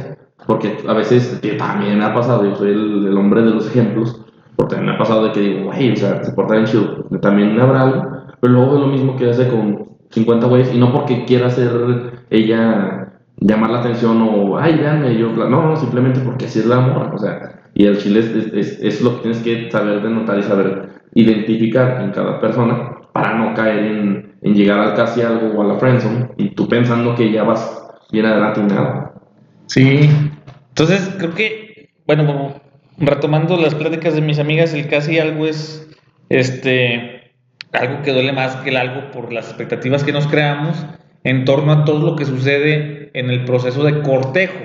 porque 0.47 0.77
a 0.87 0.93
veces 0.93 1.39
también 1.57 1.97
me 1.99 2.05
ha 2.05 2.13
pasado, 2.13 2.43
yo 2.43 2.55
soy 2.55 2.71
el, 2.71 3.07
el 3.07 3.17
hombre 3.17 3.41
de 3.43 3.51
los 3.51 3.67
ejemplos, 3.67 4.19
porque 4.55 4.75
me 4.77 4.91
ha 4.91 4.97
pasado 4.97 5.25
de 5.25 5.31
que 5.31 5.39
digo, 5.39 5.65
güey, 5.65 5.91
o 5.91 5.95
sea, 5.95 6.23
se 6.23 6.31
porta 6.33 6.53
bien 6.55 6.65
chido, 6.65 7.05
también 7.21 7.59
habrá 7.59 7.81
algo, 7.83 8.03
pero 8.39 8.53
luego 8.53 8.75
es 8.75 8.79
lo 8.81 8.87
mismo 8.87 9.15
que 9.15 9.29
hace 9.29 9.47
con 9.47 9.89
50 10.09 10.47
güeyes, 10.47 10.73
y 10.73 10.77
no 10.79 10.91
porque 10.91 11.25
quiera 11.25 11.49
ser 11.49 12.25
ella 12.29 13.13
llamar 13.37 13.71
la 13.71 13.79
atención 13.79 14.21
o, 14.21 14.57
ay, 14.57 14.77
véanme, 14.77 15.17
yo, 15.17 15.31
no, 15.31 15.49
no, 15.49 15.75
simplemente 15.75 16.19
porque 16.21 16.45
así 16.45 16.59
es 16.59 16.65
la 16.65 16.79
morra, 16.79 17.11
o 17.13 17.17
sea, 17.17 17.61
y 17.73 17.85
el 17.85 17.97
chile 17.97 18.19
es, 18.19 18.27
es, 18.27 18.53
es- 18.53 18.79
es 18.81 19.01
lo 19.01 19.15
que 19.15 19.21
tienes 19.23 19.39
que 19.41 19.71
saber 19.71 20.01
denotar 20.01 20.37
y 20.39 20.43
saber 20.43 20.89
identificar 21.15 22.01
en 22.01 22.11
cada 22.11 22.39
persona 22.39 22.97
para 23.13 23.37
no 23.37 23.53
caer 23.53 23.83
en, 23.85 24.32
en 24.43 24.53
llegar 24.53 24.79
al 24.79 24.95
casi 24.95 25.21
algo 25.21 25.57
o 25.57 25.61
a 25.61 25.65
la 25.65 25.75
friendzone 25.75 26.29
y 26.37 26.49
tú 26.49 26.67
pensando 26.67 27.15
que 27.15 27.31
ya 27.31 27.43
vas 27.43 27.83
bien 28.11 28.25
adelante 28.25 28.59
y 28.59 28.63
nada. 28.63 29.13
Sí. 29.67 30.09
Entonces, 30.69 31.15
creo 31.17 31.33
que, 31.33 31.89
bueno, 32.05 32.25
como 32.25 32.61
retomando 32.97 33.57
las 33.57 33.73
pláticas 33.73 34.15
de 34.15 34.21
mis 34.21 34.39
amigas, 34.39 34.73
el 34.73 34.87
casi 34.87 35.17
algo 35.19 35.47
es 35.47 35.89
este 36.29 37.31
algo 37.71 38.03
que 38.03 38.13
duele 38.13 38.33
más 38.33 38.55
que 38.57 38.69
el 38.69 38.77
algo 38.77 39.11
por 39.11 39.33
las 39.33 39.47
expectativas 39.47 40.03
que 40.03 40.11
nos 40.11 40.27
creamos 40.27 40.85
en 41.23 41.45
torno 41.45 41.71
a 41.71 41.85
todo 41.85 42.05
lo 42.05 42.15
que 42.15 42.25
sucede 42.25 43.09
en 43.13 43.29
el 43.29 43.45
proceso 43.45 43.83
de 43.83 44.01
cortejo. 44.01 44.59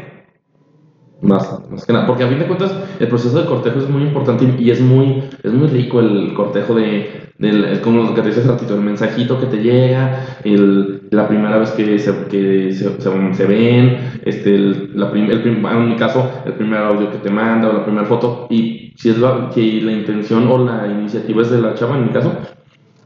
Más, 1.23 1.69
más 1.71 1.85
que 1.85 1.93
nada, 1.93 2.07
porque 2.07 2.25
a 2.25 2.29
fin 2.29 2.39
de 2.39 2.47
cuentas 2.47 2.73
el 3.01 3.09
proceso 3.09 3.41
de 3.41 3.47
cortejo 3.47 3.79
es 3.79 3.89
muy 3.89 4.03
importante 4.03 4.55
y 4.59 4.71
es 4.71 4.81
muy, 4.81 5.25
es 5.43 5.53
muy 5.53 5.69
rico 5.69 6.01
el 6.01 6.35
cortejo 6.35 6.75
de, 6.75 7.28
del, 7.39 7.81
como 7.83 8.03
lo 8.03 8.15
que 8.15 8.21
te 8.23 8.29
dices 8.29 8.45
hace 8.45 8.53
ratito, 8.53 8.75
el 8.75 8.81
mensajito 8.83 9.39
que 9.39 9.47
te 9.47 9.59
llega, 9.59 10.25
el, 10.45 11.03
la 11.11 11.29
primera 11.29 11.59
vez 11.59 11.71
que 11.71 11.99
se, 11.99 12.13
que 12.27 12.73
se, 12.73 13.01
se- 13.01 13.35
se 13.35 13.47
ven, 13.47 13.97
este, 14.25 14.55
el, 14.55 14.91
la 14.95 15.11
prim- 15.11 15.31
el 15.31 15.41
en 15.47 15.89
mi 15.89 15.97
caso, 15.97 16.31
el 16.45 16.55
primer 16.55 16.81
audio 16.81 17.11
que 17.13 17.19
te 17.19 17.31
manda 17.31 17.69
o 17.71 17.73
la 17.73 17.85
primera 17.85 18.07
foto, 18.07 18.47
y 18.51 18.93
si, 18.97 19.11
es 19.11 19.19
la, 19.19 19.51
si 19.53 19.81
la 19.81 19.93
intención 19.93 20.49
o 20.49 20.59
la 20.65 20.87
iniciativa 20.89 21.43
es 21.43 21.51
de 21.51 21.61
la 21.61 21.75
chava, 21.75 21.97
en 21.97 22.07
mi 22.07 22.11
caso, 22.11 22.33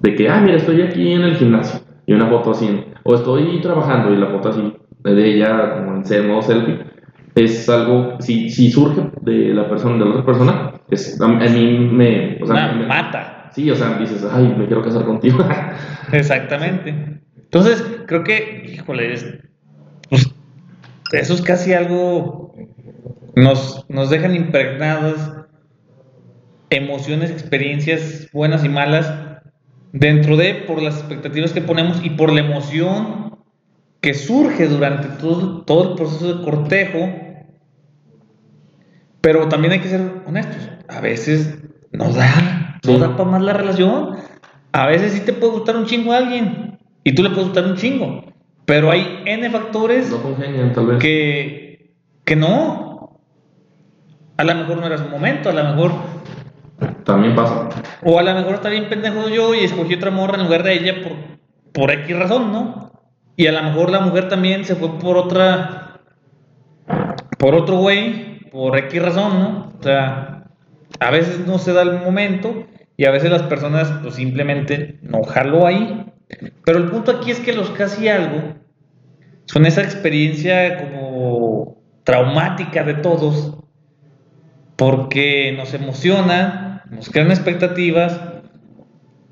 de 0.00 0.14
que, 0.14 0.28
ah, 0.28 0.40
mira, 0.40 0.56
estoy 0.56 0.80
aquí 0.82 1.12
en 1.12 1.22
el 1.22 1.36
gimnasio, 1.36 1.80
y 2.06 2.14
una 2.14 2.26
foto 2.26 2.52
así, 2.52 2.84
o 3.04 3.14
estoy 3.14 3.60
trabajando 3.60 4.12
y 4.12 4.16
la 4.16 4.26
foto 4.28 4.48
así, 4.48 4.72
de 5.04 5.34
ella 5.34 5.74
como 5.74 6.02
en 6.10 6.28
modo 6.28 6.42
selfie, 6.42 6.78
es 7.34 7.68
algo, 7.68 8.16
si, 8.20 8.48
si 8.50 8.70
surge 8.70 9.10
de 9.22 9.54
la 9.54 9.68
persona, 9.68 9.98
de 9.98 10.04
la 10.04 10.10
otra 10.10 10.24
persona, 10.24 10.72
es, 10.90 11.20
a, 11.20 11.24
a 11.26 11.28
mí 11.28 11.88
me, 11.92 12.38
o 12.42 12.46
sea, 12.46 12.54
Una 12.70 12.72
me- 12.72 12.86
mata. 12.86 13.38
Sí, 13.54 13.70
o 13.70 13.76
sea, 13.76 13.98
dices, 13.98 14.24
ay, 14.30 14.54
me 14.56 14.66
quiero 14.66 14.82
casar 14.82 15.04
contigo, 15.04 15.44
Exactamente. 16.12 17.20
Entonces, 17.36 17.84
creo 18.06 18.24
que, 18.24 18.64
híjole, 18.74 19.12
es- 19.12 19.26
pues, 20.10 20.34
eso 21.12 21.34
es 21.34 21.42
casi 21.42 21.74
algo, 21.74 22.54
nos, 23.36 23.84
nos 23.88 24.10
dejan 24.10 24.34
impregnadas 24.36 25.32
emociones, 26.70 27.30
experiencias 27.30 28.28
buenas 28.32 28.64
y 28.64 28.68
malas 28.68 29.12
dentro 29.92 30.36
de, 30.36 30.54
por 30.66 30.80
las 30.82 30.96
expectativas 30.98 31.52
que 31.52 31.60
ponemos 31.60 32.02
y 32.02 32.10
por 32.10 32.32
la 32.32 32.40
emoción 32.40 33.38
que 34.00 34.14
surge 34.14 34.68
durante 34.68 35.08
todo, 35.20 35.62
todo 35.64 35.90
el 35.90 35.96
proceso 35.96 36.34
de 36.38 36.44
cortejo. 36.44 37.10
Pero 39.20 39.48
también 39.48 39.72
hay 39.72 39.80
que 39.80 39.88
ser 39.88 40.00
honestos. 40.26 40.68
A 40.88 41.00
veces 41.00 41.58
no 41.92 42.12
da, 42.12 42.61
no 42.84 42.98
da 42.98 43.16
para 43.16 43.30
más 43.30 43.42
la 43.42 43.52
relación. 43.52 44.16
A 44.72 44.86
veces 44.86 45.12
sí 45.12 45.20
te 45.20 45.32
puede 45.32 45.52
gustar 45.52 45.76
un 45.76 45.86
chingo 45.86 46.12
a 46.12 46.18
alguien 46.18 46.78
y 47.04 47.14
tú 47.14 47.22
le 47.22 47.30
puedes 47.30 47.46
gustar 47.46 47.66
un 47.66 47.76
chingo. 47.76 48.24
Pero 48.64 48.90
hay 48.90 49.22
N 49.26 49.50
factores 49.50 50.10
no 50.10 50.22
congenian 50.22 50.72
tal 50.72 50.86
vez. 50.86 50.98
que, 50.98 51.94
que 52.24 52.36
no. 52.36 53.20
A 54.36 54.44
lo 54.44 54.54
mejor 54.54 54.78
no 54.78 54.86
era 54.86 54.98
su 54.98 55.08
momento, 55.08 55.50
a 55.50 55.52
lo 55.52 55.64
mejor. 55.64 55.92
También 57.04 57.34
pasa. 57.34 57.68
O 58.02 58.18
a 58.18 58.22
lo 58.22 58.34
mejor 58.34 58.54
está 58.54 58.68
bien 58.68 58.88
pendejo 58.88 59.28
yo 59.28 59.54
y 59.54 59.64
escogí 59.64 59.94
otra 59.94 60.10
morra 60.10 60.36
en 60.36 60.44
lugar 60.44 60.62
de 60.62 60.74
ella 60.74 60.94
por, 61.02 61.12
por 61.72 61.90
X 61.90 62.18
razón, 62.18 62.52
¿no? 62.52 62.92
Y 63.36 63.46
a 63.46 63.52
lo 63.52 63.62
mejor 63.62 63.90
la 63.90 64.00
mujer 64.00 64.28
también 64.28 64.64
se 64.64 64.76
fue 64.76 64.98
por 64.98 65.16
otra. 65.16 66.00
Por 67.38 67.54
otro 67.54 67.76
güey, 67.78 68.40
por 68.50 68.76
X 68.76 69.02
razón, 69.02 69.38
¿no? 69.38 69.72
O 69.78 69.82
sea, 69.82 70.44
a 71.00 71.10
veces 71.10 71.46
no 71.46 71.58
se 71.58 71.72
da 71.72 71.82
el 71.82 72.00
momento 72.00 72.66
y 72.96 73.04
a 73.04 73.10
veces 73.10 73.30
las 73.30 73.42
personas 73.42 73.92
pues 74.02 74.14
simplemente 74.14 74.98
no 75.02 75.22
jaló 75.22 75.66
ahí. 75.66 76.06
Pero 76.64 76.78
el 76.78 76.90
punto 76.90 77.10
aquí 77.10 77.30
es 77.30 77.40
que 77.40 77.52
los 77.52 77.70
casi 77.70 78.08
algo 78.08 78.54
son 79.46 79.66
esa 79.66 79.82
experiencia 79.82 80.78
como 80.78 81.78
traumática 82.04 82.84
de 82.84 82.94
todos 82.94 83.58
porque 84.76 85.54
nos 85.56 85.74
emociona, 85.74 86.84
nos 86.90 87.10
crean 87.10 87.30
expectativas 87.30 88.20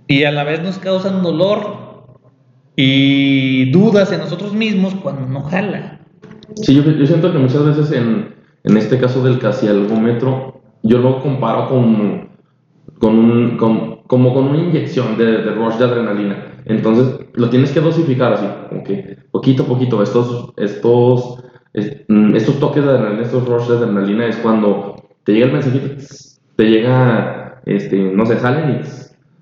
y 0.07 0.25
a 0.25 0.33
la 0.33 0.45
vez 0.45 0.63
nos 0.63 0.79
causan 0.79 1.23
dolor 1.23 2.19
y 2.77 3.71
dudas 3.71 4.13
en 4.13 4.21
nosotros 4.21 4.55
mismos 4.55 4.95
cuando 4.97 5.27
no 5.27 5.43
jala. 5.43 6.01
Sí, 6.57 6.75
yo, 6.75 6.83
yo 6.83 7.07
siento 7.07 7.33
que 7.33 7.39
muchas 7.39 7.65
veces 7.65 7.93
en, 7.93 8.35
en 8.65 8.77
este 8.77 8.99
caso 8.99 9.23
del 9.23 9.39
casi 9.39 9.69
algómetro, 9.69 10.61
yo 10.83 10.99
lo 10.99 11.21
comparo 11.23 11.69
con, 11.69 12.30
con, 12.99 13.19
un, 13.19 13.57
con, 13.57 14.03
como 14.07 14.35
con 14.35 14.49
una 14.49 14.59
inyección 14.59 15.17
de, 15.17 15.25
de 15.43 15.51
rush 15.55 15.75
de 15.77 15.85
adrenalina. 15.85 16.63
Entonces 16.65 17.21
lo 17.35 17.49
tienes 17.51 17.73
que 17.73 17.81
dosificar 17.81 18.33
así, 18.35 18.47
como 18.69 18.85
que 18.85 19.17
poquito 19.31 19.63
a 19.65 19.67
poquito. 19.67 20.03
Estos, 20.03 20.53
estos, 20.57 21.43
es- 21.73 22.03
mm, 22.09 22.35
estos 22.35 22.59
toques 22.61 22.85
de 22.85 22.91
adrenalina, 22.91 23.23
estos 23.23 23.47
rush 23.47 23.69
de 23.69 23.77
adrenalina 23.79 24.27
es 24.27 24.37
cuando 24.37 24.97
te 25.25 25.33
llega 25.33 25.47
el 25.47 25.53
mensajito, 25.53 25.87
te 26.57 26.65
llega, 26.71 27.61
este, 27.67 27.97
no 28.13 28.27
sé, 28.27 28.39
salen 28.39 28.71
y 28.71 28.81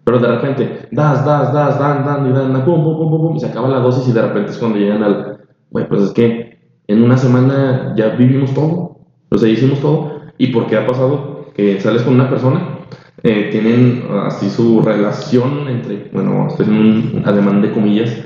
pero 0.04 0.18
de 0.20 0.28
repente, 0.28 0.88
das, 0.90 1.22
das, 1.24 1.52
das, 1.52 1.78
dan, 1.78 2.04
dan, 2.04 2.26
y 2.30 2.32
dan, 2.32 2.64
pum, 2.64 2.82
pum, 2.82 2.96
pum, 2.96 3.10
pum, 3.10 3.36
y 3.36 3.40
se 3.40 3.46
acaba 3.46 3.68
la 3.68 3.78
dosis 3.80 4.08
y 4.08 4.12
de 4.12 4.22
repente 4.22 4.52
es 4.52 4.56
cuando 4.58 4.78
llegan 4.78 5.02
al, 5.02 5.40
bueno, 5.70 5.86
pues 5.90 6.02
es 6.02 6.10
que 6.12 6.58
en 6.86 7.02
una 7.02 7.18
semana 7.18 7.92
ya 7.94 8.10
vivimos 8.16 8.54
todo, 8.54 8.96
o 9.28 9.36
sea, 9.36 9.50
hicimos 9.50 9.80
todo, 9.80 10.12
y 10.38 10.46
porque 10.46 10.78
ha 10.78 10.86
pasado 10.86 11.46
que 11.54 11.78
sales 11.78 12.02
con 12.02 12.14
una 12.14 12.30
persona, 12.30 12.77
eh, 13.22 13.48
tienen 13.50 14.04
así 14.26 14.48
su 14.48 14.80
relación 14.80 15.68
entre, 15.68 16.10
bueno, 16.12 16.46
estoy 16.48 16.66
en 16.66 16.76
un 16.76 17.22
ademán 17.24 17.62
de 17.62 17.72
comillas, 17.72 18.16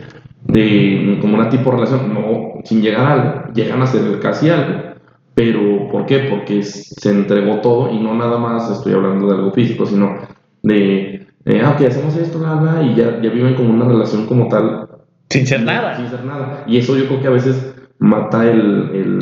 de 0.45 1.19
como 1.21 1.35
una 1.35 1.49
tipo 1.49 1.71
de 1.71 1.77
relación, 1.77 2.13
no 2.13 2.61
sin 2.65 2.83
llegar 2.83 3.07
a 3.07 3.13
algo, 3.13 3.53
llegan 3.55 3.83
a 3.83 3.87
ser 3.87 4.19
casi 4.21 4.51
algo. 4.51 4.93
Pero, 5.35 5.89
¿por 5.89 6.05
qué? 6.05 6.29
Porque 6.31 6.63
se 6.63 7.11
entregó 7.11 7.61
todo 7.61 7.91
y 7.91 7.99
no 7.99 8.15
nada 8.15 8.39
más 8.39 8.71
estoy 8.71 8.93
hablando 8.93 9.27
de 9.27 9.35
algo 9.35 9.53
físico, 9.53 9.87
sino 9.87 10.19
de, 10.63 11.27
eh, 11.47 11.63
ah, 11.65 11.75
ok, 11.75 11.87
hacemos 11.87 12.15
esto, 12.17 12.39
bla, 12.39 12.55
bla, 12.57 12.83
y 12.83 12.95
ya, 12.95 13.21
ya 13.23 13.31
viven 13.31 13.55
como 13.55 13.71
una 13.71 13.87
relación 13.87 14.27
como 14.27 14.49
tal. 14.49 14.89
Sin 15.31 15.47
ser 15.47 15.63
nada. 15.63 15.97
Sin 15.97 16.09
ser 16.09 16.25
nada. 16.25 16.65
Y 16.67 16.77
eso 16.77 16.97
yo 16.97 17.07
creo 17.07 17.21
que 17.21 17.27
a 17.29 17.31
veces 17.31 17.75
mata 17.99 18.49
el, 18.49 18.91
el, 18.93 19.19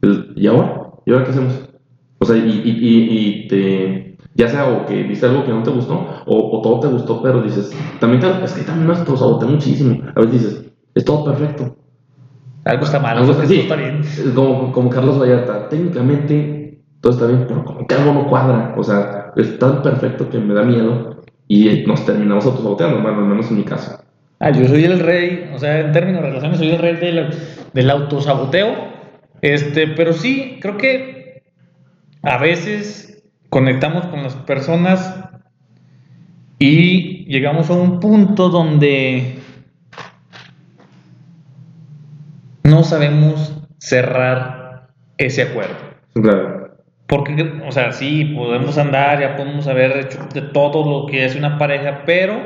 el 0.00 0.32
¿y 0.36 0.46
ahora? 0.46 0.92
¿Y 1.04 1.12
ahora 1.12 1.24
qué 1.24 1.30
hacemos? 1.30 1.68
O 2.18 2.24
sea, 2.24 2.36
y, 2.36 2.40
y, 2.40 2.70
y, 2.70 3.18
y 3.18 3.48
te, 3.48 4.09
ya 4.34 4.48
sea 4.48 4.68
o 4.68 4.86
que 4.86 5.02
viste 5.02 5.26
algo 5.26 5.44
que 5.44 5.50
no 5.50 5.62
te 5.62 5.70
gustó, 5.70 6.06
o, 6.26 6.58
o 6.58 6.62
todo 6.62 6.80
te 6.80 6.88
gustó, 6.88 7.22
pero 7.22 7.42
dices, 7.42 7.76
también 7.98 8.20
te, 8.20 8.44
es 8.44 8.52
que 8.52 8.62
también 8.62 8.88
me 8.88 8.94
autosaboteé 8.94 9.48
muchísimo. 9.48 10.02
A 10.14 10.20
veces 10.20 10.32
dices, 10.32 10.72
es 10.94 11.04
todo 11.04 11.24
perfecto. 11.24 11.76
Algo 12.64 12.84
está 12.84 12.98
mal, 12.98 13.18
Algo 13.18 13.32
está 13.32 13.76
bien. 13.76 14.02
Como, 14.34 14.72
como 14.72 14.90
Carlos 14.90 15.18
Vallarta, 15.18 15.68
técnicamente 15.68 16.80
todo 17.00 17.12
está 17.12 17.26
bien, 17.26 17.46
pero 17.48 17.64
como 17.64 17.86
que 17.86 17.94
algo 17.94 18.12
no 18.12 18.28
cuadra. 18.28 18.74
O 18.76 18.82
sea, 18.82 19.32
es 19.36 19.58
tan 19.58 19.82
perfecto 19.82 20.28
que 20.28 20.38
me 20.38 20.54
da 20.54 20.62
miedo 20.62 21.22
y 21.48 21.84
nos 21.86 22.04
terminamos 22.04 22.44
autosaboteando, 22.44 23.02
bueno, 23.02 23.18
al 23.18 23.24
menos 23.24 23.50
en 23.50 23.56
mi 23.56 23.64
caso. 23.64 23.98
Ah, 24.38 24.50
yo 24.50 24.66
soy 24.68 24.84
el 24.84 25.00
rey, 25.00 25.50
o 25.54 25.58
sea, 25.58 25.80
en 25.80 25.92
términos 25.92 26.22
de 26.22 26.28
relaciones, 26.28 26.58
soy 26.58 26.70
el 26.70 26.78
rey 26.78 26.96
del, 26.96 27.30
del 27.72 27.90
autosaboteo. 27.90 28.90
Este, 29.42 29.88
pero 29.88 30.12
sí, 30.12 30.58
creo 30.60 30.76
que 30.76 31.42
a 32.22 32.38
veces 32.38 33.09
conectamos 33.50 34.06
con 34.06 34.22
las 34.22 34.34
personas 34.36 35.20
y 36.58 37.24
llegamos 37.26 37.68
a 37.70 37.74
un 37.74 38.00
punto 38.00 38.48
donde 38.48 39.38
no 42.64 42.84
sabemos 42.84 43.54
cerrar 43.78 44.88
ese 45.18 45.42
acuerdo. 45.42 45.76
Claro. 46.14 46.76
Porque, 47.06 47.60
o 47.66 47.72
sea, 47.72 47.92
sí, 47.92 48.24
podemos 48.36 48.78
andar, 48.78 49.20
ya 49.20 49.36
podemos 49.36 49.66
haber 49.66 49.96
hecho 49.96 50.18
de 50.32 50.42
todo 50.42 50.88
lo 50.88 51.06
que 51.06 51.24
es 51.24 51.34
una 51.34 51.58
pareja, 51.58 52.02
pero 52.06 52.40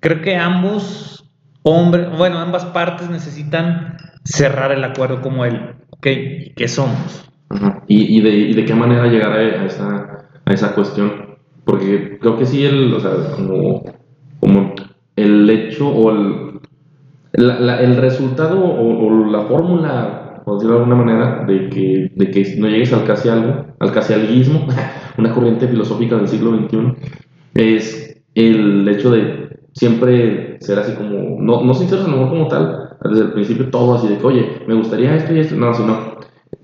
creo 0.00 0.22
que 0.22 0.34
ambos 0.34 1.30
hombres, 1.62 2.08
bueno, 2.16 2.38
ambas 2.38 2.64
partes 2.64 3.08
necesitan 3.10 3.96
cerrar 4.24 4.72
el 4.72 4.82
acuerdo 4.82 5.20
como 5.20 5.44
él, 5.44 5.76
¿ok? 5.90 6.06
¿Y 6.06 6.50
qué 6.54 6.66
somos? 6.66 7.30
Ajá. 7.48 7.82
¿Y, 7.86 8.18
y, 8.18 8.20
de, 8.22 8.30
¿Y 8.30 8.54
de 8.54 8.64
qué 8.64 8.74
manera 8.74 9.06
llegar 9.06 9.30
a, 9.32 9.36
a 9.36 9.66
esa, 9.66 10.15
a 10.46 10.52
esa 10.54 10.74
cuestión? 10.74 11.36
Porque 11.64 12.18
creo 12.20 12.38
que 12.38 12.46
sí, 12.46 12.64
el, 12.64 12.94
o 12.94 13.00
sea, 13.00 13.12
como, 13.36 13.82
el 15.16 15.48
hecho 15.50 15.88
o 15.88 16.10
el, 16.10 16.60
la- 17.32 17.80
el 17.80 17.96
resultado 17.96 18.62
o, 18.64 19.26
la 19.26 19.42
fórmula, 19.42 20.42
por 20.44 20.54
decirlo 20.54 20.76
de 20.76 20.82
alguna 20.84 21.04
manera, 21.04 21.44
de 21.46 21.68
que, 21.70 22.12
de 22.14 22.30
que 22.30 22.56
no 22.58 22.68
llegues 22.68 22.92
al 22.92 23.04
casi 23.04 23.28
algo, 23.28 23.66
al 23.78 23.92
casi 23.92 24.12
alguismo, 24.12 24.66
una 25.18 25.32
corriente 25.34 25.68
filosófica 25.68 26.16
del 26.16 26.28
siglo 26.28 26.50
XXI, 26.50 26.96
es 27.54 28.22
el 28.34 28.86
hecho 28.88 29.10
de 29.10 29.58
siempre 29.72 30.58
ser 30.60 30.78
así 30.78 30.92
como, 30.94 31.40
no, 31.40 31.62
no 31.64 31.74
sinceros 31.74 32.06
a 32.06 32.10
lo 32.10 32.28
como 32.28 32.48
tal, 32.48 32.90
desde 33.04 33.24
el 33.24 33.32
principio 33.32 33.70
todo 33.70 33.94
así 33.94 34.08
de 34.08 34.18
que, 34.18 34.26
oye, 34.26 34.48
me 34.66 34.74
gustaría 34.74 35.16
esto 35.16 35.34
y 35.34 35.40
esto, 35.40 35.56
no, 35.56 35.74
sino 35.74 36.16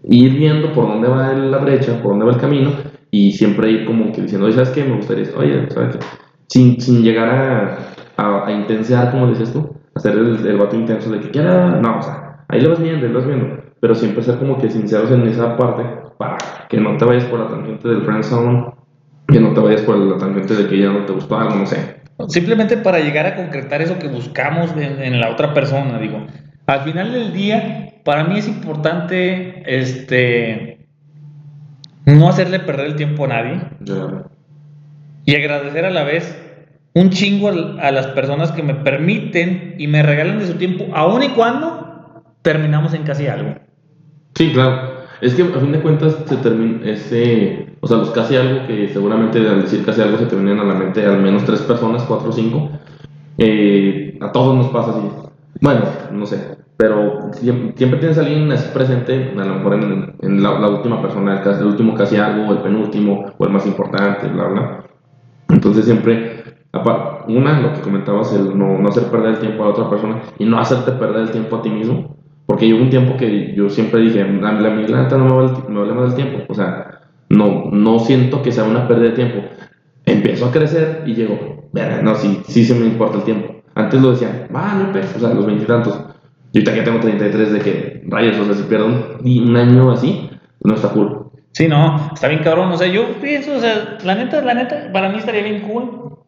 ir 0.05 0.33
viendo 0.37 0.73
por 0.73 0.87
dónde 0.89 1.09
va 1.09 1.33
la 1.33 1.59
brecha, 1.59 2.01
por 2.03 2.13
dónde 2.13 2.27
va 2.27 2.33
el 2.33 2.39
camino 2.41 2.71
y 3.15 3.31
siempre 3.33 3.71
ir 3.71 3.85
como 3.85 4.11
que 4.11 4.23
diciendo, 4.23 4.51
¿sabes 4.51 4.71
qué? 4.71 4.83
Me 4.83 4.97
gustaría 4.97 5.27
oye, 5.37 5.71
¿sabes 5.71 5.97
qué? 5.97 6.05
Sin, 6.49 6.81
sin 6.81 7.03
llegar 7.03 7.29
a, 7.29 7.79
a, 8.17 8.47
a 8.47 8.53
intensear, 8.53 9.11
como 9.11 9.29
dices 9.29 9.53
tú, 9.53 9.77
hacer 9.95 10.15
el, 10.15 10.45
el 10.47 10.57
vato 10.57 10.75
intenso 10.75 11.11
de 11.11 11.21
que 11.21 11.31
quiera, 11.31 11.79
no, 11.81 11.99
o 11.99 12.03
sea, 12.03 12.45
ahí 12.49 12.61
lo 12.63 12.71
vas 12.71 12.81
viendo, 12.81 13.07
ahí 13.07 13.13
lo 13.13 13.19
vas 13.19 13.29
viendo, 13.29 13.63
pero 13.81 13.95
siempre 13.95 14.23
ser 14.23 14.39
como 14.39 14.59
que 14.59 14.71
sinceros 14.71 15.11
en 15.11 15.23
esa 15.29 15.57
parte 15.59 15.85
para 16.17 16.39
que 16.71 16.79
no 16.79 16.97
te 16.97 17.05
vayas 17.05 17.25
por 17.27 17.41
la 17.41 17.49
tangente 17.49 17.87
del 17.87 18.03
friend 18.03 18.25
zone, 18.25 18.67
que 19.29 19.41
no 19.41 19.53
te 19.53 19.61
vayas 19.61 19.83
por 19.83 19.97
la 19.99 20.17
tangente 20.17 20.55
de 20.55 20.67
que 20.67 20.79
ya 20.79 20.91
no 20.91 21.05
te 21.05 21.13
gustó 21.13 21.39
algo, 21.39 21.55
no 21.55 21.67
sé. 21.67 22.01
Simplemente 22.29 22.79
para 22.79 23.01
llegar 23.01 23.27
a 23.27 23.37
concretar 23.37 23.83
eso 23.83 23.99
que 23.99 24.09
buscamos 24.09 24.73
en, 24.77 25.03
en 25.03 25.21
la 25.21 25.31
otra 25.31 25.53
persona, 25.53 25.99
digo. 25.99 26.27
Al 26.67 26.81
final 26.81 27.13
del 27.13 27.33
día, 27.33 27.93
para 28.05 28.25
mí 28.25 28.39
es 28.39 28.49
importante, 28.49 29.63
este, 29.67 30.82
no 32.07 32.29
hacerle 32.29 32.61
perder 32.61 32.87
el 32.87 32.97
tiempo 32.97 33.25
a 33.25 33.29
nadie. 33.29 33.61
Ya. 33.81 34.25
y 35.25 35.37
agradecer 35.37 35.85
a 35.85 35.91
la 35.91 36.05
vez 36.05 36.37
un 36.95 37.11
chingo 37.11 37.49
a 37.49 37.91
las 37.91 38.07
personas 38.09 38.53
que 38.53 38.63
me 38.63 38.75
permiten 38.75 39.77
y 39.79 39.87
me 39.87 40.03
regalan 40.03 40.39
de 40.39 40.47
su 40.47 40.55
tiempo, 40.55 40.87
aun 40.95 41.23
y 41.23 41.29
cuando 41.31 42.23
terminamos 42.43 42.93
en 42.93 43.05
casi 43.05 43.27
algo. 43.27 43.55
Sí, 44.35 44.53
claro. 44.53 45.03
Es 45.21 45.35
que 45.35 45.43
a 45.43 45.61
fin 45.61 45.73
de 45.73 45.81
cuentas 45.81 46.17
se 46.27 46.37
termina 46.39 46.91
ese, 46.91 47.77
o 47.81 47.87
sea, 47.87 47.99
los 47.99 48.11
casi 48.11 48.35
algo 48.37 48.67
que 48.67 48.89
seguramente 48.89 49.39
al 49.39 49.63
decir 49.63 49.85
casi 49.85 50.01
algo 50.01 50.19
se 50.19 50.27
te 50.27 50.35
vienen 50.35 50.59
a 50.59 50.65
la 50.65 50.75
mente 50.75 51.05
al 51.07 51.23
menos 51.23 51.45
tres 51.45 51.61
personas, 51.61 52.03
cuatro 52.03 52.31
o 52.31 52.33
cinco. 52.33 52.71
Eh, 53.39 54.19
a 54.21 54.33
todos 54.33 54.57
nos 54.57 54.67
pasa 54.69 54.91
así. 54.91 55.09
Bueno, 55.61 55.83
no 56.11 56.27
sé, 56.27 56.57
pero 56.77 57.33
siempre, 57.33 57.73
siempre 57.77 57.99
tienes 58.01 58.19
a 58.19 58.23
alguien 58.23 58.51
así 58.51 58.71
presente, 58.73 59.33
a 59.37 59.45
lo 59.45 59.55
mejor 59.55 59.75
en, 59.75 60.15
en 60.21 60.43
la, 60.43 60.59
la 60.59 60.69
última 60.69 61.01
persona, 61.01 61.41
el, 61.41 61.49
el 61.49 61.67
último 61.67 61.95
casi 61.95 62.17
algo, 62.17 62.53
el 62.53 62.59
penúltimo 62.59 63.27
o 63.39 63.45
el 63.45 63.53
más 63.53 63.67
importante, 63.67 64.29
bla, 64.29 64.49
bla. 64.49 64.85
Entonces 65.49 65.85
siempre, 65.85 66.43
una, 67.29 67.61
lo 67.61 67.73
que 67.75 67.81
comentabas, 67.81 68.33
el 68.35 68.59
no, 68.59 68.79
no 68.79 68.89
hacer 68.89 69.05
perder 69.05 69.35
el 69.35 69.39
tiempo 69.39 69.63
a 69.63 69.67
la 69.67 69.73
otra 69.73 69.91
persona 69.91 70.23
y 70.39 70.45
no 70.45 70.59
hacerte 70.59 70.93
perder 70.93 71.23
el 71.23 71.31
tiempo 71.31 71.57
a 71.57 71.63
ti 71.63 71.71
mismo. 71.71 72.17
Porque 72.47 72.67
llegó 72.67 72.83
un 72.83 72.91
tiempo 72.91 73.17
que 73.17 73.55
yo 73.55 73.71
siempre 73.71 74.01
dije, 74.01 74.25
la, 74.25 74.53
la, 74.53 74.75
la 74.75 75.09
no 75.09 75.25
me 75.25 75.33
vale, 75.33 75.53
me 75.69 75.79
vale 75.79 75.93
más 75.95 76.11
el 76.11 76.15
tiempo. 76.17 76.45
O 76.49 76.55
sea, 76.55 77.01
no, 77.29 77.71
no 77.71 77.99
siento 78.01 78.43
que 78.43 78.51
sea 78.51 78.65
una 78.65 78.89
pérdida 78.89 79.11
de 79.11 79.15
tiempo. 79.15 79.49
Empiezo 80.05 80.47
a 80.47 80.51
crecer 80.51 81.05
y 81.07 81.15
llego, 81.15 81.71
no, 82.03 82.15
sí, 82.17 82.43
sí 82.45 82.65
se 82.65 82.75
me 82.75 82.87
importa 82.87 83.19
el 83.19 83.25
tiempo. 83.25 83.55
Antes 83.75 84.03
lo 84.03 84.11
decían, 84.11 84.49
va, 84.55 84.75
no 84.75 84.93
peso, 84.93 85.17
o 85.17 85.21
sea, 85.21 85.33
los 85.33 85.47
veintitantos. 85.47 85.99
Y 86.53 86.59
ahorita 86.59 86.75
que 86.75 86.83
tengo 86.83 87.01
33 87.01 87.53
de 87.53 87.59
que, 87.61 88.03
rayos, 88.09 88.37
o 88.39 88.45
sea, 88.45 88.55
si 88.55 88.63
pierdo 88.65 88.87
un, 88.87 89.17
un 89.49 89.57
año 89.57 89.91
así, 89.91 90.31
no 90.63 90.75
está 90.75 90.89
cool. 90.91 91.31
Sí, 91.53 91.69
no, 91.69 92.11
está 92.15 92.29
bien 92.29 92.43
cabrón. 92.43 92.71
O 92.73 92.77
sea, 92.77 92.87
yo 92.89 93.21
pienso, 93.21 93.55
o 93.57 93.61
sea, 93.61 93.99
la 94.05 94.15
neta, 94.15 94.41
la 94.43 94.55
neta, 94.55 94.91
para 94.93 95.09
mí 95.09 95.19
estaría 95.19 95.43
bien 95.43 95.61
cool. 95.63 96.19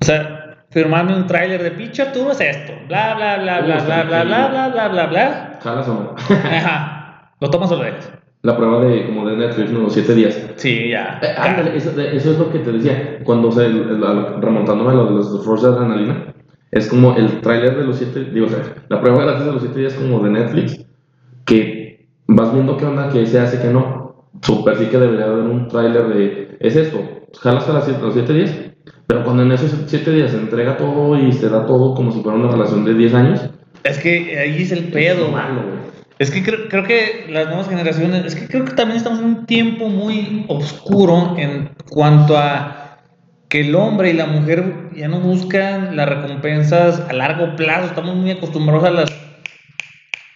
O 0.00 0.04
sea, 0.04 0.58
firmarme 0.70 1.16
un 1.16 1.26
tráiler 1.26 1.62
de 1.62 1.70
picha, 1.72 2.12
tú 2.12 2.26
ves 2.26 2.40
esto, 2.40 2.72
bla, 2.88 3.14
bla, 3.14 3.38
bla, 3.38 3.60
bla, 3.60 3.76
bla, 3.84 4.02
bla, 4.04 4.24
bla, 4.24 4.48
bla, 4.48 4.68
bla, 4.68 4.88
bla, 4.88 5.06
bla. 5.06 5.58
¿Jalas 5.62 5.88
o 5.88 5.94
no? 5.94 6.14
Ajá. 6.16 7.30
¿Lo 7.40 7.50
tomas 7.50 7.70
o 7.72 7.76
lo 7.76 7.84
dejas? 7.84 8.12
La 8.42 8.56
prueba 8.56 8.80
de, 8.84 9.06
como 9.06 9.28
de 9.28 9.36
Netflix, 9.36 9.70
unos 9.70 9.92
7 9.92 10.14
días. 10.14 10.40
Sí, 10.56 10.90
ya. 10.90 11.18
Eh, 11.22 11.34
ándale, 11.36 11.76
eso, 11.76 11.90
eso 12.00 12.30
es 12.32 12.38
lo 12.38 12.50
que 12.52 12.60
te 12.60 12.70
decía. 12.72 13.18
Cuando, 13.24 13.48
o 13.48 13.52
sea, 13.52 13.66
el- 13.66 13.88
el- 13.90 14.04
al- 14.04 14.40
remontándome 14.40 14.90
a 14.90 14.94
lo 14.94 15.06
de 15.06 15.10
los 15.14 15.44
rush 15.44 15.62
de 15.62 15.68
adrenalina, 15.68 16.24
es 16.76 16.88
como 16.88 17.16
el 17.16 17.40
tráiler 17.40 17.76
de 17.76 17.84
los 17.84 17.96
7, 17.98 18.30
digo, 18.32 18.46
o 18.46 18.48
sea, 18.48 18.62
la 18.88 19.00
prueba 19.00 19.22
gratis 19.24 19.46
de 19.46 19.52
los 19.52 19.62
7 19.62 19.78
días 19.80 19.94
como 19.94 20.20
de 20.22 20.30
Netflix, 20.30 20.84
que 21.44 22.06
vas 22.26 22.52
viendo 22.52 22.76
qué 22.76 22.84
onda, 22.84 23.08
que 23.10 23.26
se 23.26 23.38
hace, 23.38 23.60
que 23.60 23.68
no. 23.72 24.26
Super 24.42 24.76
sí 24.76 24.86
que 24.86 24.98
debería 24.98 25.26
haber 25.26 25.44
un 25.44 25.68
tráiler 25.68 26.08
de, 26.08 26.56
es 26.60 26.76
esto, 26.76 27.00
jalas 27.40 27.68
a 27.68 27.72
las 27.72 27.84
siete- 27.86 28.02
los 28.02 28.14
7 28.14 28.32
días, 28.34 28.50
pero 29.06 29.24
cuando 29.24 29.42
en 29.44 29.52
esos 29.52 29.74
7 29.86 30.10
días 30.12 30.30
se 30.32 30.36
entrega 30.36 30.76
todo 30.76 31.16
y 31.18 31.32
se 31.32 31.48
da 31.48 31.64
todo 31.64 31.94
como 31.94 32.12
si 32.12 32.20
fuera 32.20 32.36
una 32.38 32.50
relación 32.50 32.84
de 32.84 32.94
10 32.94 33.14
años, 33.14 33.40
Es 33.84 33.98
que 33.98 34.38
ahí 34.38 34.62
es 34.62 34.72
el 34.72 34.84
pedo, 34.88 35.26
es 35.26 35.32
malo, 35.32 35.62
güey. 35.62 35.86
Es 36.18 36.30
que 36.30 36.42
creo, 36.42 36.68
creo 36.68 36.82
que 36.84 37.26
las 37.30 37.46
nuevas 37.46 37.68
generaciones, 37.68 38.24
es 38.24 38.34
que 38.34 38.48
creo 38.48 38.64
que 38.64 38.72
también 38.72 38.96
estamos 38.96 39.18
en 39.20 39.26
un 39.26 39.46
tiempo 39.46 39.88
muy 39.88 40.44
oscuro 40.48 41.34
en 41.38 41.70
cuanto 41.90 42.36
a 42.36 42.85
que 43.48 43.60
el 43.60 43.74
hombre 43.74 44.10
y 44.10 44.14
la 44.14 44.26
mujer 44.26 44.90
ya 44.96 45.08
no 45.08 45.20
buscan 45.20 45.96
las 45.96 46.08
recompensas 46.08 47.00
a 47.08 47.12
largo 47.12 47.54
plazo, 47.56 47.86
estamos 47.86 48.16
muy 48.16 48.30
acostumbrados 48.32 48.84
a 48.84 48.90
las 48.90 49.10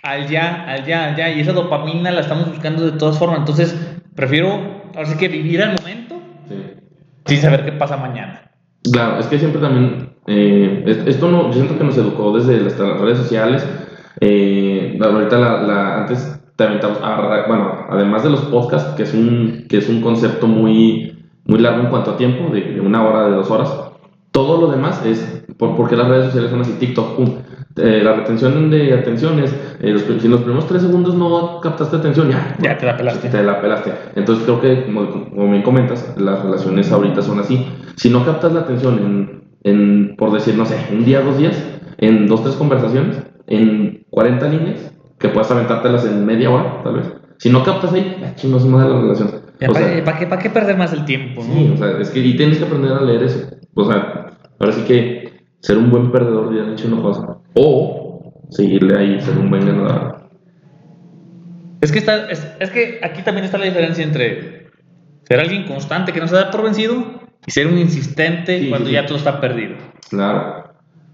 al 0.03 0.29
ya, 0.29 0.65
al 0.67 0.87
ya, 0.87 1.07
al 1.09 1.17
ya, 1.17 1.29
y 1.31 1.41
esa 1.41 1.53
dopamina 1.53 2.11
la 2.11 2.21
estamos 2.21 2.49
buscando 2.49 2.85
de 2.91 2.97
todas 2.99 3.19
formas, 3.19 3.41
entonces 3.41 3.77
prefiero 4.15 4.49
ahora 4.95 5.07
sí 5.07 5.17
que 5.19 5.29
vivir 5.29 5.63
al 5.63 5.77
momento 5.81 6.17
Sí. 6.49 6.57
sin 7.27 7.39
saber 7.39 7.65
qué 7.65 7.73
pasa 7.73 7.97
mañana. 7.97 8.51
Claro, 8.93 9.19
es 9.21 9.27
que 9.27 9.39
siempre 9.39 9.61
también, 9.61 10.09
eh, 10.27 10.85
es- 10.87 11.07
esto 11.07 11.31
no, 11.31 11.49
yo 11.49 11.53
siento 11.53 11.77
que 11.77 11.85
nos 11.85 11.97
educó 11.99 12.37
desde 12.37 12.61
las, 12.61 12.79
las 12.79 13.01
redes 13.01 13.19
sociales. 13.19 13.67
eh, 14.23 14.99
ahorita 15.01 15.39
la, 15.39 15.63
la- 15.63 15.97
antes 15.99 16.41
te 16.57 16.65
aventamos, 16.65 16.99
ah, 17.03 17.45
bueno, 17.47 17.87
además 17.89 18.23
de 18.25 18.31
los 18.31 18.41
podcasts, 18.43 18.95
que 18.95 19.05
es 19.05 19.15
un, 19.15 19.67
que 19.69 19.79
es 19.79 19.89
un 19.89 20.01
concepto 20.03 20.47
muy, 20.47 21.20
muy 21.51 21.59
largo 21.59 21.81
en 21.83 21.89
cuanto 21.89 22.13
a 22.13 22.17
tiempo, 22.17 22.55
de, 22.55 22.61
de 22.61 22.81
una 22.81 23.05
hora, 23.05 23.29
de 23.29 23.35
dos 23.35 23.51
horas, 23.51 23.75
todo 24.31 24.61
lo 24.61 24.71
demás 24.71 25.05
es, 25.05 25.45
por, 25.59 25.77
porque 25.77 25.97
las 25.97 26.07
redes 26.07 26.27
sociales 26.27 26.51
son 26.53 26.61
así, 26.61 26.73
TikTok, 26.79 27.17
pum. 27.17 27.39
Eh, 27.77 28.03
la 28.05 28.13
retención 28.15 28.71
de 28.71 28.95
atención 28.95 29.41
es, 29.41 29.53
eh, 29.81 29.91
los, 29.91 30.03
si 30.03 30.27
en 30.27 30.31
los 30.31 30.43
primeros 30.43 30.69
tres 30.69 30.83
segundos 30.83 31.17
no 31.17 31.61
captaste 31.61 31.97
atención, 31.97 32.31
ya, 32.31 32.57
Ya 32.63 32.79
te 32.79 32.87
la 32.87 32.97
pelaste. 32.97 33.29
te 33.29 33.43
la 33.43 33.61
pelaste. 33.61 33.93
Entonces 34.15 34.45
creo 34.45 34.61
que, 34.61 34.85
como, 34.87 35.11
como 35.11 35.51
bien 35.51 35.63
comentas, 35.63 36.15
las 36.19 36.41
relaciones 36.41 36.93
ahorita 36.93 37.21
son 37.21 37.41
así. 37.41 37.67
Si 37.97 38.11
no 38.11 38.25
captas 38.25 38.53
la 38.53 38.61
atención 38.61 38.99
en, 38.99 39.43
en, 39.65 40.17
por 40.17 40.31
decir, 40.33 40.57
no 40.57 40.67
sé, 40.67 40.77
un 40.93 41.05
día, 41.05 41.21
dos 41.21 41.37
días, 41.37 41.61
en 41.99 42.29
dos, 42.29 42.45
tres 42.45 42.55
conversaciones, 42.55 43.21
en 43.49 44.05
40 44.11 44.49
líneas, 44.49 44.93
que 45.19 45.29
puedes 45.29 45.51
aventártelas 45.51 46.07
en 46.07 46.25
media 46.25 46.49
hora, 46.51 46.81
tal 46.85 46.95
vez. 46.95 47.13
Si 47.39 47.51
no 47.51 47.65
captas 47.65 47.93
ahí, 47.93 48.23
chingos 48.37 48.65
más 48.67 48.87
de 48.87 48.95
la 48.95 49.01
relación. 49.01 49.50
O 49.69 49.75
sea, 49.75 50.05
¿Para 50.05 50.19
qué, 50.19 50.27
qué 50.43 50.51
perder 50.51 50.77
más 50.77 50.93
el 50.93 51.05
tiempo? 51.05 51.43
no? 51.45 51.53
sí, 51.55 51.71
o 51.75 51.77
sea, 51.77 51.99
es 52.01 52.11
que 52.11 52.21
y 52.21 52.37
tienes 52.37 52.59
que 52.59 52.65
aprender 52.65 52.93
a 52.93 53.03
leer 53.03 53.23
eso. 53.25 53.47
O 53.75 53.85
sea, 53.85 54.37
ahora 54.59 54.73
sí 54.73 54.83
que 54.83 55.43
ser 55.61 55.77
un 55.79 55.91
buen 55.91 56.11
perdedor 56.11 56.55
ya 56.55 56.63
han 56.63 56.75
dicho 56.77 56.89
una 56.89 57.03
cosa. 57.03 57.39
O 57.55 58.33
seguirle 58.51 58.99
ahí, 58.99 59.21
ser 59.21 59.37
un 59.39 59.51
buen 59.51 59.67
ganador. 59.67 60.29
Es 61.81 61.93
que, 61.93 61.99
está, 61.99 62.31
es, 62.31 62.47
es 62.59 62.71
que 62.71 63.01
aquí 63.03 63.23
también 63.23 63.45
está 63.45 63.57
la 63.59 63.65
diferencia 63.65 64.05
entre 64.05 64.69
ser 65.25 65.41
alguien 65.41 65.65
constante 65.65 66.13
que 66.13 66.21
no 66.21 66.29
se 66.29 66.35
da 66.35 66.51
por 66.51 66.63
vencido 66.63 67.21
y 67.47 67.51
ser 67.51 67.67
un 67.69 67.79
insistente 67.79 68.61
Sí, 68.61 68.69
cuando 68.69 68.89
sí, 68.89 68.93
ya 68.95 69.03
sí. 69.03 69.07
todo 69.09 69.19
está 69.19 69.41
perdido. 69.41 69.77
Claro. 70.11 70.65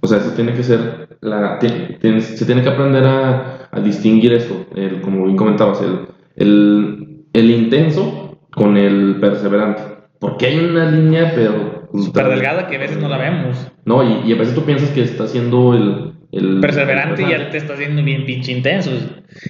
O 0.01 0.09
sea, 0.09 0.19
eso 0.19 0.31
tiene 0.33 0.53
que 0.55 0.63
ser, 0.63 1.19
la, 1.21 1.59
ti- 1.59 1.97
tienes- 2.01 2.37
se 2.39 2.45
tiene 2.47 2.63
que 2.63 2.69
aprender 2.69 3.05
a, 3.07 3.69
a 3.71 3.81
distinguir 3.81 4.33
eso, 4.33 4.67
el, 4.75 5.01
como 5.01 5.25
bien 5.25 5.37
comentabas, 5.37 5.81
el, 5.83 6.01
el, 6.37 7.25
el 7.33 7.51
intenso 7.51 8.26
con 8.57 8.77
el 8.77 9.19
perseverante. 9.21 9.83
Porque 10.19 10.47
hay 10.47 10.59
una 10.59 10.91
línea, 10.91 11.31
pero... 11.35 11.89
Súper 11.93 12.29
delgada 12.29 12.67
que 12.67 12.77
a 12.77 12.81
veces 12.81 12.99
no 12.99 13.09
la 13.09 13.19
vemos. 13.19 13.71
No, 13.85 14.03
y, 14.03 14.29
y 14.29 14.33
a 14.33 14.37
veces 14.37 14.55
tú 14.55 14.63
piensas 14.63 14.91
que 14.91 15.03
está 15.03 15.25
haciendo 15.25 15.75
el... 15.75 16.13
el 16.33 16.61
Perseverante 16.61 17.23
y 17.23 17.31
ya 17.31 17.51
te 17.51 17.59
está 17.59 17.75
haciendo 17.75 18.03
bien 18.03 18.25
pinche 18.25 18.53
intenso. 18.53 18.91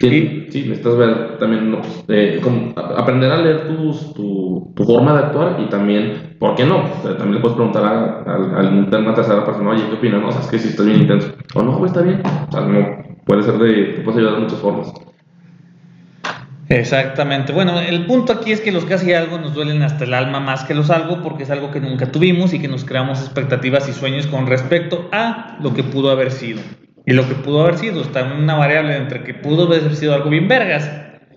Y- 0.00 0.46
sí, 0.50 0.64
necesitas 0.66 0.96
ver 0.96 1.38
también, 1.38 1.70
no, 1.70 1.78
pues, 1.78 2.04
eh, 2.09 2.40
como 2.42 2.72
aprender 2.76 3.30
a 3.30 3.36
leer 3.38 3.68
tus, 3.68 4.12
tu, 4.14 4.72
tu 4.74 4.84
forma 4.84 5.12
de 5.12 5.18
actuar 5.20 5.57
y 5.61 5.68
también, 5.68 6.36
¿por 6.40 6.57
qué 6.57 6.64
no? 6.64 6.78
O 6.78 7.02
sea, 7.02 7.16
también 7.16 7.36
le 7.36 7.40
puedes 7.40 7.57
preguntar 7.57 7.84
a, 7.84 8.22
a, 8.26 8.61
a 8.61 8.98
una 8.98 9.14
tercera 9.14 9.44
persona, 9.44 9.70
oye, 9.70 9.84
¿qué 9.88 9.94
opinas? 9.94 10.20
No, 10.20 10.28
o 10.28 10.32
sea, 10.32 10.40
es 10.40 10.48
que 10.48 10.59
si 10.59 10.68
estás 10.68 10.84
bien 10.84 11.02
intenso. 11.02 11.32
O 11.54 11.62
no, 11.62 11.78
güey, 11.78 11.86
está 11.86 12.02
bien. 12.02 12.20
O 12.48 12.52
sea, 12.52 12.61
no, 12.62 13.04
puede 13.24 13.42
ser 13.44 13.54
de, 13.59 13.84
te 13.94 14.00
puedes 14.02 14.18
ayudar 14.18 14.34
de 14.34 14.40
muchas 14.40 14.59
formas. 14.59 14.92
Exactamente. 16.68 17.52
Bueno, 17.52 17.78
el 17.78 18.06
punto 18.06 18.32
aquí 18.32 18.52
es 18.52 18.60
que 18.60 18.72
los 18.72 18.84
casi 18.84 19.12
algo 19.12 19.38
nos 19.38 19.54
duelen 19.54 19.82
hasta 19.82 20.04
el 20.04 20.14
alma 20.14 20.40
más 20.40 20.64
que 20.64 20.74
los 20.74 20.90
algo 20.90 21.22
porque 21.22 21.44
es 21.44 21.50
algo 21.50 21.70
que 21.70 21.80
nunca 21.80 22.10
tuvimos 22.10 22.52
y 22.54 22.60
que 22.60 22.68
nos 22.68 22.84
creamos 22.84 23.20
expectativas 23.20 23.88
y 23.88 23.92
sueños 23.92 24.26
con 24.26 24.46
respecto 24.46 25.08
a 25.12 25.58
lo 25.62 25.74
que 25.74 25.84
pudo 25.84 26.10
haber 26.10 26.32
sido. 26.32 26.60
Y 27.04 27.12
lo 27.12 27.28
que 27.28 27.34
pudo 27.36 27.62
haber 27.62 27.78
sido 27.78 28.00
está 28.02 28.26
en 28.26 28.42
una 28.42 28.56
variable 28.56 28.96
entre 28.96 29.22
que 29.22 29.34
pudo 29.34 29.66
haber 29.66 29.94
sido 29.94 30.14
algo 30.14 30.28
bien 30.28 30.48
vergas 30.48 30.90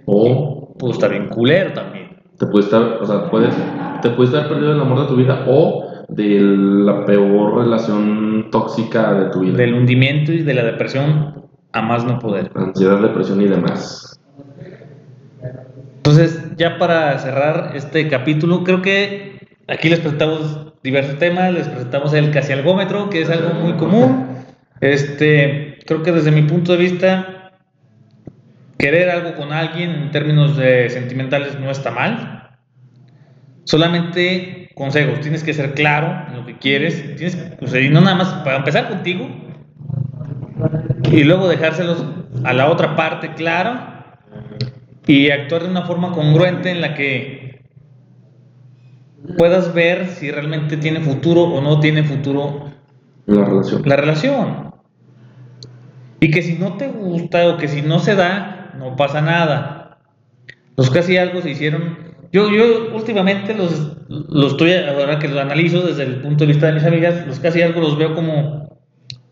O 0.05 0.75
pudo 0.79 0.91
estar 0.91 1.11
bien 1.11 1.27
culero 1.27 1.73
también. 1.73 2.09
te 2.39 2.47
puede 2.47 2.65
estar, 2.65 2.81
o 2.81 3.05
sea, 3.05 3.29
puedes, 3.29 3.53
te 4.01 4.09
puedes 4.09 4.33
estar 4.33 4.49
perdido 4.49 4.73
el 4.73 4.81
amor 4.81 5.01
de 5.01 5.07
tu 5.07 5.15
vida 5.15 5.45
o 5.47 5.85
de 6.07 6.39
la 6.39 7.05
peor 7.05 7.57
relación 7.57 8.49
tóxica 8.51 9.13
de 9.13 9.29
tu 9.29 9.41
vida. 9.41 9.57
Del 9.57 9.75
hundimiento 9.75 10.31
y 10.31 10.41
de 10.41 10.53
la 10.55 10.63
depresión 10.63 11.49
a 11.71 11.81
más 11.83 12.03
no 12.03 12.17
poder. 12.17 12.49
Ansiedad, 12.55 12.99
depresión 12.99 13.41
y 13.41 13.47
demás. 13.47 14.19
Entonces, 16.09 16.57
ya 16.57 16.79
para 16.79 17.19
cerrar 17.19 17.73
este 17.75 18.07
capítulo, 18.07 18.63
creo 18.63 18.81
que 18.81 19.47
aquí 19.67 19.89
les 19.89 19.99
presentamos 19.99 20.73
diversos 20.81 21.19
temas, 21.19 21.53
les 21.53 21.67
presentamos 21.67 22.13
el 22.13 22.31
casi 22.31 22.51
algómetro, 22.51 23.11
que 23.11 23.21
es 23.21 23.29
algo 23.29 23.53
muy 23.53 23.73
común. 23.73 24.25
Este, 24.81 25.77
creo 25.85 26.01
que 26.01 26.11
desde 26.11 26.31
mi 26.31 26.41
punto 26.41 26.71
de 26.71 26.79
vista, 26.79 27.51
querer 28.79 29.11
algo 29.11 29.35
con 29.35 29.53
alguien 29.53 29.91
en 29.91 30.09
términos 30.09 30.57
de 30.57 30.89
sentimentales 30.89 31.59
no 31.59 31.69
está 31.69 31.91
mal. 31.91 32.57
Solamente 33.65 34.71
consejos, 34.73 35.19
tienes 35.19 35.43
que 35.43 35.53
ser 35.53 35.75
claro 35.75 36.25
en 36.27 36.37
lo 36.37 36.45
que 36.47 36.57
quieres, 36.57 37.17
tienes, 37.17 37.37
sea, 37.67 37.81
y 37.81 37.89
no 37.89 38.01
nada 38.01 38.15
más 38.15 38.33
para 38.43 38.57
empezar 38.57 38.89
contigo 38.89 39.29
y 41.11 41.23
luego 41.23 41.47
dejárselos 41.47 42.03
a 42.43 42.53
la 42.53 42.67
otra 42.67 42.95
parte 42.95 43.35
claro 43.35 43.98
y 45.09 45.31
actuar 45.31 45.63
de 45.63 45.69
una 45.69 45.81
forma 45.81 46.11
congruente 46.11 46.69
en 46.69 46.81
la 46.81 46.93
que 46.93 47.61
puedas 49.37 49.73
ver 49.73 50.07
si 50.07 50.29
realmente 50.31 50.77
tiene 50.77 50.99
futuro 51.01 51.43
o 51.43 51.61
no 51.61 51.79
tiene 51.79 52.03
futuro 52.03 52.65
La 53.25 53.43
relación. 53.45 53.81
la 53.85 53.95
relación. 53.95 54.71
Y 56.19 56.31
que 56.31 56.41
si 56.43 56.53
no 56.59 56.73
te 56.77 56.87
gusta 56.89 57.47
o 57.49 57.57
que 57.57 57.67
si 57.67 57.81
no 57.81 57.99
se 57.99 58.15
da, 58.15 58.73
no 58.77 58.95
pasa 58.95 59.21
nada. 59.21 59.97
Los 60.77 60.89
casi 60.89 61.17
algo 61.17 61.41
se 61.41 61.51
hicieron. 61.51 61.97
Yo, 62.31 62.51
yo 62.51 62.93
últimamente 62.95 63.55
los, 63.55 63.97
los 64.07 64.51
estoy, 64.51 64.73
ahora 64.73 65.17
que 65.17 65.27
los 65.27 65.39
analizo 65.39 65.81
desde 65.81 66.03
el 66.03 66.21
punto 66.21 66.43
de 66.45 66.51
vista 66.51 66.67
de 66.67 66.73
mis 66.73 66.83
amigas, 66.83 67.25
los 67.25 67.39
casi 67.39 67.61
algo 67.61 67.81
los 67.81 67.97
veo 67.97 68.13
como 68.13 68.77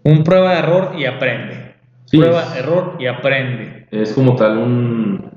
un 0.04 0.24
prueba 0.24 0.54
de 0.54 0.60
error 0.60 0.92
y 0.98 1.06
aprende. 1.06 1.76
Sí, 2.06 2.18
prueba, 2.18 2.42
es- 2.44 2.56
error 2.58 2.96
y 3.00 3.06
aprende. 3.08 3.88
es 3.92 4.14
como 4.14 4.36
tal 4.36 4.58
un 4.58 5.37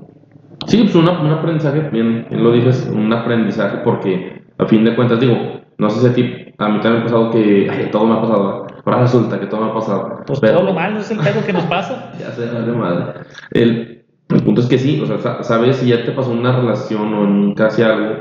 sí 0.67 0.77
pues 0.83 0.95
una- 0.95 1.19
un 1.21 1.31
aprendizaje 1.31 1.89
bien, 1.91 2.25
bien 2.29 2.43
lo 2.43 2.51
dices 2.51 2.89
un 2.93 3.11
aprendizaje 3.13 3.77
porque 3.83 4.43
a 4.57 4.65
fin 4.65 4.83
de 4.83 4.95
cuentas 4.95 5.19
digo 5.19 5.35
no 5.77 5.89
sé 5.89 5.99
si 6.01 6.07
a 6.07 6.13
ti 6.13 6.53
a 6.57 6.69
mí 6.69 6.79
también 6.81 6.93
me 6.93 6.99
ha 6.99 7.03
pasado 7.03 7.31
que 7.31 7.67
ay, 7.69 7.89
todo 7.91 8.05
me 8.05 8.13
ha 8.15 8.21
pasado 8.21 8.67
ahora 8.85 9.01
resulta 9.01 9.39
que 9.39 9.47
todo 9.47 9.61
me 9.65 9.71
ha 9.71 9.73
pasado 9.73 10.19
Pues 10.27 10.39
Pero- 10.39 10.57
todo 10.57 10.65
lo 10.67 10.73
malo 10.73 10.99
es 10.99 11.09
el 11.11 11.17
pedo 11.19 11.43
que 11.45 11.53
nos 11.53 11.63
pasa. 11.65 12.11
ya 12.19 12.31
sé 12.31 12.45
vale 12.51 12.71
madre 12.73 13.05
el, 13.51 14.03
el 14.29 14.43
punto 14.43 14.61
es 14.61 14.67
que 14.67 14.77
sí 14.77 14.99
o 15.01 15.05
sea 15.05 15.17
sa- 15.19 15.43
sabes 15.43 15.77
si 15.77 15.87
ya 15.89 16.03
te 16.05 16.11
pasó 16.11 16.31
una 16.31 16.55
relación 16.55 17.13
o 17.13 17.23
en 17.25 17.53
casi 17.55 17.81
algo 17.81 18.15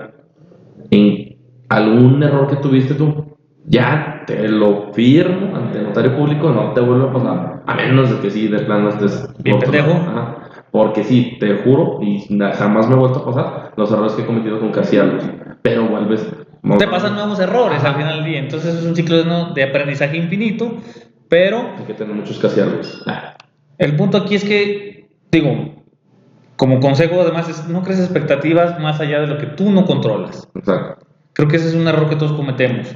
en 0.91 1.37
algún 1.69 2.23
error 2.23 2.49
que 2.49 2.57
tuviste 2.57 2.95
tú 2.95 3.37
ya 3.67 4.23
te 4.27 4.49
lo 4.49 4.93
firmo 4.93 5.55
ante 5.55 5.81
notario 5.83 6.17
público 6.17 6.51
no 6.51 6.73
te 6.73 6.81
vuelve 6.81 7.09
a 7.09 7.13
pasar 7.13 7.63
a 7.67 7.75
menos 7.75 8.11
de 8.11 8.19
que 8.21 8.31
sí 8.31 8.49
de 8.49 8.61
plano 8.61 8.89
estés 8.89 9.29
Bien 9.43 9.59
pendejo. 9.59 9.91
Ajá. 9.93 10.37
Porque 10.71 11.03
sí, 11.05 11.37
te 11.41 11.57
juro, 11.59 11.99
y 12.01 12.27
jamás 12.55 12.89
me 12.89 12.95
he 12.95 12.99
vuelto 12.99 13.19
a 13.21 13.25
pasar 13.25 13.73
los 13.77 13.91
errores 13.91 14.13
que 14.13 14.23
he 14.23 14.27
cometido 14.27 14.61
con 14.61 14.71
casi 14.71 14.99
algo. 14.99 15.19
Pero 15.63 15.89
vuelves. 15.89 16.27
Te 16.79 16.87
pasan 16.87 17.15
nuevos 17.15 17.41
errores 17.41 17.83
al 17.85 17.95
final 17.97 18.17
del 18.19 18.25
día. 18.27 18.39
Entonces 18.41 18.75
es 18.77 18.85
un 18.85 18.95
ciclo 18.95 19.17
de, 19.17 19.25
no- 19.25 19.53
de 19.53 19.63
aprendizaje 19.65 20.17
infinito. 20.17 20.75
Pero 21.29 21.59
Hay 21.79 21.85
que 21.87 21.95
tener 21.95 22.15
muchos 22.15 22.39
casi 22.39 22.61
algo. 22.61 22.79
el 23.79 23.97
punto 23.97 24.19
aquí 24.19 24.35
es 24.35 24.45
que, 24.45 25.09
digo, 25.31 25.83
como 26.57 26.81
consejo 26.81 27.21
además 27.21 27.49
es 27.49 27.69
no 27.69 27.83
crees 27.83 28.01
expectativas 28.01 28.79
más 28.81 29.01
allá 29.01 29.21
de 29.21 29.27
lo 29.29 29.39
que 29.39 29.47
tú 29.47 29.71
no 29.71 29.85
controlas. 29.87 30.47
Exacto. 30.55 31.07
Creo 31.33 31.49
que 31.49 31.57
ese 31.57 31.69
es 31.69 31.75
un 31.75 31.87
error 31.89 32.09
que 32.09 32.17
todos 32.17 32.33
cometemos. 32.33 32.89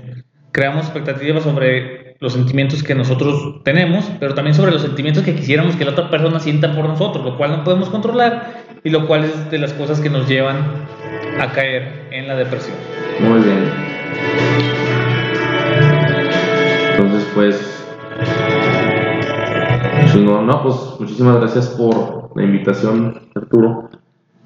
Creamos 0.55 0.85
expectativas 0.85 1.43
sobre 1.43 2.17
los 2.21 2.33
sentimientos 2.33 2.85
que 2.85 2.95
nosotros 2.95 3.65
tenemos, 3.65 4.09
pero 4.21 4.35
también 4.35 4.55
sobre 4.55 4.71
los 4.71 4.83
sentimientos 4.83 5.25
que 5.25 5.35
quisiéramos 5.35 5.75
que 5.75 5.85
la 5.85 5.91
otra 5.91 6.09
persona 6.09 6.39
sienta 6.39 6.73
por 6.77 6.87
nosotros, 6.87 7.25
lo 7.25 7.37
cual 7.37 7.51
no 7.51 7.65
podemos 7.65 7.89
controlar 7.89 8.63
y 8.85 8.91
lo 8.91 9.09
cual 9.09 9.25
es 9.25 9.51
de 9.51 9.59
las 9.59 9.73
cosas 9.73 10.01
que 10.01 10.11
nos 10.11 10.29
llevan 10.29 10.59
a 11.41 11.51
caer 11.51 12.07
en 12.13 12.29
la 12.29 12.37
depresión. 12.37 12.77
Muy 13.19 13.41
bien. 13.41 13.65
Entonces, 16.93 17.29
pues. 17.35 17.85
chingón. 20.13 20.47
No, 20.47 20.63
pues 20.63 20.77
muchísimas 21.01 21.39
gracias 21.39 21.71
por 21.71 22.31
la 22.37 22.45
invitación, 22.45 23.29
Arturo. 23.35 23.91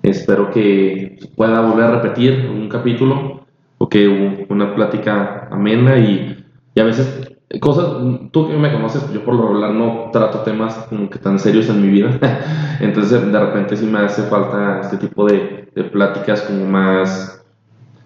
Espero 0.03 0.51
que 0.53 1.19
pueda 1.37 1.61
volver 1.61 1.85
a 1.85 2.01
repetir 2.01 2.49
un 2.51 2.71
capítulo 2.71 3.47
o 3.79 3.89
que 3.89 4.09
hubo 4.09 4.47
una 4.55 4.75
plática 4.75 5.49
amena 5.51 5.99
y, 5.99 6.45
a 6.79 6.85
veces 6.85 7.33
cosas, 7.61 7.87
tú 8.31 8.49
que 8.49 8.57
me 8.57 8.73
conoces, 8.73 9.11
yo 9.13 9.25
por 9.25 9.35
lo 9.35 9.49
regular 9.49 9.73
no 9.73 10.11
trato 10.13 10.41
temas 10.41 10.75
como 10.89 11.11
que 11.11 11.19
tan 11.19 11.39
serios 11.39 11.69
en 11.69 11.83
mi 11.83 11.89
vida, 11.89 12.19
entonces 12.81 13.33
de 13.33 13.41
repente 13.41 13.77
sí 13.77 13.87
me 13.87 13.99
hace 14.01 14.23
falta 14.25 14.81
este 14.83 14.97
tipo 14.99 15.25
de, 15.27 15.69
de 15.75 15.85
pláticas 15.85 16.43
como 16.43 16.67
más 16.67 17.35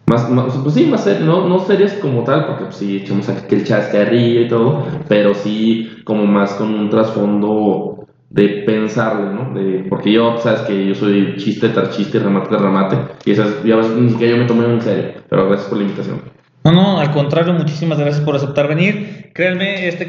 más, 0.06 0.28
más- 0.30 0.56
pues 0.62 0.74
sí, 0.74 0.86
más 0.86 1.04
ser- 1.04 1.22
no, 1.22 1.48
no 1.48 1.60
serias 1.60 1.92
como 1.94 2.24
tal, 2.24 2.46
porque 2.46 2.64
pues, 2.64 2.76
sí 2.76 2.96
echamos 2.98 3.28
aquí 3.28 3.54
el 3.54 3.64
chascarrillo 3.64 4.40
y 4.42 4.48
todo, 4.48 4.84
pero 5.08 5.34
sí 5.34 5.88
como 6.04 6.26
más 6.26 6.54
con 6.54 6.74
un 6.74 6.90
trasfondo 6.90 7.91
de 8.32 8.48
pensarle, 8.66 9.26
¿no? 9.34 9.52
De, 9.54 9.84
porque 9.88 10.10
yo, 10.12 10.38
sabes 10.38 10.60
que 10.62 10.86
yo 10.86 10.94
soy 10.94 11.34
chiste 11.36 11.68
tras 11.68 11.90
chiste, 11.90 12.18
remate 12.18 12.48
tras 12.48 12.62
remate, 12.62 12.96
y 13.26 13.32
esas, 13.32 13.56
y 13.64 13.70
a 13.72 13.76
veces 13.76 13.92
ni 13.92 14.10
siquiera 14.10 14.32
yo 14.34 14.38
me 14.42 14.46
tomo 14.48 14.62
en 14.64 14.80
serio, 14.80 15.12
pero 15.28 15.46
gracias 15.48 15.68
por 15.68 15.78
la 15.78 15.84
invitación. 15.84 16.22
No, 16.64 16.70
no, 16.72 17.00
al 17.00 17.10
contrario, 17.10 17.52
muchísimas 17.52 17.98
gracias 17.98 18.24
por 18.24 18.36
aceptar 18.36 18.68
venir. 18.68 19.30
Créanme, 19.34 19.88
este, 19.88 20.06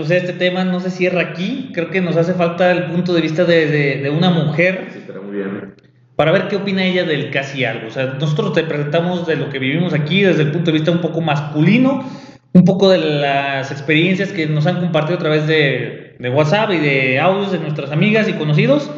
o 0.00 0.04
sea, 0.04 0.18
este 0.18 0.32
tema 0.34 0.64
no 0.64 0.78
se 0.78 0.90
cierra 0.90 1.20
aquí. 1.20 1.70
Creo 1.74 1.90
que 1.90 2.00
nos 2.00 2.16
hace 2.16 2.32
falta 2.34 2.70
el 2.70 2.84
punto 2.84 3.12
de 3.12 3.20
vista 3.22 3.44
de, 3.44 3.66
de- 3.66 4.02
de 4.02 4.10
una 4.10 4.30
mujer 4.30 4.86
Sí, 4.92 4.98
estaría 5.00 5.20
muy 5.20 5.36
bien. 5.36 5.74
para 6.14 6.30
ver 6.30 6.46
qué 6.46 6.56
opina 6.56 6.84
ella 6.84 7.02
del 7.04 7.30
casi 7.32 7.64
algo. 7.64 7.88
O 7.88 7.90
sea, 7.90 8.14
nosotros 8.20 8.52
te 8.52 8.62
presentamos 8.62 9.26
de 9.26 9.34
lo 9.34 9.50
que 9.50 9.58
vivimos 9.58 9.92
aquí 9.94 10.22
desde 10.22 10.42
el 10.42 10.52
punto 10.52 10.66
de 10.70 10.74
vista 10.78 10.92
un 10.92 11.00
poco 11.00 11.20
masculino, 11.20 12.04
un 12.52 12.64
poco 12.64 12.88
de 12.88 12.98
las 12.98 13.72
experiencias 13.72 14.30
que 14.30 14.46
nos 14.46 14.64
han 14.68 14.78
compartido 14.78 15.16
a 15.16 15.20
través 15.20 15.48
de, 15.48 16.05
de 16.18 16.30
WhatsApp 16.30 16.70
y 16.72 16.78
de 16.78 17.20
audios 17.20 17.52
de 17.52 17.58
nuestras 17.58 17.90
amigas 17.90 18.28
y 18.28 18.34
conocidos, 18.34 18.90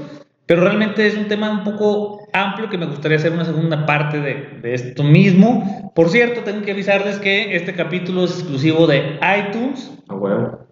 pero 0.47 0.62
realmente 0.62 1.07
es 1.07 1.16
un 1.16 1.29
tema 1.29 1.51
un 1.51 1.64
poco 1.64 2.21
amplio 2.33 2.71
que 2.71 2.79
me 2.79 2.87
gustaría 2.87 3.19
hacer 3.19 3.33
una 3.33 3.45
segunda 3.45 3.85
parte 3.87 4.21
de, 4.21 4.59
de 4.62 4.75
esto 4.75 5.03
mismo. 5.03 5.93
Por 5.95 6.09
cierto, 6.09 6.41
tengo 6.43 6.62
que 6.62 6.73
avisarles 6.73 7.19
que 7.19 7.55
este 7.55 7.75
capítulo 7.75 8.25
es 8.25 8.33
exclusivo 8.33 8.87
de 8.87 9.19
iTunes. 9.39 9.93
A 10.09 10.14
huevo. 10.14 10.69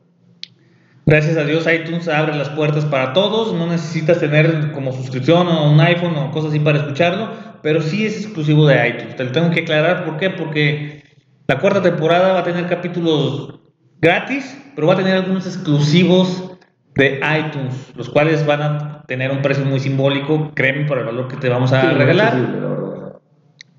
Gracias 1.09 1.37
a 1.37 1.45
Dios 1.45 1.69
iTunes 1.73 2.09
abre 2.09 2.35
las 2.35 2.49
puertas 2.49 2.85
para 2.85 3.13
todos, 3.13 3.55
no 3.55 3.69
necesitas 3.69 4.19
tener 4.19 4.73
como 4.73 4.91
suscripción 4.91 5.47
o 5.47 5.71
un 5.71 5.81
iPhone 5.81 6.17
o 6.17 6.33
cosas 6.33 6.51
así 6.51 6.59
para 6.59 6.79
escucharlo, 6.79 7.29
pero 7.63 7.81
sí 7.81 8.05
es 8.05 8.25
exclusivo 8.25 8.67
de 8.67 8.89
iTunes. 8.89 9.15
Te 9.15 9.23
lo 9.23 9.31
tengo 9.31 9.51
que 9.51 9.61
aclarar, 9.61 10.05
¿por 10.05 10.17
qué? 10.17 10.31
Porque 10.31 11.05
la 11.47 11.61
cuarta 11.61 11.81
temporada 11.81 12.33
va 12.33 12.41
a 12.41 12.43
tener 12.43 12.67
capítulos 12.67 13.61
gratis, 14.01 14.57
pero 14.75 14.87
va 14.87 14.95
a 14.95 14.97
tener 14.97 15.15
algunos 15.15 15.47
exclusivos 15.47 16.53
de 16.95 17.21
iTunes, 17.39 17.93
los 17.95 18.09
cuales 18.09 18.47
van 18.47 18.63
a 18.63 19.03
tener 19.07 19.31
un 19.31 19.43
precio 19.43 19.65
muy 19.65 19.81
simbólico, 19.81 20.53
créeme, 20.55 20.87
por 20.87 20.99
el 20.99 21.05
valor 21.05 21.29
que 21.29 21.37
te 21.37 21.49
vamos 21.49 21.73
a 21.73 21.83
Sí, 21.83 21.87
regalar. 21.89 22.35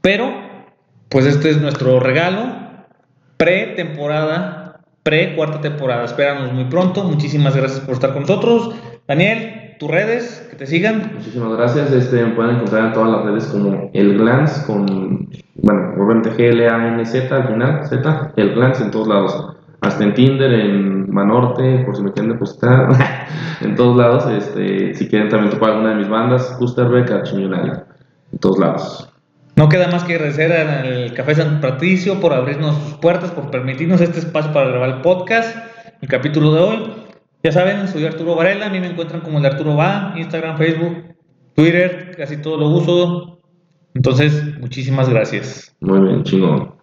Pero, 0.01 0.31
pues 1.09 1.25
este 1.25 1.49
es 1.49 1.59
nuestro 1.59 1.99
regalo 1.99 2.67
pre-temporada, 3.37 4.81
pre-cuarta 5.03 5.61
temporada. 5.61 6.05
Espéranos 6.05 6.53
muy 6.53 6.65
pronto. 6.65 7.03
Muchísimas 7.03 7.55
gracias 7.55 7.79
por 7.81 7.93
estar 7.93 8.13
con 8.13 8.21
nosotros. 8.21 8.75
Daniel, 9.07 9.75
tus 9.79 9.89
redes, 9.89 10.47
que 10.49 10.55
te 10.57 10.65
sigan. 10.65 11.11
Muchísimas 11.15 11.57
gracias. 11.57 11.91
Este, 11.91 12.23
me 12.23 12.31
pueden 12.33 12.55
encontrar 12.55 12.85
en 12.85 12.93
todas 12.93 13.11
las 13.11 13.25
redes 13.25 13.45
como 13.45 13.89
El 13.93 14.17
Glance 14.17 14.65
con, 14.65 15.29
bueno, 15.55 15.93
obviamente 15.97 16.31
G-L-A-N-Z 16.31 17.35
al 17.35 17.47
final, 17.47 17.87
Z, 17.87 18.33
El 18.35 18.53
Glance 18.53 18.83
en 18.83 18.91
todos 18.91 19.07
lados. 19.07 19.56
Hasta 19.81 20.03
en 20.03 20.13
Tinder, 20.13 20.51
en 20.51 21.13
Manorte, 21.13 21.83
por 21.85 21.95
si 21.95 22.01
me 22.01 22.11
quieren 22.11 22.31
depositar, 22.31 22.89
en 23.61 23.75
todos 23.75 23.95
lados. 23.95 24.25
Este, 24.31 24.95
si 24.95 25.07
quieren 25.07 25.29
también 25.29 25.51
topar 25.51 25.71
alguna 25.71 25.89
de 25.89 25.95
mis 25.95 26.09
bandas, 26.09 26.55
Kusterbeck, 26.57 27.11
Archimillonario, 27.11 27.85
en 28.31 28.39
todos 28.39 28.59
lados. 28.59 29.13
No 29.55 29.69
queda 29.69 29.87
más 29.87 30.03
que 30.03 30.13
agradecer 30.13 30.51
al 30.51 31.13
Café 31.13 31.35
San 31.35 31.61
Patricio 31.61 32.19
por 32.19 32.33
abrirnos 32.33 32.75
sus 32.75 32.93
puertas, 32.95 33.31
por 33.31 33.49
permitirnos 33.49 34.01
este 34.01 34.19
espacio 34.19 34.53
para 34.53 34.69
grabar 34.69 34.89
el 34.89 35.01
podcast, 35.01 35.57
el 35.99 36.07
capítulo 36.07 36.53
de 36.53 36.61
hoy. 36.61 36.93
Ya 37.43 37.51
saben, 37.51 37.87
soy 37.87 38.05
Arturo 38.05 38.35
Varela, 38.35 38.67
a 38.67 38.69
mí 38.69 38.79
me 38.79 38.87
encuentran 38.87 39.21
como 39.21 39.37
el 39.37 39.43
de 39.43 39.49
Arturo 39.49 39.75
Va, 39.75 40.13
Instagram, 40.15 40.57
Facebook, 40.57 41.15
Twitter, 41.55 42.15
casi 42.15 42.37
todo 42.37 42.57
lo 42.57 42.69
uso. 42.69 43.39
Entonces, 43.95 44.59
muchísimas 44.59 45.09
gracias. 45.09 45.75
Muy 45.79 46.01
bien, 46.01 46.23
chingón. 46.23 46.76